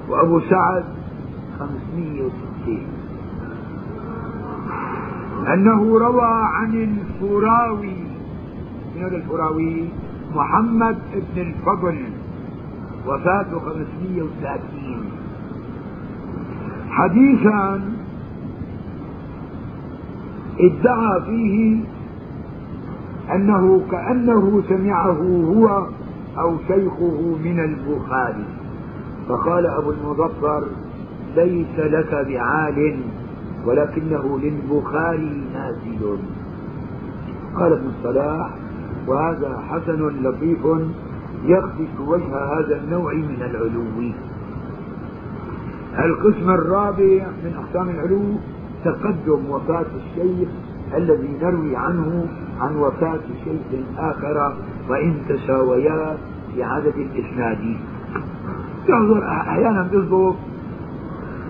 وأبو 0.10 0.40
سعد 0.40 0.84
560 1.60 2.80
أنه 5.54 5.98
روى 6.00 6.32
عن 6.32 6.74
الفراوي 6.74 7.96
من 8.96 9.06
الفراوي؟ 9.06 9.90
محمد 10.36 10.98
بن 11.36 11.42
الفضل. 11.42 11.98
وفاته 13.08 13.60
530 13.60 14.60
حديثا 16.90 17.82
ادعى 20.60 21.22
فيه 21.26 21.84
أنه 23.36 23.82
كأنه 23.92 24.64
سمعه 24.70 25.22
هو 25.56 25.88
أو 26.38 26.58
شيخه 26.68 27.38
من 27.44 27.60
البخاري. 27.60 28.46
فقال 29.30 29.66
أبو 29.66 29.92
المظفر 29.92 30.64
ليس 31.36 31.80
لك 31.80 32.12
بعال 32.28 33.00
ولكنه 33.66 34.40
للبخاري 34.40 35.44
نازل. 35.54 36.18
قال 37.56 37.74
ابن 37.74 37.88
الصلاح 37.98 38.50
وهذا 39.08 39.64
حسن 39.70 40.08
لطيف 40.24 40.60
يخدش 41.46 42.00
وجه 42.08 42.36
هذا 42.36 42.82
النوع 42.84 43.14
من 43.14 43.42
العلو. 43.42 44.14
القسم 45.98 46.50
الرابع 46.50 47.28
من 47.44 47.54
أقسام 47.64 47.90
العلو 47.90 48.22
تقدم 48.86 49.50
وفاة 49.50 49.86
الشيخ 49.96 50.50
الذي 50.98 51.38
نروي 51.42 51.76
عنه 51.76 52.26
عن 52.60 52.76
وفاة 52.76 53.20
شيخ 53.44 53.82
آخر 53.98 54.54
وإن 54.90 55.16
تساويا 55.30 56.18
في 56.54 56.64
عدد 56.64 56.94
الإسناد. 56.98 57.78
يحضر 58.90 59.28
أحيانا 59.28 59.84
بيصدق 59.92 60.36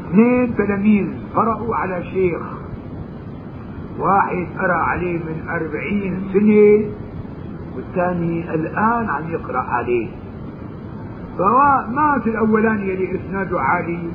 اثنين 0.10 0.56
تلاميذ 0.56 1.08
قرأوا 1.36 1.76
على 1.76 2.04
شيخ. 2.04 2.42
واحد 4.00 4.48
قرأ 4.60 4.74
عليه 4.74 5.18
من 5.18 5.48
أربعين 5.50 6.22
سنة 6.34 6.92
والثاني 7.76 8.54
الآن 8.56 9.10
عم 9.10 9.24
يقرأ 9.30 9.60
عليه. 9.62 10.08
فما 11.38 12.20
في 12.24 12.30
الأولاني 12.30 12.94
اللي 12.94 13.16
إسناده 13.16 13.62
عالي 13.62 14.10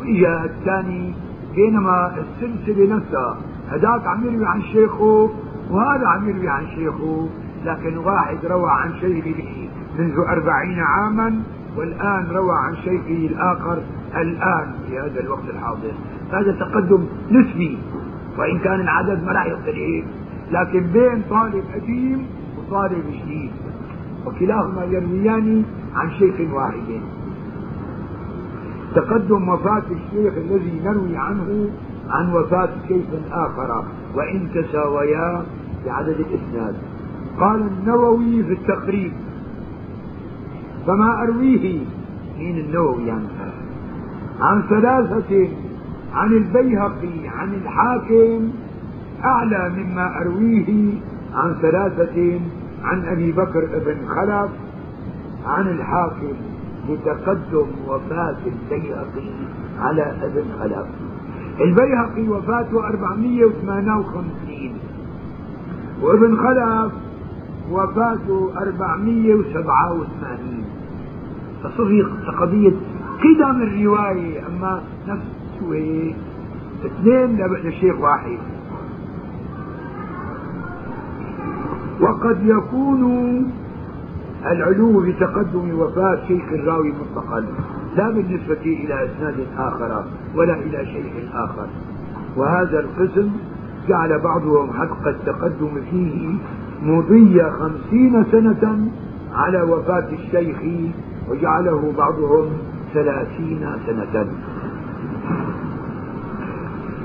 وإجا 0.00 0.44
الثاني 0.44 1.14
بينما 1.54 2.12
السلسلة 2.16 2.96
نفسها 2.96 3.36
هذاك 3.70 4.06
عم 4.06 4.24
يروي 4.24 4.46
عن 4.46 4.62
شيخه 4.62 5.30
وهذا 5.70 6.06
عم 6.06 6.28
يروي 6.28 6.48
عن 6.48 6.66
شيخه 6.66 7.28
لكن 7.64 7.96
واحد 7.96 8.38
روى 8.44 8.70
عن 8.70 8.92
شيخه 9.00 9.68
منذ 9.98 10.18
أربعين 10.18 10.80
عاما 10.80 11.42
والآن 11.76 12.26
روى 12.30 12.54
عن 12.64 12.76
شيخه 12.76 13.26
الآخر 13.34 13.78
الآن 14.16 14.74
في 14.86 14.98
هذا 14.98 15.20
الوقت 15.20 15.44
الحاضر. 15.50 15.92
هذا 16.32 16.52
تقدم 16.52 17.06
نسبي 17.30 17.78
وإن 18.38 18.58
كان 18.58 18.80
العدد 18.80 19.24
ما 19.24 19.32
راح 19.32 19.46
يختلف 19.46 20.04
لكن 20.50 20.80
بين 20.80 21.22
طالب 21.30 21.64
قديم 21.74 22.26
وطالب 22.58 23.04
جديد 23.10 23.50
وكلاهما 24.26 24.84
يرويان 24.84 25.64
عن 25.94 26.10
شيخ 26.10 26.34
واحد. 26.52 27.00
تقدم 28.94 29.48
وفاة 29.48 29.82
الشيخ 29.90 30.34
الذي 30.36 30.80
نروي 30.84 31.16
عنه 31.16 31.70
عن 32.10 32.32
وفاة 32.32 32.68
شيخ 32.88 33.04
آخر 33.32 33.84
وإن 34.14 34.48
تساويا 34.54 35.44
بعدد 35.86 36.16
الإسناد. 36.20 36.74
قال 37.40 37.60
النووي 37.60 38.44
في 38.44 38.52
التقريب 38.52 39.12
فما 40.86 41.22
أرويه؟ 41.22 41.80
مين 42.38 42.58
النووي 42.58 43.06
يعني. 43.06 43.26
عن 44.40 44.62
ثلاثة 44.62 45.48
عن 46.14 46.32
البيهقي 46.32 47.28
عن 47.28 47.54
الحاكم 47.54 48.50
أعلى 49.24 49.72
مما 49.76 50.20
أرويه. 50.20 50.94
عن 51.34 51.54
ثلاثة 51.62 52.40
عن 52.82 53.04
أبي 53.04 53.32
بكر 53.32 53.68
بن 53.86 54.08
خلف 54.08 54.50
عن 55.46 55.68
الحاكم 55.68 56.34
لتقدم 56.88 57.66
وفاة 57.88 58.36
البيهقي 58.46 59.30
على 59.78 60.02
ابن 60.22 60.44
خلف. 60.60 60.86
البيهقي 61.60 62.28
وفاته 62.28 62.86
458 62.86 64.72
وابن 66.02 66.36
خلف 66.36 66.92
وفاته 67.70 68.52
487 68.58 70.64
فصفي 71.62 72.02
قضية 72.40 72.72
قدم 73.20 73.62
الرواية 73.62 74.46
أما 74.46 74.82
نفس 75.08 75.24
اثنين 76.84 77.36
لشيخ 77.64 78.00
واحد. 78.00 78.38
وقد 82.00 82.38
يكون 82.46 83.02
العلو 84.46 85.00
بتقدم 85.00 85.78
وفاة 85.78 86.18
شيخ 86.28 86.42
الراوي 86.52 86.92
مطلقا 86.92 87.44
لا 87.96 88.10
بالنسبة 88.10 88.62
إلى 88.62 89.04
إسناد 89.04 89.46
آخر 89.58 90.04
ولا 90.34 90.54
إلى 90.54 90.86
شيخ 90.86 91.34
آخر. 91.34 91.66
وهذا 92.36 92.80
القسم 92.80 93.30
جعل 93.88 94.20
بعضهم 94.20 94.70
حق 94.72 95.08
التقدم 95.08 95.82
فيه 95.90 96.34
مضي 96.82 97.42
خمسين 97.50 98.24
سنة 98.32 98.90
على 99.34 99.62
وفاة 99.62 100.08
الشيخ 100.12 100.56
وجعله 101.28 101.92
بعضهم 101.98 102.46
ثلاثين 102.94 103.66
سنة. 103.86 104.26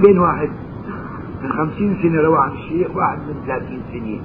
بين 0.01 0.19
واحد 0.19 0.49
من 1.43 1.49
خمسين 1.51 1.97
سنة 2.01 2.21
روى 2.21 2.37
عن 2.37 2.51
الشيخ 2.51 2.95
واحد 2.95 3.17
من 3.17 3.35
ثلاثين 3.47 3.81
سنة. 3.91 4.19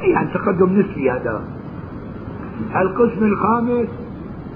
يعني 0.00 0.28
تقدم 0.34 0.72
نسبي 0.72 1.10
هذا. 1.10 1.44
القسم 2.76 3.24
الخامس 3.24 3.88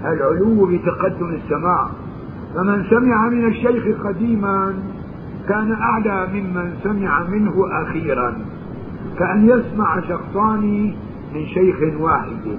العلو 0.04 0.66
بتقدم 0.66 1.34
السماع. 1.34 1.88
فمن 2.54 2.84
سمع 2.90 3.28
من 3.28 3.44
الشيخ 3.44 4.06
قديما 4.06 4.74
كان 5.48 5.72
أعلى 5.72 6.28
ممن 6.34 6.74
سمع 6.84 7.22
منه 7.22 7.54
أخيرا. 7.82 8.38
كأن 9.18 9.48
يسمع 9.48 10.00
شخصان 10.00 10.94
من 11.34 11.46
شيخ 11.46 12.00
واحد. 12.00 12.58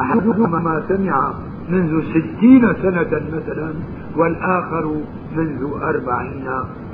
أحدهما 0.00 0.82
سمع 0.88 1.32
منذ 1.70 2.02
ستين 2.10 2.74
سنة 2.82 3.20
مثلا 3.32 3.72
والآخر 4.16 4.96
منذ 5.36 5.66
أربعين 5.82 6.48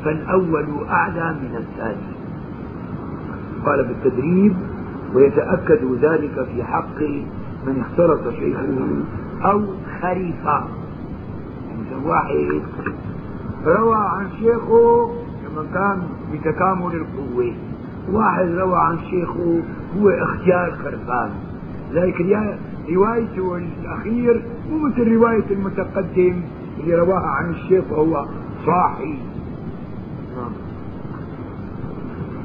فالأول 0.05 0.67
أعلى 0.91 1.35
من 1.43 1.57
الثاني. 1.57 2.19
قال 3.67 3.85
بالتدريب 3.85 4.57
ويتأكد 5.15 5.85
ذلك 6.03 6.47
في 6.55 6.65
حق 6.65 7.01
من 7.67 7.81
اختلط 7.81 8.35
شيخه 8.35 8.67
أو 9.45 9.63
خريفة. 10.03 10.65
واحد. 12.05 12.63
روى 13.67 13.97
عن 13.97 14.27
شيخه 14.39 15.11
لما 15.45 15.65
كان 15.75 16.03
بتكامل 16.33 16.95
القوة. 16.95 17.55
واحد 18.13 18.49
روى 18.49 18.79
عن 18.79 18.99
شيخه 19.11 19.63
هو 19.99 20.09
اختيار 20.09 20.71
خرفان. 20.85 21.31
ذلك 21.93 22.21
روايته 22.91 23.57
الأخير 23.57 24.43
مو 24.71 24.79
مثل 24.79 25.13
رواية 25.13 25.51
المتقدم 25.51 26.41
اللي 26.81 26.95
رواها 26.95 27.27
عن 27.27 27.51
الشيخ 27.51 27.85
وهو 27.91 28.27
صاحي. 28.67 29.19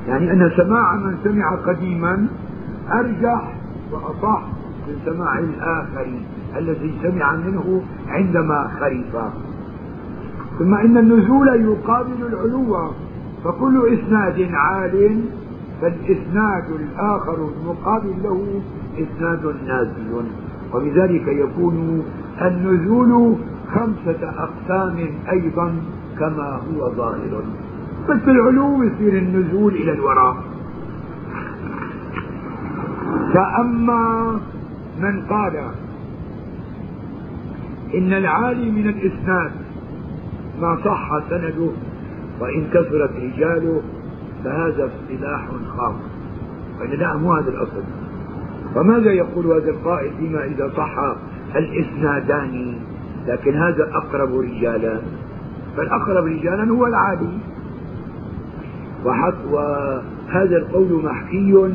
يعني 0.08 0.32
أن 0.32 0.52
سماع 0.58 0.96
من 0.96 1.18
سمع 1.24 1.56
قديما 1.56 2.28
أرجح 2.92 3.56
وأصح 3.92 4.42
من 4.88 4.96
سماع 5.06 5.40
الآخر 5.40 6.08
الذي 6.58 6.94
سمع 7.04 7.36
منه 7.36 7.82
عندما 8.08 8.72
خرف 8.80 9.32
ثم 10.60 10.74
إن 10.74 10.98
النزول 10.98 11.48
يقابل 11.48 12.26
العلو 12.34 12.92
فكل 13.44 13.94
إسناد 13.94 14.50
عال 14.54 15.20
فالإسناد 15.82 16.64
الآخر 16.72 17.50
المقابل 17.58 18.14
له 18.24 18.62
إسناد 18.98 19.56
نازل. 19.68 20.26
وبذلك 20.74 21.28
يكون 21.28 22.04
النزول 22.42 23.36
خمسة 23.76 24.30
أقسام 24.38 24.96
أيضا 25.32 25.76
كما 26.20 26.60
هو 26.70 26.92
ظاهر. 26.92 27.44
بس 28.10 28.22
العلو 28.28 28.84
يصير 28.84 29.18
النزول 29.18 29.74
إلى 29.74 29.92
الوراء 29.92 30.38
فأما 33.34 34.40
من 35.02 35.22
قال 35.30 35.54
إن 37.96 38.14
العالي 38.14 38.72
من 38.72 38.88
الإسناد 38.90 39.52
ما 40.62 40.78
صح 40.86 41.30
سنده 41.30 41.70
وإن 42.40 42.68
كثرت 42.74 43.12
رجاله 43.16 43.82
فهذا 44.44 44.90
اصطلاح 44.90 45.48
خاص. 45.78 45.96
لا 47.00 47.18
مو 47.18 47.34
هذا 47.34 47.50
الأصل. 47.50 47.84
فماذا 48.76 49.12
يقول 49.12 49.46
هذا 49.46 49.70
القائل 49.70 50.12
فيما 50.20 50.46
إذا 50.46 50.72
صح 50.78 51.16
الإسنادان؟ 51.56 52.76
لكن 53.28 53.56
هذا 53.56 53.90
أقرب 53.94 54.40
رجالا. 54.40 55.02
فالأقرب 55.78 56.26
رجالا 56.26 56.70
هو 56.72 56.86
العالي 56.88 57.38
وهذا 59.06 60.58
القول 60.58 61.04
محكي 61.04 61.74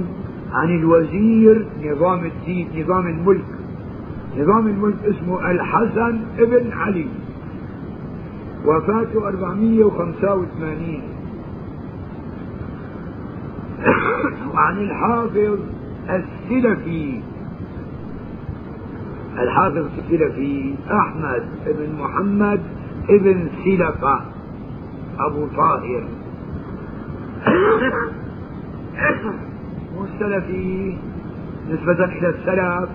عن 0.53 0.79
الوزير 0.79 1.67
نظام 1.85 2.25
الدين 2.25 2.69
نظام 2.77 3.07
الملك. 3.07 3.58
نظام 4.37 4.69
الملك 4.69 4.97
اسمه 5.05 5.51
الحسن 5.51 6.21
ابن 6.39 6.73
علي. 6.73 7.07
وفاته 8.65 9.29
485 9.29 11.03
وعن 14.55 14.79
الحافظ 14.79 15.59
السلفي. 16.11 17.21
الحافظ 19.39 19.87
السلفي 19.99 20.75
أحمد 20.91 21.43
بن 21.67 22.03
محمد 22.03 22.61
ابن 23.09 23.49
سلفة. 23.65 24.21
أبو 25.19 25.47
طاهر. 25.57 26.05
السلفي 30.19 30.97
نسبة 31.71 32.05
إلى 32.05 32.29
السلف 32.29 32.89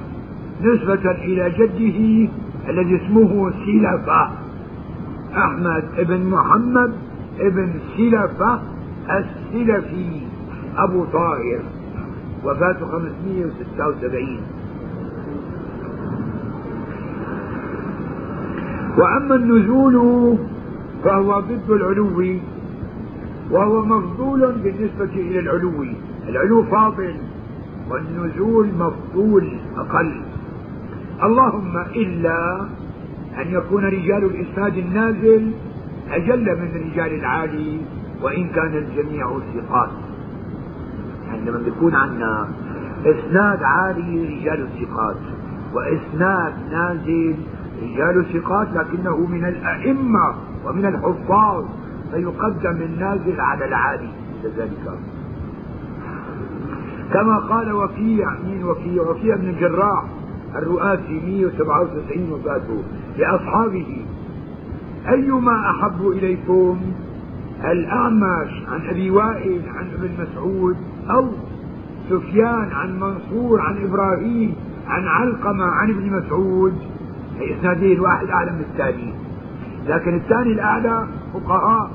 نسبة 0.64 1.12
إلى 1.12 1.50
جده 1.50 2.32
الذي 2.70 2.96
اسمه 2.96 3.52
سلفة. 3.66 4.32
أحمد 5.38 5.84
بن 6.08 6.30
محمد 6.30 6.94
بن 7.40 7.74
سلفة 7.98 8.60
السلفي 9.10 10.22
أبو 10.78 11.06
طاهر 11.06 11.60
وفاته 12.46 12.86
576 12.88 14.38
وأما 18.98 19.36
النزول 19.36 20.38
فهو 21.04 21.40
ضد 21.40 21.70
العلو 21.70 22.40
وهو 23.52 23.86
مفضول 23.86 24.52
بالنسبة 24.52 25.14
إلى 25.16 25.40
العلو. 25.40 25.86
العلو 26.30 26.64
فاضل 26.64 27.16
والنزول 27.90 28.68
مفضول 28.80 29.58
أقل. 29.78 30.12
اللهم 31.24 31.78
إلا 31.78 32.62
أن 33.42 33.48
يكون 33.52 33.86
رجال 33.86 34.24
الإسناد 34.24 34.78
النازل 34.78 35.52
أجل 36.12 36.46
من 36.46 36.92
رجال 36.92 37.14
العالي 37.14 37.82
وإن 38.22 38.48
كان 38.48 38.76
الجميع 38.76 39.40
ثقات 39.54 39.90
يعني 41.28 41.50
لما 41.50 41.58
بيكون 41.58 41.96
عندنا 41.96 42.48
إسناد 43.06 43.64
عالي 43.64 44.38
رجال 44.38 44.62
الثقات 44.68 45.16
وإسناد 45.74 46.54
نازل 46.72 47.36
رجال 47.84 48.20
الثقات 48.20 48.68
لكنه 48.74 49.18
من 49.18 49.46
الأئمة 49.46 50.36
ومن 50.66 50.86
الحفاظ 50.86 51.66
فيقدم 52.12 52.82
النازل 52.82 53.42
على 53.42 53.66
العالي 53.66 54.10
كذلك 54.44 55.00
كما 57.14 57.38
قال 57.38 57.72
وكيع 57.72 58.32
مين 58.46 58.64
وكيع 58.64 59.04
وكيع 59.04 59.36
بن 59.36 59.50
الجراح 59.50 60.04
الرؤاسي 60.56 61.20
197 61.26 62.32
وفاته 62.32 62.84
لأصحابه. 63.18 64.06
أيما 65.10 65.70
أحب 65.70 66.08
إليكم 66.08 66.80
الأعمش 67.64 68.52
عن 68.68 68.90
أبي 68.90 69.12
وائل 69.12 69.62
عن 69.76 69.88
ابن 69.94 70.10
مسعود 70.24 70.76
أو 71.10 71.28
سفيان 72.10 72.70
عن 72.72 73.00
منصور 73.00 73.62
عن 73.62 73.84
إبراهيم 73.84 74.56
عن 74.88 75.08
علقمة 75.08 75.66
عن 75.66 75.90
ابن 75.90 76.18
مسعود. 76.18 76.74
إسنادين 77.42 78.00
واحد 78.00 78.28
أعلى 78.28 78.52
من 78.52 78.60
الثاني. 78.72 79.14
لكن 79.88 80.16
الثاني 80.16 80.52
الأعلى 80.52 81.08
فقهاء. 81.34 81.92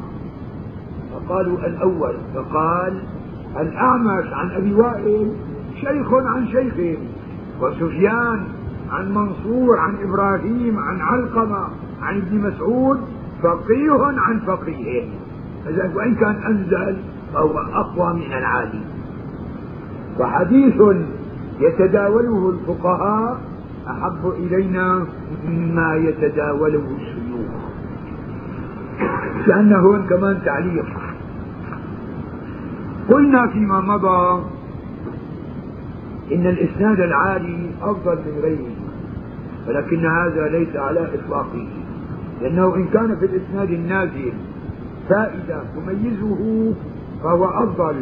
فقالوا 1.12 1.58
الأول 1.66 2.14
فقال 2.34 3.02
الأعمش 3.60 4.32
عن 4.32 4.50
أبي 4.50 4.74
وائل 4.74 5.32
شيخ 5.80 6.14
عن 6.14 6.46
شيخ. 6.46 6.98
وسفيان 7.60 8.44
عن 8.90 9.14
منصور 9.14 9.78
عن 9.78 9.94
إبراهيم 10.02 10.78
عن 10.78 11.00
علقمة 11.00 11.68
عن 12.02 12.16
ابن 12.16 12.38
مسعود 12.48 13.00
فقيه 13.42 14.02
عن 14.02 14.40
فقيه. 14.46 15.08
وإن 15.94 16.14
كان 16.14 16.36
أنزل 16.46 16.96
فهو 17.34 17.58
أقوى 17.58 18.14
من 18.14 18.32
العالي 18.32 18.80
وحديث 20.20 20.82
يتداوله 21.60 22.50
الفقهاء 22.50 23.40
أحب 23.88 24.32
إلينا 24.36 25.04
مما 25.48 25.94
يتداوله 25.94 26.96
الشيوخ. 26.96 27.50
كأنه 29.46 30.06
كمان 30.08 30.42
تعليق. 30.44 30.86
قلنا 33.08 33.46
فيما 33.46 33.80
مضى 33.80 34.44
إن 36.32 36.46
الإسناد 36.46 37.00
العالي 37.00 37.70
أفضل 37.82 38.16
من 38.16 38.40
غيره 38.42 38.70
ولكن 39.68 40.06
هذا 40.06 40.48
ليس 40.48 40.76
على 40.76 41.08
إطلاقه 41.14 41.68
لأنه 42.42 42.74
إن 42.76 42.84
كان 42.84 43.16
في 43.16 43.26
الإسناد 43.26 43.70
النازل 43.70 44.32
فائدة 45.08 45.62
تميزه 45.76 46.72
فهو 47.22 47.44
أفضل 47.44 47.94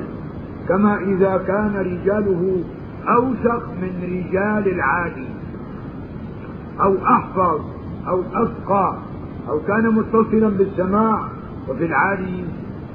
كما 0.68 0.98
إذا 0.98 1.42
كان 1.46 1.76
رجاله 1.76 2.64
أوثق 3.08 3.68
من 3.82 4.02
رجال 4.02 4.74
العالي 4.74 5.28
أو 6.80 6.96
أحفظ 7.04 7.60
أو 8.08 8.22
أفقى 8.34 8.98
أو 9.48 9.60
كان 9.60 9.94
متصلا 9.94 10.48
بالسماع 10.48 11.28
وفي 11.68 11.86
العالي 11.86 12.44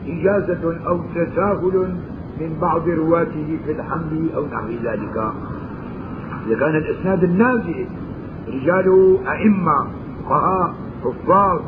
إجازة 0.08 0.88
أو 0.88 1.00
تساهل 1.16 1.96
من 2.42 2.58
بعض 2.62 2.90
رواته 2.90 3.58
في 3.66 3.72
الحمل 3.72 4.30
أو 4.36 4.46
نحو 4.46 4.68
ذلك. 4.84 5.16
إذا 6.48 6.60
كان 6.60 6.76
الإسناد 6.76 7.24
النازل 7.24 7.86
رجال 8.48 9.18
أئمة 9.28 9.88
فقهاء 10.24 10.74
حفاظ 11.04 11.60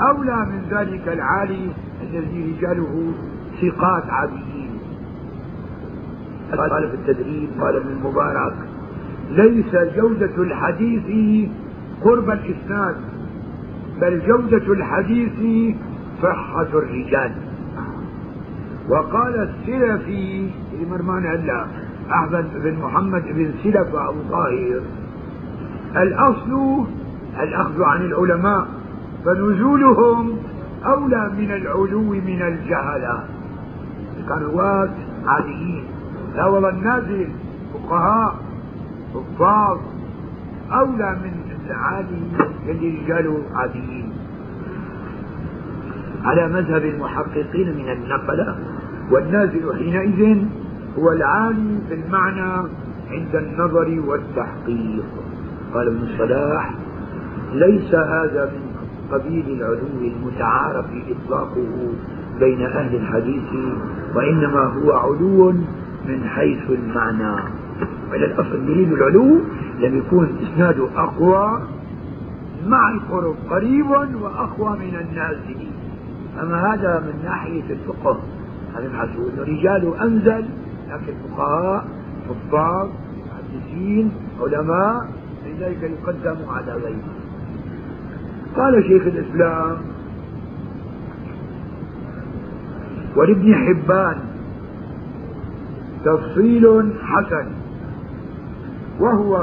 أولى 0.00 0.46
من 0.52 0.62
ذلك 0.70 1.08
العالي 1.08 1.70
الذي 2.02 2.54
رجاله 2.56 3.12
ثقات 3.60 4.04
عاديين 4.10 4.70
قال 6.56 6.88
في 6.88 6.94
التدريب 6.94 7.48
قال 7.60 7.76
ابن 7.76 7.88
المبارك 7.88 8.54
ليس 9.30 9.76
جودة 9.96 10.42
الحديث 10.42 11.48
قرب 12.04 12.30
الإسناد 12.30 12.96
بل 14.00 14.22
جودة 14.26 14.72
الحديث 14.72 15.74
صحة 16.22 16.68
الرجال. 16.74 17.32
وقال 18.88 19.48
السلفي 19.48 20.50
مرمان 20.90 21.26
هلا 21.26 21.66
أحمد 22.12 22.46
بن 22.54 22.78
محمد 22.78 23.22
بن 23.22 23.50
سلف 23.62 23.94
أبو 23.94 24.20
طاهر 24.30 24.80
الأصل 25.96 26.84
الأخذ 27.40 27.82
عن 27.82 28.02
العلماء 28.02 28.66
فنزولهم 29.24 30.38
أولى 30.84 31.30
من 31.38 31.50
العلو 31.50 32.02
من 32.02 32.42
الجهلة. 32.42 33.24
رواة 34.30 34.90
عاديين. 35.26 35.84
لا 36.36 36.46
والله 36.46 36.68
النازل 36.68 37.28
فقهاء 37.74 38.34
حفاظ 39.14 39.78
أولى 40.72 41.16
من 41.24 41.32
العالي 41.66 42.22
اللي 42.68 42.98
رجاله 43.04 43.42
عاديين. 43.54 44.12
على 46.24 46.48
مذهب 46.48 46.84
المحققين 46.84 47.76
من 47.76 47.88
النقلة 47.92 48.58
والنازل 49.10 49.74
حينئذ 49.78 50.44
هو 50.98 51.12
العالي 51.12 51.78
في 51.88 51.94
المعنى 51.94 52.68
عند 53.10 53.36
النظر 53.36 54.02
والتحقيق. 54.06 55.04
قال 55.74 55.86
ابن 55.86 56.02
الصلاح 56.02 56.74
ليس 57.52 57.94
هذا 57.94 58.52
من 58.52 58.68
قبيل 59.12 59.44
العلو 59.48 59.78
المتعارف 60.00 60.86
إطلاقه 61.08 61.92
بين 62.40 62.62
أهل 62.62 62.94
الحديث 62.96 63.52
وإنما 64.14 64.60
هو 64.60 64.92
علو 64.92 65.52
من 66.08 66.24
حيث 66.24 66.70
المعنى. 66.70 67.42
وإلى 68.10 68.26
الأصل 68.26 68.68
يريد 68.68 68.92
العلو 68.92 69.38
لم 69.80 69.98
يكون 69.98 70.38
إسناده 70.42 70.88
أقوى 70.96 71.62
مع 72.66 72.90
القرب 72.90 73.36
قريب 73.50 73.90
وأقوى 73.90 74.78
من 74.78 74.94
النازل. 75.00 75.68
أما 76.42 76.74
هذا 76.74 77.00
من 77.00 77.24
ناحية 77.24 77.64
الفقه. 77.70 78.18
هذا 78.78 78.86
الحسود 78.86 79.32
رجال 79.38 80.00
أنزل 80.02 80.44
لكن 80.88 81.14
فقهاء 81.28 81.84
حفاظ 82.28 82.88
محدثين 83.26 84.12
علماء 84.40 85.08
لذلك 85.46 85.82
يقدم 85.82 86.36
على 86.48 86.72
غيره. 86.72 87.14
قال 88.56 88.84
شيخ 88.84 89.02
الإسلام 89.02 89.76
ولابن 93.16 93.54
حبان 93.54 94.18
تفصيل 96.04 96.92
حسن 97.02 97.46
وهو 99.00 99.36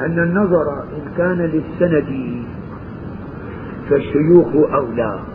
أن 0.00 0.18
النظر 0.18 0.82
إن 0.82 1.12
كان 1.16 1.38
للسند 1.38 2.42
فالشيوخ 3.90 4.72
أولى. 4.74 5.33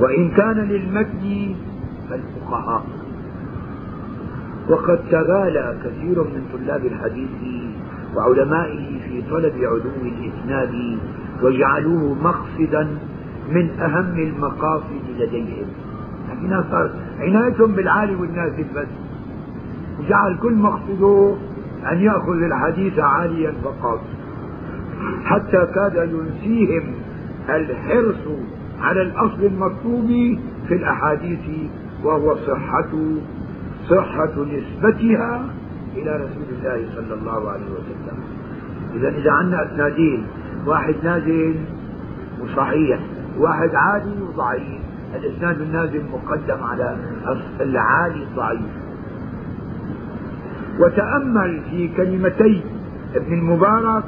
وإن 0.00 0.30
كان 0.30 0.56
للمتن 0.56 1.54
فالفقهاء. 2.10 2.86
وقد 4.68 4.98
تغالى 5.10 5.78
كثير 5.84 6.22
من 6.22 6.42
طلاب 6.52 6.86
الحديث 6.86 7.28
وعلمائه 8.16 9.00
في 9.08 9.22
طلب 9.30 9.54
علو 9.56 9.82
الإسناد 10.02 10.98
وجعلوه 11.42 12.14
مقصدا 12.14 12.88
من 13.50 13.70
أهم 13.80 14.18
المقاصد 14.18 15.04
لديهم. 15.18 15.66
لكن 16.30 16.62
صار 16.70 16.90
عنايتهم 17.20 17.72
بالعالي 17.72 18.14
والنازل 18.14 18.64
بس 18.76 18.86
وجعل 20.00 20.36
كل 20.42 20.54
مقصده 20.54 21.36
أن 21.92 21.98
يأخذ 21.98 22.42
الحديث 22.42 22.98
عاليا 22.98 23.52
فقط. 23.64 24.00
حتى 25.24 25.66
كاد 25.74 26.10
ينسيهم 26.12 26.94
الحرص 27.48 28.26
على 28.80 29.02
الأصل 29.02 29.44
المطلوب 29.44 30.38
في 30.68 30.74
الأحاديث 30.74 31.70
وهو 32.04 32.36
صحة 32.36 32.90
صحة 33.88 34.32
نسبتها 34.44 35.44
إلى 35.96 36.16
رسول 36.16 36.48
الله 36.58 36.88
صلى 36.94 37.14
الله 37.14 37.50
عليه 37.50 37.66
وسلم. 37.66 38.18
إذا 38.94 39.08
إذا 39.08 39.32
عندنا 39.32 39.72
إسنادين 39.72 40.26
واحد 40.66 40.94
نازل 41.02 41.54
وصحيح 42.40 43.00
واحد 43.38 43.74
عالي 43.74 44.22
وضعيف. 44.22 44.80
الإسناد 45.14 45.60
النازل 45.60 46.02
مقدم 46.12 46.62
على 46.64 46.96
العالي 47.60 48.22
الضعيف. 48.22 48.70
وتأمل 50.80 51.60
في 51.70 51.88
كلمتي 51.88 52.62
ابن 53.14 53.32
المبارك 53.32 54.04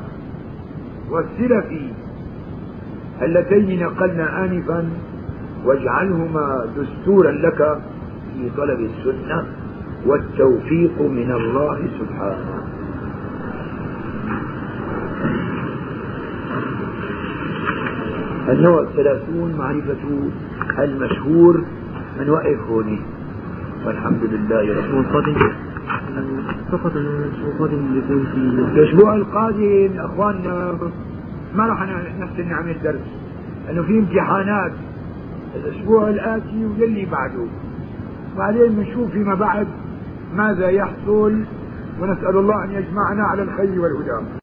والسلفي 1.11 1.93
اللتين 3.23 3.83
نقلنا 3.83 4.45
آنفا 4.45 4.89
واجعلهما 5.65 6.67
دستورا 6.77 7.31
لك 7.31 7.79
في 8.35 8.51
طلب 8.57 8.81
السنة 8.81 9.45
والتوفيق 10.07 11.01
من 11.03 11.31
الله 11.33 11.79
سبحانه. 12.01 12.61
النوع 18.49 18.83
الثلاثون 18.83 19.55
معرفة 19.59 20.31
المشهور 20.79 21.65
من 22.21 22.31
وقف 22.31 22.59
هوني 22.71 22.99
والحمد 23.87 24.23
لله 24.23 24.61
رب 24.61 25.01
القادم 25.01 25.35
فقط 26.73 26.93
الأسبوع 26.97 27.53
القادم 27.53 28.03
الأسبوع 28.75 29.15
القادم 29.15 29.91
أخواننا. 29.99 30.79
ما 31.55 31.66
راح 31.66 31.82
نحسن 32.18 32.48
نعمل 32.48 32.82
درس 32.82 33.01
لأنه 33.66 33.82
في 33.82 33.98
امتحانات. 33.98 34.72
الأسبوع 35.55 36.09
الآتي 36.09 36.64
واللي 36.64 37.06
بعده. 37.06 37.47
بعدين 38.39 38.72
بنشوف 38.72 39.10
فيما 39.10 39.35
بعد 39.35 39.66
ماذا 40.35 40.68
يحصل. 40.68 41.44
ونسأل 42.01 42.36
الله 42.36 42.64
أن 42.64 42.70
يجمعنا 42.70 43.22
على 43.22 43.43
الخير 43.43 43.81
والهدى. 43.81 44.40